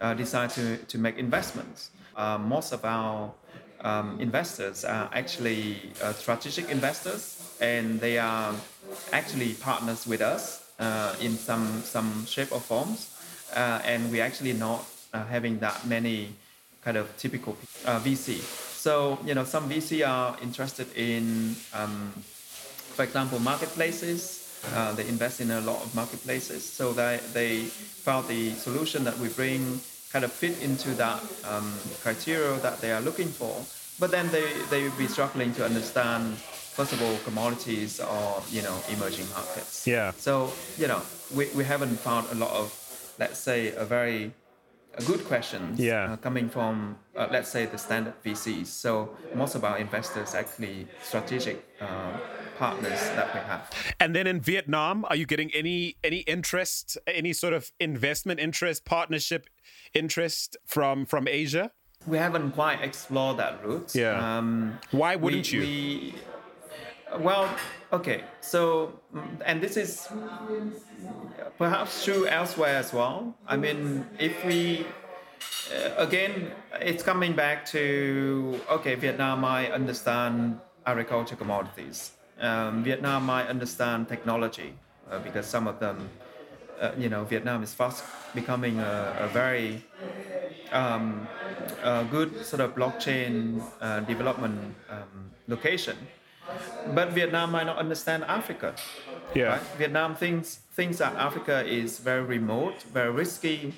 uh, 0.00 0.14
decide 0.14 0.50
to 0.50 0.76
to 0.76 0.98
make 0.98 1.18
investments. 1.18 1.90
Uh, 2.16 2.38
most 2.38 2.72
of 2.72 2.84
our 2.84 3.32
um, 3.80 4.20
investors 4.20 4.84
are 4.84 5.08
actually 5.12 5.92
uh, 6.02 6.12
strategic 6.12 6.68
investors, 6.70 7.56
and 7.60 8.00
they 8.00 8.18
are 8.18 8.54
actually 9.12 9.54
partners 9.54 10.06
with 10.06 10.20
us 10.20 10.64
uh, 10.78 11.14
in 11.20 11.36
some 11.36 11.82
some 11.82 12.26
shape 12.26 12.52
or 12.52 12.60
forms. 12.60 13.14
Uh, 13.54 13.80
and 13.84 14.10
we're 14.10 14.24
actually 14.24 14.52
not 14.52 14.84
having 15.12 15.58
that 15.58 15.86
many 15.86 16.28
kind 16.82 16.96
of 16.96 17.14
typical 17.16 17.56
VC. 17.84 18.40
So, 18.78 19.18
you 19.24 19.34
know, 19.34 19.44
some 19.44 19.68
VC 19.68 20.06
are 20.06 20.36
interested 20.40 20.86
in, 20.96 21.56
um, 21.74 22.12
for 22.94 23.02
example, 23.02 23.38
marketplaces. 23.40 24.62
Uh, 24.74 24.92
they 24.94 25.06
invest 25.08 25.40
in 25.40 25.50
a 25.50 25.60
lot 25.60 25.82
of 25.82 25.94
marketplaces. 25.94 26.64
So 26.64 26.92
they, 26.92 27.20
they 27.32 27.62
found 27.62 28.28
the 28.28 28.52
solution 28.52 29.04
that 29.04 29.18
we 29.18 29.28
bring 29.28 29.80
kind 30.12 30.24
of 30.24 30.32
fit 30.32 30.62
into 30.62 30.90
that 30.90 31.20
um, 31.44 31.74
criteria 32.02 32.56
that 32.60 32.80
they 32.80 32.92
are 32.92 33.00
looking 33.00 33.28
for. 33.28 33.54
But 34.00 34.10
then 34.10 34.28
they, 34.30 34.52
they 34.70 34.84
will 34.84 34.96
be 34.96 35.08
struggling 35.08 35.52
to 35.54 35.64
understand, 35.64 36.36
first 36.38 36.92
of 36.92 37.02
all, 37.02 37.16
commodities 37.24 38.00
or, 38.00 38.42
you 38.50 38.62
know, 38.62 38.76
emerging 38.90 39.28
markets. 39.30 39.86
Yeah. 39.86 40.12
So, 40.12 40.52
you 40.78 40.86
know, 40.86 41.02
we, 41.34 41.48
we 41.56 41.64
haven't 41.64 41.96
found 41.98 42.28
a 42.30 42.36
lot 42.36 42.52
of, 42.52 42.72
let's 43.18 43.38
say, 43.38 43.74
a 43.74 43.84
very 43.84 44.32
a 44.98 45.02
good 45.04 45.24
questions 45.24 45.78
yeah. 45.78 46.12
uh, 46.12 46.16
coming 46.16 46.48
from, 46.48 46.96
uh, 47.16 47.28
let's 47.30 47.48
say, 47.48 47.66
the 47.66 47.78
standard 47.78 48.14
VCs. 48.24 48.66
So 48.66 49.16
most 49.34 49.54
of 49.54 49.64
our 49.64 49.78
investors 49.78 50.34
actually 50.34 50.88
strategic 51.02 51.64
uh, 51.80 52.16
partners 52.58 53.00
that 53.14 53.32
we 53.32 53.40
have. 53.40 53.70
And 54.00 54.14
then 54.14 54.26
in 54.26 54.40
Vietnam, 54.40 55.04
are 55.08 55.16
you 55.16 55.26
getting 55.26 55.50
any 55.54 55.96
any 56.02 56.18
interest, 56.18 56.98
any 57.06 57.32
sort 57.32 57.54
of 57.54 57.72
investment 57.78 58.40
interest, 58.40 58.84
partnership 58.84 59.48
interest 59.94 60.56
from 60.66 61.06
from 61.06 61.28
Asia? 61.28 61.70
We 62.06 62.18
haven't 62.18 62.52
quite 62.52 62.80
explored 62.82 63.38
that 63.38 63.64
route. 63.64 63.94
Yeah. 63.94 64.38
Um, 64.38 64.78
Why 64.92 65.16
wouldn't 65.16 65.50
we, 65.52 65.58
you? 65.58 65.60
We, 65.62 66.14
well, 67.18 67.48
okay. 67.92 68.24
So, 68.40 68.92
and 69.44 69.62
this 69.62 69.76
is 69.76 70.08
perhaps 71.56 72.04
true 72.04 72.26
elsewhere 72.26 72.76
as 72.76 72.92
well. 72.92 73.34
I 73.46 73.56
mean, 73.56 74.06
if 74.18 74.44
we 74.44 74.86
uh, 75.72 75.90
again, 75.98 76.50
it's 76.80 77.02
coming 77.02 77.34
back 77.34 77.66
to 77.66 78.60
okay, 78.70 78.94
Vietnam. 78.94 79.44
I 79.44 79.70
understand 79.70 80.60
agriculture 80.86 81.36
commodities. 81.36 82.12
Um, 82.40 82.84
Vietnam 82.84 83.26
might 83.26 83.48
understand 83.48 84.08
technology 84.08 84.74
uh, 85.10 85.18
because 85.18 85.46
some 85.46 85.66
of 85.66 85.80
them, 85.80 86.08
uh, 86.80 86.92
you 86.96 87.08
know, 87.08 87.24
Vietnam 87.24 87.62
is 87.62 87.74
fast 87.74 88.04
becoming 88.34 88.78
a, 88.78 89.16
a 89.20 89.28
very 89.28 89.84
um, 90.72 91.26
a 91.82 92.04
good 92.10 92.44
sort 92.44 92.60
of 92.60 92.74
blockchain 92.74 93.62
uh, 93.80 94.00
development 94.00 94.74
um, 94.90 95.30
location. 95.48 95.96
But 96.94 97.12
Vietnam 97.12 97.52
might 97.52 97.64
not 97.64 97.76
understand 97.76 98.24
Africa. 98.24 98.74
Yeah. 99.34 99.44
Right? 99.44 99.60
Vietnam 99.76 100.14
thinks 100.14 100.60
thinks 100.72 100.98
that 100.98 101.14
Africa 101.16 101.64
is 101.66 101.98
very 101.98 102.22
remote, 102.22 102.82
very 102.82 103.10
risky. 103.10 103.74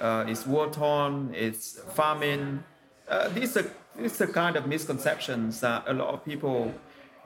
Uh, 0.00 0.24
it's 0.28 0.46
war 0.46 0.70
torn. 0.70 1.34
It's 1.34 1.80
famine. 1.94 2.64
Uh, 3.08 3.28
these 3.28 3.56
are 3.56 3.70
these 3.98 4.20
are 4.20 4.26
kind 4.26 4.56
of 4.56 4.66
misconceptions 4.66 5.60
that 5.60 5.84
a 5.86 5.92
lot 5.92 6.14
of 6.14 6.24
people 6.24 6.72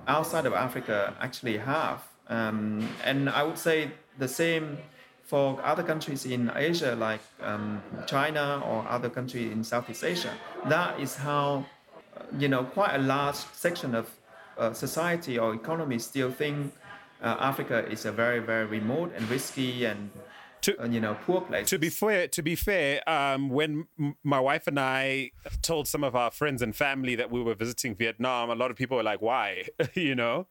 outside 0.09 0.47
of 0.47 0.53
Africa 0.53 1.14
actually 1.20 1.59
have. 1.59 2.03
Um, 2.29 2.89
and 3.05 3.29
I 3.31 3.43
would 3.43 3.59
say 3.59 3.91
the 4.18 4.29
same 4.29 4.79
for 5.27 5.61
other 5.64 5.83
countries 5.83 6.24
in 6.24 6.51
Asia, 6.55 6.95
like 6.95 7.20
um, 7.43 7.83
China 8.07 8.62
or 8.64 8.87
other 8.89 9.11
countries 9.11 9.51
in 9.53 9.64
Southeast 9.64 10.05
Asia. 10.05 10.33
That 10.68 11.01
is 11.01 11.16
how, 11.16 11.66
you 12.39 12.49
know, 12.49 12.64
quite 12.64 12.95
a 12.95 12.99
large 12.99 13.37
section 13.37 13.95
of 13.95 14.09
uh, 14.59 14.72
society 14.72 15.38
or 15.38 15.54
economy 15.54 15.98
still 15.98 16.30
think 16.30 16.72
uh, 17.22 17.36
Africa 17.40 17.86
is 17.90 18.04
a 18.04 18.12
very, 18.12 18.40
very 18.40 18.66
remote 18.66 19.12
and 19.16 19.28
risky 19.30 19.84
and 19.84 20.11
to, 20.62 20.82
uh, 20.82 20.86
you 20.86 21.00
know 21.00 21.16
poor 21.26 21.40
place. 21.40 21.68
To 21.70 21.78
be 21.78 21.88
fair, 21.90 22.28
to 22.28 22.42
be 22.42 22.54
fair, 22.57 23.09
um, 23.09 23.50
when 23.50 23.86
m- 23.98 24.16
my 24.24 24.40
wife 24.40 24.66
and 24.66 24.78
I 24.78 25.30
told 25.62 25.86
some 25.88 26.04
of 26.04 26.16
our 26.16 26.30
friends 26.30 26.62
and 26.62 26.74
family 26.74 27.14
that 27.16 27.30
we 27.30 27.42
were 27.42 27.54
visiting 27.54 27.94
Vietnam, 27.94 28.50
a 28.50 28.54
lot 28.54 28.70
of 28.70 28.76
people 28.76 28.96
were 28.96 29.02
like, 29.02 29.22
"Why?" 29.22 29.64
you 29.94 30.14
know. 30.14 30.46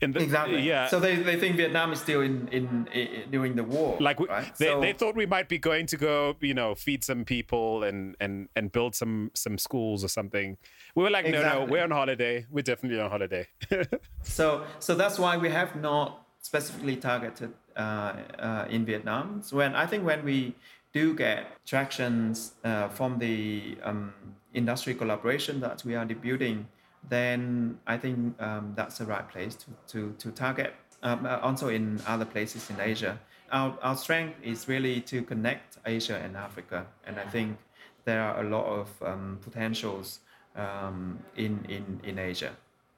The, 0.00 0.18
exactly. 0.18 0.62
Yeah. 0.62 0.88
So 0.88 0.98
they, 0.98 1.16
they 1.16 1.38
think 1.38 1.56
Vietnam 1.56 1.92
is 1.92 2.00
still 2.00 2.22
in, 2.22 2.48
in, 2.48 2.88
in 2.92 3.30
during 3.30 3.54
the 3.54 3.64
war. 3.64 3.98
Like 4.00 4.18
we, 4.18 4.28
right? 4.28 4.50
they, 4.56 4.66
so, 4.66 4.80
they 4.80 4.92
thought 4.94 5.14
we 5.14 5.26
might 5.26 5.48
be 5.48 5.58
going 5.58 5.86
to 5.86 5.96
go, 5.96 6.36
you 6.40 6.54
know, 6.54 6.74
feed 6.74 7.04
some 7.04 7.24
people 7.24 7.84
and 7.84 8.16
and 8.18 8.48
and 8.56 8.72
build 8.72 8.94
some 8.94 9.30
some 9.34 9.58
schools 9.58 10.02
or 10.02 10.08
something. 10.08 10.56
We 10.94 11.02
were 11.02 11.10
like, 11.10 11.26
exactly. 11.26 11.60
no, 11.60 11.66
no, 11.66 11.70
we're 11.70 11.84
on 11.84 11.90
holiday. 11.90 12.46
We're 12.50 12.62
definitely 12.62 13.00
on 13.00 13.10
holiday. 13.10 13.46
so 14.22 14.64
so 14.78 14.94
that's 14.94 15.18
why 15.18 15.36
we 15.36 15.50
have 15.50 15.76
not 15.76 16.26
specifically 16.40 16.96
targeted 16.96 17.52
uh, 17.76 18.14
uh, 18.38 18.66
in 18.70 18.84
Vietnam. 18.84 19.42
So 19.42 19.58
when 19.58 19.74
I 19.74 19.86
think 19.86 20.04
when 20.04 20.24
we 20.24 20.54
do 20.92 21.14
get 21.14 21.64
tractions 21.66 22.52
uh, 22.64 22.88
from 22.88 23.18
the 23.18 23.76
um, 23.82 24.12
industry 24.54 24.94
collaboration 24.94 25.60
that 25.60 25.84
we 25.84 25.94
are 25.94 26.04
building 26.04 26.66
then 27.08 27.78
I 27.86 27.96
think 27.96 28.40
um, 28.40 28.72
that's 28.76 28.98
the 28.98 29.06
right 29.06 29.28
place 29.28 29.56
to, 29.56 29.66
to, 29.88 30.14
to 30.18 30.30
target. 30.30 30.74
Um, 31.02 31.24
uh, 31.24 31.38
also 31.38 31.68
in 31.68 31.98
other 32.06 32.26
places 32.26 32.68
in 32.68 32.78
Asia. 32.78 33.18
Our, 33.50 33.76
our 33.82 33.96
strength 33.96 34.36
is 34.42 34.68
really 34.68 35.00
to 35.02 35.22
connect 35.22 35.78
Asia 35.86 36.20
and 36.22 36.36
Africa. 36.36 36.86
And 37.06 37.18
I 37.18 37.24
think 37.24 37.56
there 38.04 38.22
are 38.22 38.44
a 38.44 38.48
lot 38.48 38.66
of 38.66 38.88
um, 39.02 39.38
potentials 39.40 40.20
um, 40.56 41.18
in, 41.36 41.64
in, 41.68 42.00
in 42.04 42.18
Asia. 42.18 42.52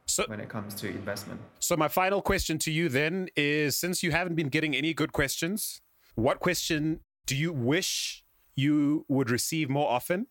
So, 0.07 0.25
when 0.27 0.41
it 0.41 0.49
comes 0.49 0.75
to 0.75 0.89
investment. 0.89 1.41
So, 1.61 1.77
my 1.77 1.89
final 1.89 2.21
question 2.21 2.59
to 2.59 2.73
you 2.73 2.89
then 2.89 3.29
is 3.37 3.77
since 3.77 4.03
you 4.03 4.11
haven't 4.11 4.35
been 4.35 4.49
getting 4.49 4.75
any 4.75 4.93
good 4.93 5.13
questions, 5.13 5.81
what 6.17 6.41
question 6.41 7.01
do 7.25 7.37
you 7.37 7.53
wish 7.53 8.25
you 8.55 9.07
would 9.09 9.31
receive 9.31 9.71
more 9.71 9.89
often? 9.89 10.27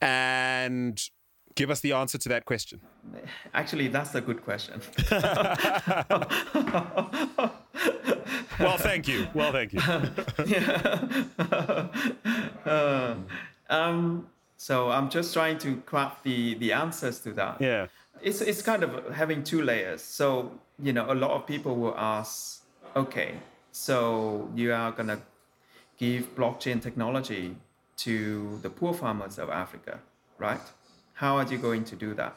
And 0.00 1.00
Give 1.56 1.70
us 1.70 1.80
the 1.80 1.92
answer 1.92 2.18
to 2.18 2.28
that 2.30 2.44
question. 2.44 2.80
Actually, 3.52 3.88
that's 3.88 4.14
a 4.14 4.20
good 4.20 4.42
question. 4.42 4.80
well, 8.58 8.76
thank 8.78 9.06
you. 9.06 9.28
Well, 9.34 9.52
thank 9.52 9.72
you. 9.72 9.80
uh, 12.66 13.14
um, 13.70 14.26
so 14.56 14.90
I'm 14.90 15.08
just 15.10 15.32
trying 15.32 15.58
to 15.58 15.76
craft 15.86 16.24
the, 16.24 16.54
the 16.54 16.72
answers 16.72 17.20
to 17.20 17.32
that. 17.32 17.60
Yeah. 17.60 17.86
It's, 18.20 18.40
it's 18.40 18.62
kind 18.62 18.82
of 18.82 19.14
having 19.14 19.44
two 19.44 19.62
layers. 19.62 20.02
So, 20.02 20.50
you 20.82 20.92
know, 20.92 21.12
a 21.12 21.14
lot 21.14 21.30
of 21.32 21.46
people 21.46 21.76
will 21.76 21.96
ask, 21.96 22.64
okay, 22.96 23.34
so 23.70 24.50
you 24.56 24.72
are 24.72 24.90
going 24.90 25.08
to 25.08 25.20
give 25.98 26.34
blockchain 26.34 26.82
technology 26.82 27.56
to 27.98 28.58
the 28.62 28.70
poor 28.70 28.92
farmers 28.92 29.38
of 29.38 29.50
Africa, 29.50 30.00
right? 30.38 30.60
How 31.14 31.36
are 31.36 31.46
you 31.46 31.58
going 31.58 31.84
to 31.84 31.96
do 31.96 32.14
that? 32.14 32.36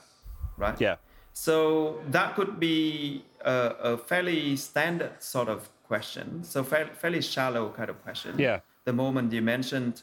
Right? 0.57 0.79
Yeah. 0.79 0.95
So 1.33 1.99
that 2.09 2.35
could 2.35 2.59
be 2.59 3.23
a, 3.41 3.75
a 3.91 3.97
fairly 3.97 4.55
standard 4.55 5.21
sort 5.21 5.49
of 5.49 5.69
question. 5.87 6.43
So 6.43 6.63
fa- 6.63 6.89
fairly 6.93 7.21
shallow 7.21 7.69
kind 7.69 7.89
of 7.89 8.01
question. 8.03 8.39
Yeah. 8.39 8.61
The 8.85 8.93
moment 8.93 9.33
you 9.33 9.41
mentioned 9.41 10.01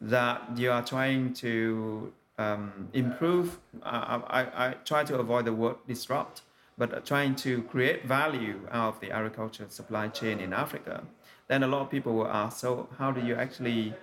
that 0.00 0.42
you 0.56 0.70
are 0.70 0.82
trying 0.82 1.32
to 1.34 2.12
um, 2.38 2.88
improve 2.92 3.58
I, 3.82 4.20
I, 4.28 4.66
I 4.68 4.74
try 4.84 5.04
to 5.04 5.18
avoid 5.18 5.46
the 5.46 5.52
word 5.52 5.76
disrupt 5.86 6.42
but 6.78 7.06
trying 7.06 7.34
to 7.36 7.62
create 7.62 8.04
value 8.06 8.60
out 8.70 8.94
of 8.94 9.00
the 9.00 9.10
agriculture 9.10 9.66
supply 9.68 10.08
chain 10.08 10.38
in 10.38 10.52
africa 10.52 11.04
then 11.48 11.62
a 11.62 11.66
lot 11.66 11.80
of 11.80 11.90
people 11.90 12.12
will 12.14 12.28
ask 12.28 12.58
so 12.58 12.88
how 12.98 13.10
do 13.10 13.20
you 13.20 13.34
actually 13.34 13.94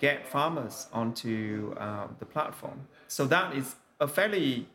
get 0.00 0.26
farmers 0.26 0.88
onto 0.92 1.74
uh, 1.78 2.08
the 2.18 2.26
platform 2.26 2.88
so 3.08 3.26
that 3.26 3.54
is 3.54 3.74
a 4.00 4.08
fairly 4.08 4.66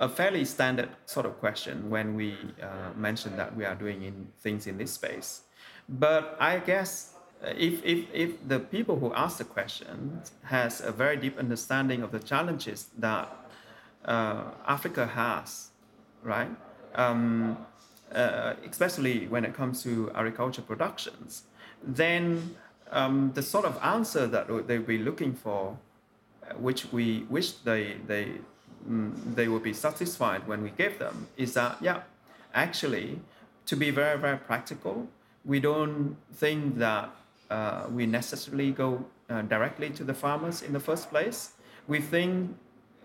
a 0.00 0.08
fairly 0.08 0.44
standard 0.44 0.88
sort 1.06 1.24
of 1.24 1.38
question 1.38 1.88
when 1.88 2.14
we 2.14 2.36
uh, 2.60 2.90
mention 2.96 3.36
that 3.36 3.54
we 3.56 3.64
are 3.64 3.76
doing 3.76 4.02
in 4.02 4.26
things 4.40 4.66
in 4.66 4.76
this 4.76 4.92
space. 4.92 5.42
But 5.88 6.36
I 6.40 6.58
guess 6.58 7.14
uh, 7.42 7.52
if, 7.56 7.84
if, 7.84 8.06
if 8.12 8.48
the 8.48 8.58
people 8.58 8.98
who 8.98 9.14
ask 9.14 9.38
the 9.38 9.44
question 9.44 10.20
has 10.44 10.80
a 10.80 10.90
very 10.90 11.16
deep 11.16 11.38
understanding 11.38 12.02
of 12.02 12.10
the 12.10 12.18
challenges 12.18 12.86
that 12.98 13.28
uh, 14.04 14.44
Africa 14.66 15.06
has, 15.06 15.70
right? 16.22 16.50
Um, 16.94 17.56
uh, 18.12 18.54
especially 18.68 19.26
when 19.28 19.44
it 19.44 19.54
comes 19.54 19.82
to 19.82 20.10
agriculture 20.14 20.62
productions, 20.62 21.44
then 21.82 22.56
um, 22.90 23.32
the 23.34 23.42
sort 23.42 23.64
of 23.64 23.78
answer 23.82 24.26
that 24.26 24.48
they'll 24.66 24.82
be 24.82 24.98
looking 24.98 25.34
for 25.34 25.78
which 26.58 26.92
we 26.92 27.26
wish 27.30 27.52
they 27.68 27.96
they 28.06 28.32
mm, 28.88 29.12
they 29.34 29.48
will 29.48 29.60
be 29.60 29.72
satisfied 29.72 30.46
when 30.46 30.62
we 30.62 30.70
give 30.70 30.98
them 30.98 31.26
is 31.36 31.54
that 31.54 31.76
yeah 31.80 32.00
actually 32.54 33.18
to 33.66 33.76
be 33.76 33.90
very 33.90 34.18
very 34.18 34.38
practical 34.38 35.08
we 35.44 35.60
don't 35.60 36.16
think 36.32 36.78
that 36.78 37.10
uh, 37.50 37.86
we 37.90 38.06
necessarily 38.06 38.70
go 38.72 39.04
uh, 39.28 39.42
directly 39.42 39.90
to 39.90 40.04
the 40.04 40.14
farmers 40.14 40.62
in 40.62 40.72
the 40.72 40.80
first 40.80 41.10
place. 41.10 41.52
We 41.86 42.00
think 42.00 42.56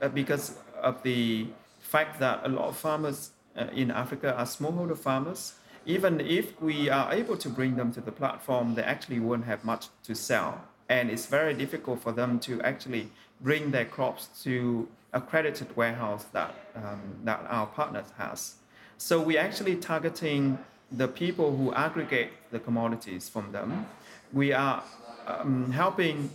uh, 0.01 0.07
because 0.07 0.55
of 0.81 1.03
the 1.03 1.47
fact 1.79 2.19
that 2.19 2.41
a 2.45 2.47
lot 2.47 2.65
of 2.69 2.77
farmers 2.77 3.31
uh, 3.57 3.65
in 3.73 3.91
africa 3.91 4.35
are 4.35 4.45
smallholder 4.45 4.97
farmers 4.97 5.53
even 5.85 6.19
if 6.21 6.61
we 6.61 6.89
are 6.89 7.11
able 7.11 7.35
to 7.35 7.49
bring 7.49 7.75
them 7.75 7.91
to 7.91 8.01
the 8.01 8.11
platform 8.11 8.75
they 8.75 8.83
actually 8.83 9.19
won't 9.19 9.45
have 9.45 9.65
much 9.65 9.87
to 10.03 10.13
sell 10.13 10.61
and 10.89 11.09
it's 11.09 11.27
very 11.27 11.53
difficult 11.53 12.01
for 12.01 12.11
them 12.11 12.39
to 12.39 12.61
actually 12.61 13.09
bring 13.41 13.71
their 13.71 13.85
crops 13.85 14.27
to 14.43 14.87
accredited 15.13 15.75
warehouse 15.77 16.25
that, 16.33 16.53
um, 16.75 17.01
that 17.23 17.45
our 17.47 17.67
partners 17.67 18.07
has. 18.17 18.55
So 18.97 19.21
we're 19.21 19.39
actually 19.39 19.75
targeting 19.75 20.57
the 20.91 21.07
people 21.07 21.55
who 21.55 21.73
aggregate 21.73 22.31
the 22.51 22.59
commodities 22.59 23.29
from 23.29 23.51
them. 23.51 23.85
We 24.33 24.51
are 24.51 24.83
um, 25.27 25.71
helping 25.71 26.31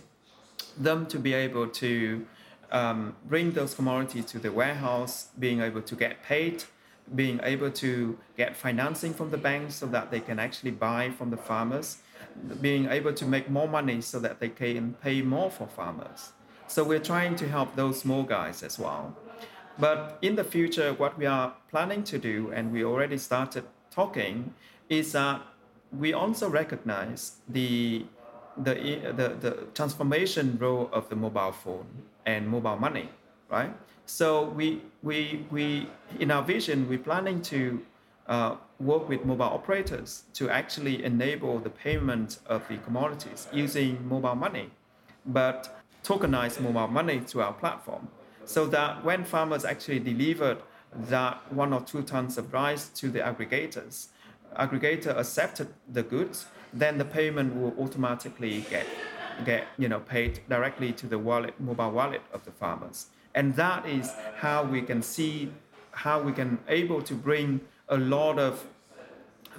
them 0.77 1.05
to 1.07 1.19
be 1.19 1.33
able 1.33 1.67
to 1.67 2.25
um, 2.71 3.15
bring 3.27 3.51
those 3.51 3.73
commodities 3.73 4.25
to 4.25 4.39
the 4.39 4.51
warehouse, 4.51 5.27
being 5.37 5.61
able 5.61 5.81
to 5.81 5.95
get 5.95 6.23
paid, 6.23 6.63
being 7.13 7.39
able 7.43 7.71
to 7.71 8.17
get 8.35 8.55
financing 8.55 9.13
from 9.13 9.31
the 9.31 9.37
banks 9.37 9.75
so 9.75 9.85
that 9.87 10.11
they 10.11 10.19
can 10.19 10.39
actually 10.39 10.71
buy 10.71 11.11
from 11.11 11.29
the 11.29 11.37
farmers, 11.37 11.99
being 12.61 12.87
able 12.89 13.13
to 13.13 13.25
make 13.25 13.49
more 13.49 13.67
money 13.67 14.01
so 14.01 14.19
that 14.19 14.39
they 14.39 14.49
can 14.49 14.93
pay 15.01 15.21
more 15.21 15.49
for 15.49 15.67
farmers. 15.67 16.33
So 16.67 16.83
we're 16.83 16.99
trying 16.99 17.35
to 17.37 17.47
help 17.47 17.75
those 17.75 17.99
small 17.99 18.23
guys 18.23 18.63
as 18.63 18.79
well. 18.79 19.15
But 19.77 20.17
in 20.21 20.35
the 20.35 20.43
future, 20.43 20.93
what 20.93 21.17
we 21.17 21.25
are 21.25 21.53
planning 21.69 22.03
to 22.05 22.17
do, 22.17 22.51
and 22.53 22.71
we 22.71 22.83
already 22.83 23.17
started 23.17 23.65
talking, 23.91 24.53
is 24.89 25.11
that 25.11 25.41
we 25.91 26.13
also 26.13 26.49
recognize 26.49 27.37
the, 27.47 28.05
the, 28.57 28.73
the, 29.15 29.35
the 29.39 29.51
transformation 29.73 30.57
role 30.59 30.89
of 30.91 31.09
the 31.09 31.15
mobile 31.15 31.51
phone 31.51 31.87
and 32.25 32.47
mobile 32.47 32.77
money, 32.77 33.09
right? 33.49 33.73
So 34.05 34.45
we, 34.45 34.81
we, 35.03 35.45
we 35.51 35.89
in 36.19 36.31
our 36.31 36.43
vision, 36.43 36.87
we're 36.87 36.99
planning 36.99 37.41
to 37.43 37.81
uh, 38.27 38.55
work 38.79 39.07
with 39.07 39.25
mobile 39.25 39.45
operators 39.45 40.23
to 40.33 40.49
actually 40.49 41.03
enable 41.03 41.59
the 41.59 41.69
payment 41.69 42.39
of 42.47 42.67
the 42.67 42.77
commodities 42.77 43.47
using 43.53 44.07
mobile 44.07 44.35
money. 44.35 44.69
But 45.25 45.81
tokenize 46.03 46.59
mobile 46.59 46.87
money 46.87 47.19
to 47.21 47.41
our 47.41 47.53
platform 47.53 48.07
so 48.45 48.65
that 48.67 49.03
when 49.03 49.23
farmers 49.23 49.65
actually 49.65 49.99
delivered 49.99 50.59
that 50.95 51.51
one 51.51 51.73
or 51.73 51.81
two 51.81 52.01
tons 52.01 52.37
of 52.37 52.53
rice 52.53 52.87
to 52.89 53.09
the 53.09 53.19
aggregators. 53.19 54.07
Aggregator 54.57 55.17
accepted 55.17 55.67
the 55.91 56.03
goods, 56.03 56.45
then 56.73 56.97
the 56.97 57.05
payment 57.05 57.55
will 57.55 57.73
automatically 57.79 58.65
get 58.69 58.85
get 59.43 59.67
you 59.77 59.89
know 59.89 59.99
paid 59.99 60.39
directly 60.47 60.93
to 60.93 61.07
the 61.07 61.19
wallet 61.19 61.59
mobile 61.59 61.91
wallet 61.91 62.21
of 62.31 62.45
the 62.45 62.51
farmers 62.51 63.07
and 63.33 63.53
that 63.55 63.85
is 63.85 64.13
how 64.37 64.63
we 64.63 64.81
can 64.81 65.01
see 65.01 65.51
how 65.91 66.21
we 66.21 66.31
can 66.31 66.57
able 66.69 67.01
to 67.01 67.13
bring 67.13 67.59
a 67.89 67.97
lot 67.97 68.39
of 68.39 68.65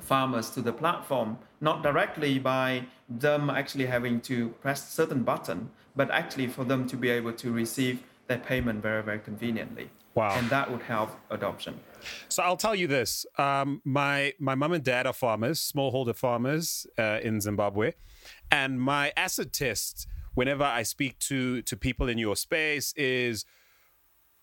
farmers 0.00 0.50
to 0.50 0.60
the 0.60 0.72
platform 0.72 1.38
not 1.60 1.82
directly 1.82 2.38
by 2.38 2.84
them 3.08 3.48
actually 3.48 3.86
having 3.86 4.20
to 4.20 4.48
press 4.60 4.92
certain 4.92 5.22
button 5.22 5.70
but 5.94 6.10
actually 6.10 6.46
for 6.46 6.64
them 6.64 6.86
to 6.86 6.96
be 6.96 7.08
able 7.08 7.32
to 7.32 7.50
receive 7.50 8.02
their 8.26 8.38
payment 8.38 8.82
very 8.82 9.02
very 9.02 9.18
conveniently. 9.18 9.90
Wow. 10.14 10.38
and 10.38 10.48
that 10.48 10.70
would 10.70 10.80
help 10.80 11.10
adoption. 11.28 11.78
So 12.30 12.42
I'll 12.42 12.56
tell 12.56 12.74
you 12.74 12.86
this: 12.86 13.26
um, 13.36 13.82
my 13.84 14.32
my 14.38 14.54
mom 14.54 14.72
and 14.72 14.82
dad 14.82 15.06
are 15.06 15.12
farmers, 15.12 15.60
smallholder 15.60 16.16
farmers 16.16 16.86
uh, 16.98 17.20
in 17.22 17.40
Zimbabwe, 17.40 17.92
and 18.50 18.80
my 18.80 19.12
acid 19.14 19.52
test 19.52 20.06
whenever 20.34 20.64
I 20.64 20.84
speak 20.84 21.18
to 21.20 21.60
to 21.62 21.76
people 21.76 22.08
in 22.08 22.16
your 22.16 22.34
space 22.34 22.94
is 22.94 23.44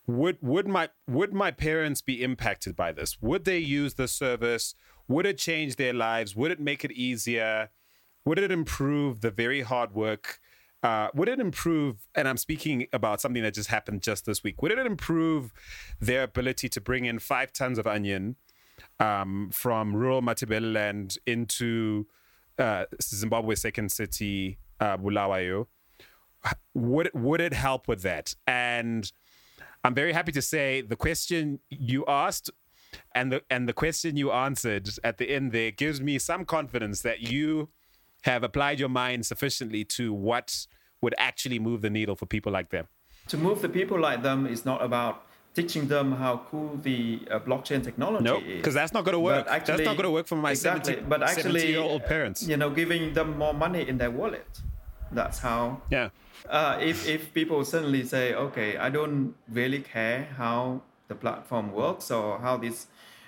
would 0.05 0.37
would 0.41 0.67
my 0.67 0.89
would 1.07 1.33
my 1.33 1.51
parents 1.51 2.01
be 2.01 2.23
impacted 2.23 2.75
by 2.75 2.91
this? 2.91 3.21
Would 3.21 3.45
they 3.45 3.59
use 3.59 3.93
the 3.93 4.07
service? 4.07 4.75
Would 5.07 5.25
it 5.25 5.37
change 5.37 5.75
their 5.75 5.93
lives? 5.93 6.35
Would 6.35 6.51
it 6.51 6.59
make 6.59 6.83
it 6.83 6.91
easier? 6.91 7.69
Would 8.25 8.39
it 8.39 8.51
improve 8.51 9.21
the 9.21 9.31
very 9.31 9.61
hard 9.61 9.93
work? 9.93 10.39
Uh, 10.81 11.07
would 11.13 11.29
it 11.29 11.39
improve? 11.39 12.07
And 12.15 12.27
I'm 12.27 12.37
speaking 12.37 12.87
about 12.91 13.21
something 13.21 13.41
that 13.43 13.53
just 13.53 13.69
happened 13.69 14.01
just 14.01 14.25
this 14.25 14.43
week. 14.43 14.61
Would 14.61 14.71
it 14.73 14.79
improve 14.79 15.53
their 15.99 16.23
ability 16.23 16.67
to 16.69 16.81
bring 16.81 17.05
in 17.05 17.19
five 17.19 17.53
tons 17.53 17.77
of 17.77 17.87
onion 17.87 18.35
um, 18.99 19.49
from 19.53 19.95
rural 19.95 20.21
Matabeleland 20.21 21.17
into 21.25 22.07
uh, 22.59 22.85
Zimbabwe's 23.01 23.61
second 23.61 23.91
city, 23.91 24.57
uh, 24.81 24.97
Bulawayo? 24.97 25.67
Would 26.73 27.11
would 27.13 27.39
it 27.39 27.53
help 27.53 27.87
with 27.87 28.01
that? 28.01 28.35
And 28.45 29.09
I'm 29.83 29.93
very 29.95 30.13
happy 30.13 30.31
to 30.33 30.41
say 30.41 30.81
the 30.81 30.95
question 30.95 31.59
you 31.69 32.05
asked 32.07 32.49
and 33.15 33.31
the 33.31 33.41
and 33.49 33.67
the 33.67 33.73
question 33.73 34.15
you 34.17 34.31
answered 34.31 34.87
at 35.03 35.17
the 35.17 35.29
end 35.29 35.51
there 35.51 35.71
gives 35.71 35.99
me 36.01 36.19
some 36.19 36.45
confidence 36.45 37.01
that 37.01 37.21
you 37.21 37.69
have 38.23 38.43
applied 38.43 38.79
your 38.79 38.89
mind 38.89 39.25
sufficiently 39.25 39.83
to 39.83 40.13
what 40.13 40.67
would 41.01 41.15
actually 41.17 41.59
move 41.59 41.81
the 41.81 41.89
needle 41.89 42.15
for 42.15 42.25
people 42.25 42.51
like 42.51 42.69
them. 42.69 42.87
to 43.27 43.37
move 43.37 43.61
the 43.61 43.69
people 43.69 43.99
like 43.99 44.21
them 44.23 44.45
is 44.47 44.63
not 44.65 44.81
about 44.81 45.25
teaching 45.53 45.87
them 45.87 46.11
how 46.13 46.41
cool 46.49 46.79
the 46.81 47.21
uh, 47.29 47.39
blockchain 47.39 47.83
technology 47.83 48.23
No, 48.23 48.37
is. 48.37 48.57
because 48.57 48.73
that's 48.73 48.93
not 48.93 49.03
going 49.05 49.13
to 49.13 49.19
work. 49.19 49.45
But 49.45 49.65
that's 49.65 49.83
not 49.83 49.95
going 49.97 50.03
to 50.03 50.09
work 50.11 50.25
for 50.25 50.35
my 50.35 50.51
exactly, 50.51 50.95
70, 50.95 51.09
but 51.09 51.21
actually, 51.21 51.59
70 51.59 51.67
year 51.67 51.79
old 51.81 52.03
parents. 52.05 52.41
You 52.47 52.57
know, 52.57 52.69
giving 52.71 53.13
them 53.13 53.37
more 53.37 53.53
money 53.53 53.87
in 53.87 53.97
their 53.97 54.09
wallet. 54.11 54.47
That's 55.13 55.39
how. 55.39 55.81
Yeah. 55.89 56.09
Uh, 56.49 56.77
if 56.81 57.07
if 57.07 57.33
people 57.33 57.63
suddenly 57.63 58.03
say, 58.03 58.33
okay, 58.33 58.77
I 58.77 58.89
don't 58.89 59.35
really 59.49 59.79
care 59.79 60.27
how 60.37 60.81
the 61.07 61.15
platform 61.15 61.71
works 61.71 62.11
or 62.11 62.39
how 62.39 62.57
this, 62.57 62.87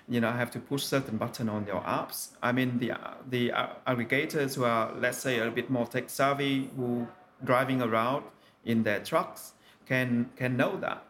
you 0.10 0.20
know, 0.20 0.30
I 0.30 0.38
have 0.38 0.52
to 0.52 0.60
push 0.60 0.84
certain 0.84 1.18
button 1.18 1.48
on 1.48 1.66
your 1.66 1.82
apps. 1.82 2.30
I 2.42 2.52
mean, 2.52 2.80
the 2.80 2.94
the 3.30 3.52
aggregators 3.88 4.56
who 4.56 4.64
are, 4.64 4.94
let's 5.00 5.20
say, 5.20 5.40
a 5.40 5.50
bit 5.50 5.70
more 5.70 5.86
tech 5.86 6.10
savvy, 6.10 6.70
who 6.76 7.08
driving 7.44 7.82
around 7.82 8.26
in 8.66 8.84
their 8.84 9.00
trucks, 9.00 9.54
can 9.86 10.30
can 10.36 10.58
know 10.58 10.78
that, 10.78 11.04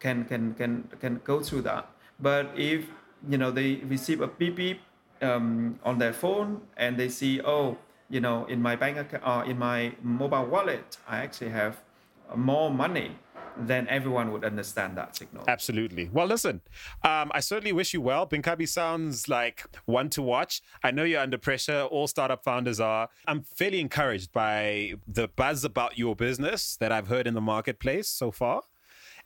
can 0.00 0.24
can 0.24 0.54
can 0.54 0.88
can 1.00 1.20
go 1.24 1.40
through 1.40 1.62
that. 1.62 1.88
But 2.18 2.50
if 2.56 2.86
you 3.28 3.38
know 3.38 3.50
they 3.50 3.76
receive 3.86 4.20
a 4.20 4.26
beep 4.26 4.56
beep 4.56 4.80
um, 5.20 5.78
on 5.84 5.98
their 5.98 6.12
phone 6.12 6.62
and 6.76 6.96
they 6.96 7.08
see, 7.08 7.40
oh, 7.40 7.78
you 8.12 8.20
know, 8.20 8.44
in 8.44 8.60
my 8.60 8.76
bank 8.76 8.98
account, 8.98 9.22
uh, 9.24 9.42
in 9.50 9.58
my 9.58 9.94
mobile 10.02 10.44
wallet, 10.44 10.98
I 11.08 11.18
actually 11.20 11.48
have 11.48 11.82
more 12.36 12.70
money, 12.70 13.16
then 13.56 13.88
everyone 13.88 14.32
would 14.32 14.44
understand 14.44 14.98
that 14.98 15.16
signal. 15.16 15.44
Absolutely. 15.48 16.10
Well, 16.12 16.26
listen, 16.26 16.60
um, 17.04 17.30
I 17.34 17.40
certainly 17.40 17.72
wish 17.72 17.94
you 17.94 18.02
well. 18.02 18.26
Binkabi 18.26 18.68
sounds 18.68 19.30
like 19.30 19.64
one 19.86 20.10
to 20.10 20.20
watch. 20.20 20.60
I 20.84 20.90
know 20.90 21.04
you're 21.04 21.22
under 21.22 21.38
pressure. 21.38 21.82
All 21.90 22.06
startup 22.06 22.44
founders 22.44 22.80
are. 22.80 23.08
I'm 23.26 23.40
fairly 23.40 23.80
encouraged 23.80 24.30
by 24.30 24.94
the 25.08 25.28
buzz 25.28 25.64
about 25.64 25.96
your 25.96 26.14
business 26.14 26.76
that 26.76 26.92
I've 26.92 27.08
heard 27.08 27.26
in 27.26 27.32
the 27.32 27.40
marketplace 27.40 28.08
so 28.08 28.30
far. 28.30 28.60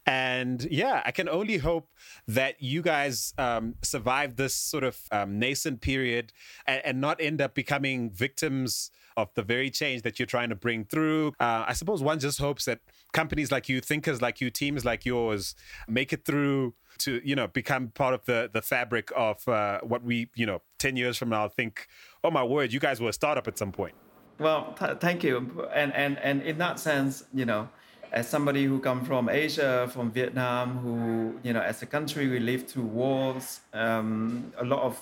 And 0.06 0.62
yeah, 0.70 1.02
I 1.04 1.10
can 1.10 1.28
only 1.28 1.56
hope 1.58 1.88
that 2.28 2.62
you 2.62 2.80
guys 2.80 3.34
um, 3.38 3.74
survive 3.82 4.36
this 4.36 4.54
sort 4.54 4.84
of 4.84 4.98
um, 5.10 5.40
nascent 5.40 5.80
period 5.80 6.32
and, 6.66 6.80
and, 6.84 7.00
not 7.00 7.20
end 7.20 7.40
up 7.40 7.54
becoming 7.54 8.10
victims 8.10 8.92
of 9.16 9.34
the 9.34 9.42
very 9.42 9.68
change 9.68 10.02
that 10.02 10.18
you're 10.18 10.26
trying 10.26 10.48
to 10.50 10.54
bring 10.54 10.84
through. 10.84 11.32
Uh, 11.40 11.64
I 11.66 11.72
suppose 11.72 12.04
one 12.04 12.20
just 12.20 12.38
hopes 12.38 12.66
that 12.66 12.78
companies 13.12 13.50
like 13.50 13.68
you, 13.68 13.80
thinkers 13.80 14.22
like 14.22 14.40
you, 14.40 14.48
teams 14.48 14.84
like 14.84 15.04
yours, 15.04 15.56
make 15.88 16.12
it 16.12 16.24
through 16.24 16.74
to 16.98 17.20
you 17.24 17.34
know 17.36 17.46
become 17.48 17.88
part 17.88 18.14
of 18.14 18.24
the 18.24 18.48
the 18.52 18.62
fabric 18.62 19.10
of 19.14 19.46
uh, 19.48 19.80
what 19.82 20.02
we 20.02 20.30
you 20.34 20.46
know 20.46 20.62
ten 20.78 20.96
years 20.96 21.18
from 21.18 21.30
now 21.30 21.48
think. 21.48 21.88
Oh 22.22 22.30
my 22.30 22.44
word, 22.44 22.72
you 22.72 22.80
guys 22.80 23.00
were 23.00 23.08
a 23.08 23.12
startup 23.12 23.48
at 23.48 23.58
some 23.58 23.72
point. 23.72 23.94
Well, 24.38 24.74
th- 24.78 24.98
thank 24.98 25.24
you, 25.24 25.68
and 25.74 25.92
and 25.94 26.18
and 26.18 26.42
in 26.42 26.58
that 26.58 26.78
sense, 26.78 27.24
you 27.34 27.44
know 27.44 27.68
as 28.16 28.26
somebody 28.26 28.64
who 28.64 28.78
come 28.80 29.04
from 29.04 29.28
Asia, 29.28 29.88
from 29.92 30.10
Vietnam, 30.10 30.78
who 30.78 31.38
you 31.46 31.52
know, 31.52 31.60
as 31.60 31.82
a 31.82 31.86
country 31.86 32.26
we 32.28 32.40
live 32.40 32.66
through 32.66 32.88
wars, 33.00 33.60
um, 33.74 34.52
a 34.58 34.64
lot 34.64 34.82
of 34.82 34.98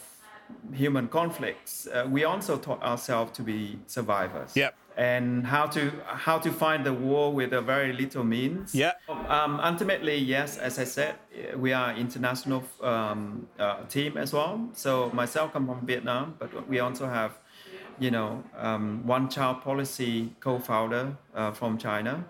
human 0.73 1.07
conflicts. 1.09 1.87
Uh, 1.87 2.07
we 2.11 2.25
also 2.25 2.59
taught 2.59 2.83
ourselves 2.83 3.31
to 3.37 3.43
be 3.43 3.79
survivors. 3.87 4.51
Yep. 4.57 4.75
And 4.97 5.47
how 5.47 5.67
to 5.67 5.93
how 6.27 6.39
to 6.39 6.51
find 6.53 6.85
the 6.85 6.93
war 6.93 7.33
with 7.33 7.53
a 7.53 7.63
very 7.63 7.93
little 7.93 8.25
means. 8.25 8.75
Yeah. 8.75 8.93
Um, 9.09 9.61
ultimately, 9.71 10.17
yes, 10.17 10.59
as 10.59 10.79
I 10.79 10.85
said, 10.85 11.15
we 11.57 11.73
are 11.73 11.97
international 11.97 12.63
um, 12.83 13.47
uh, 13.59 13.85
team 13.89 14.17
as 14.17 14.33
well. 14.33 14.69
So 14.73 15.11
myself 15.13 15.53
come 15.53 15.67
from 15.67 15.87
Vietnam, 15.87 16.35
but 16.39 16.69
we 16.69 16.81
also 16.81 17.07
have, 17.07 17.33
you 17.99 18.11
know, 18.11 18.43
um, 18.59 19.07
one 19.07 19.29
child 19.29 19.63
policy 19.63 20.33
co-founder 20.41 21.17
uh, 21.35 21.53
from 21.53 21.79
China. 21.79 22.25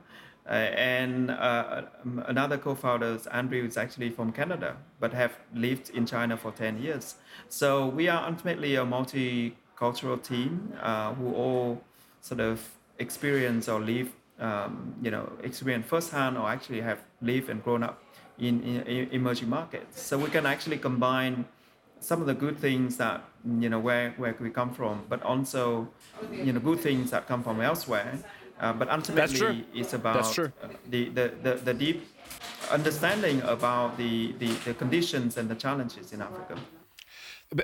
Uh, 0.47 0.53
and 0.53 1.31
uh, 1.31 1.83
another 2.27 2.59
co-founder, 2.59 3.19
Andrew, 3.33 3.65
is 3.65 3.79
actually 3.79 4.11
from 4.11 4.31
Canada, 4.31 4.77
but 5.01 5.15
have 5.15 5.33
lived 5.55 5.89
in 5.91 6.05
China 6.05 6.37
for 6.37 6.53
10 6.53 6.83
years. 6.83 7.15
So 7.49 7.87
we 7.87 8.09
are 8.09 8.29
ultimately 8.29 8.77
a 8.77 8.85
multicultural 8.85 10.23
team 10.23 10.75
uh, 10.83 11.15
who 11.15 11.33
all 11.35 11.83
sort 12.21 12.41
of 12.41 12.61
experience 12.99 13.69
or 13.71 13.81
live, 13.81 14.13
um, 14.39 14.95
you 15.01 15.11
know, 15.11 15.33
experience 15.43 15.87
firsthand 15.87 16.37
or 16.37 16.47
actually 16.47 16.83
have 16.83 16.99
lived 17.23 17.49
and 17.49 17.65
grown 17.65 17.83
up 17.83 18.03
in, 18.39 18.63
in, 18.63 19.09
emerging 19.13 19.49
markets. 19.49 20.03
So 20.03 20.19
we 20.19 20.29
can 20.29 20.45
actually 20.45 20.77
combine 20.77 21.47
some 22.01 22.21
of 22.21 22.27
the 22.27 22.35
good 22.35 22.59
things 22.59 22.99
that 22.99 23.25
you 23.61 23.71
know 23.71 23.79
where 23.79 24.11
where 24.19 24.37
we 24.39 24.51
come 24.51 24.75
from, 24.75 25.05
but 25.09 25.23
also 25.23 25.89
you 26.31 26.53
know 26.53 26.61
good 26.61 26.81
things 26.81 27.11
that 27.13 27.27
come 27.27 27.43
from 27.43 27.63
elsewhere 27.63 28.19
uh, 28.61 28.73
but 28.73 28.89
ultimately, 28.89 29.67
it's 29.75 29.93
about 29.93 30.25
the, 30.89 31.09
the, 31.09 31.33
the, 31.43 31.55
the, 31.55 31.75
deep 31.75 32.07
understanding 32.71 33.43
about 33.43 33.97
the, 33.97 34.33
the, 34.39 34.47
the 34.65 34.75
conditions 34.75 35.37
and 35.37 35.49
the 35.49 35.55
challenges 35.55 36.13
in 36.13 36.23
Africa. 36.23 36.57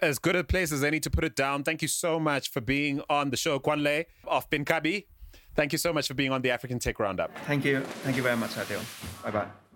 As 0.02 0.18
good 0.18 0.36
a 0.36 0.44
place 0.44 0.72
as 0.72 0.84
any 0.84 1.00
to 1.00 1.10
put 1.10 1.24
it 1.24 1.34
down. 1.34 1.64
Thank 1.64 1.82
you 1.82 1.88
so 1.88 2.20
much 2.20 2.50
for 2.50 2.60
being 2.60 3.02
on 3.08 3.30
the 3.30 3.36
show, 3.36 3.58
Quan 3.58 3.82
Le 3.82 4.04
of 4.26 4.48
Binkabi. 4.50 5.06
Thank 5.56 5.72
you 5.72 5.78
so 5.78 5.92
much 5.92 6.06
for 6.06 6.14
being 6.14 6.32
on 6.32 6.42
the 6.42 6.50
African 6.50 6.78
Tech 6.78 6.98
Roundup. 6.98 7.36
Thank 7.46 7.64
you. 7.64 7.80
Thank 8.04 8.16
you 8.16 8.22
very 8.22 8.36
much, 8.36 8.50
Andile. 8.50 8.84
Bye 9.24 9.30
bye. 9.30 9.69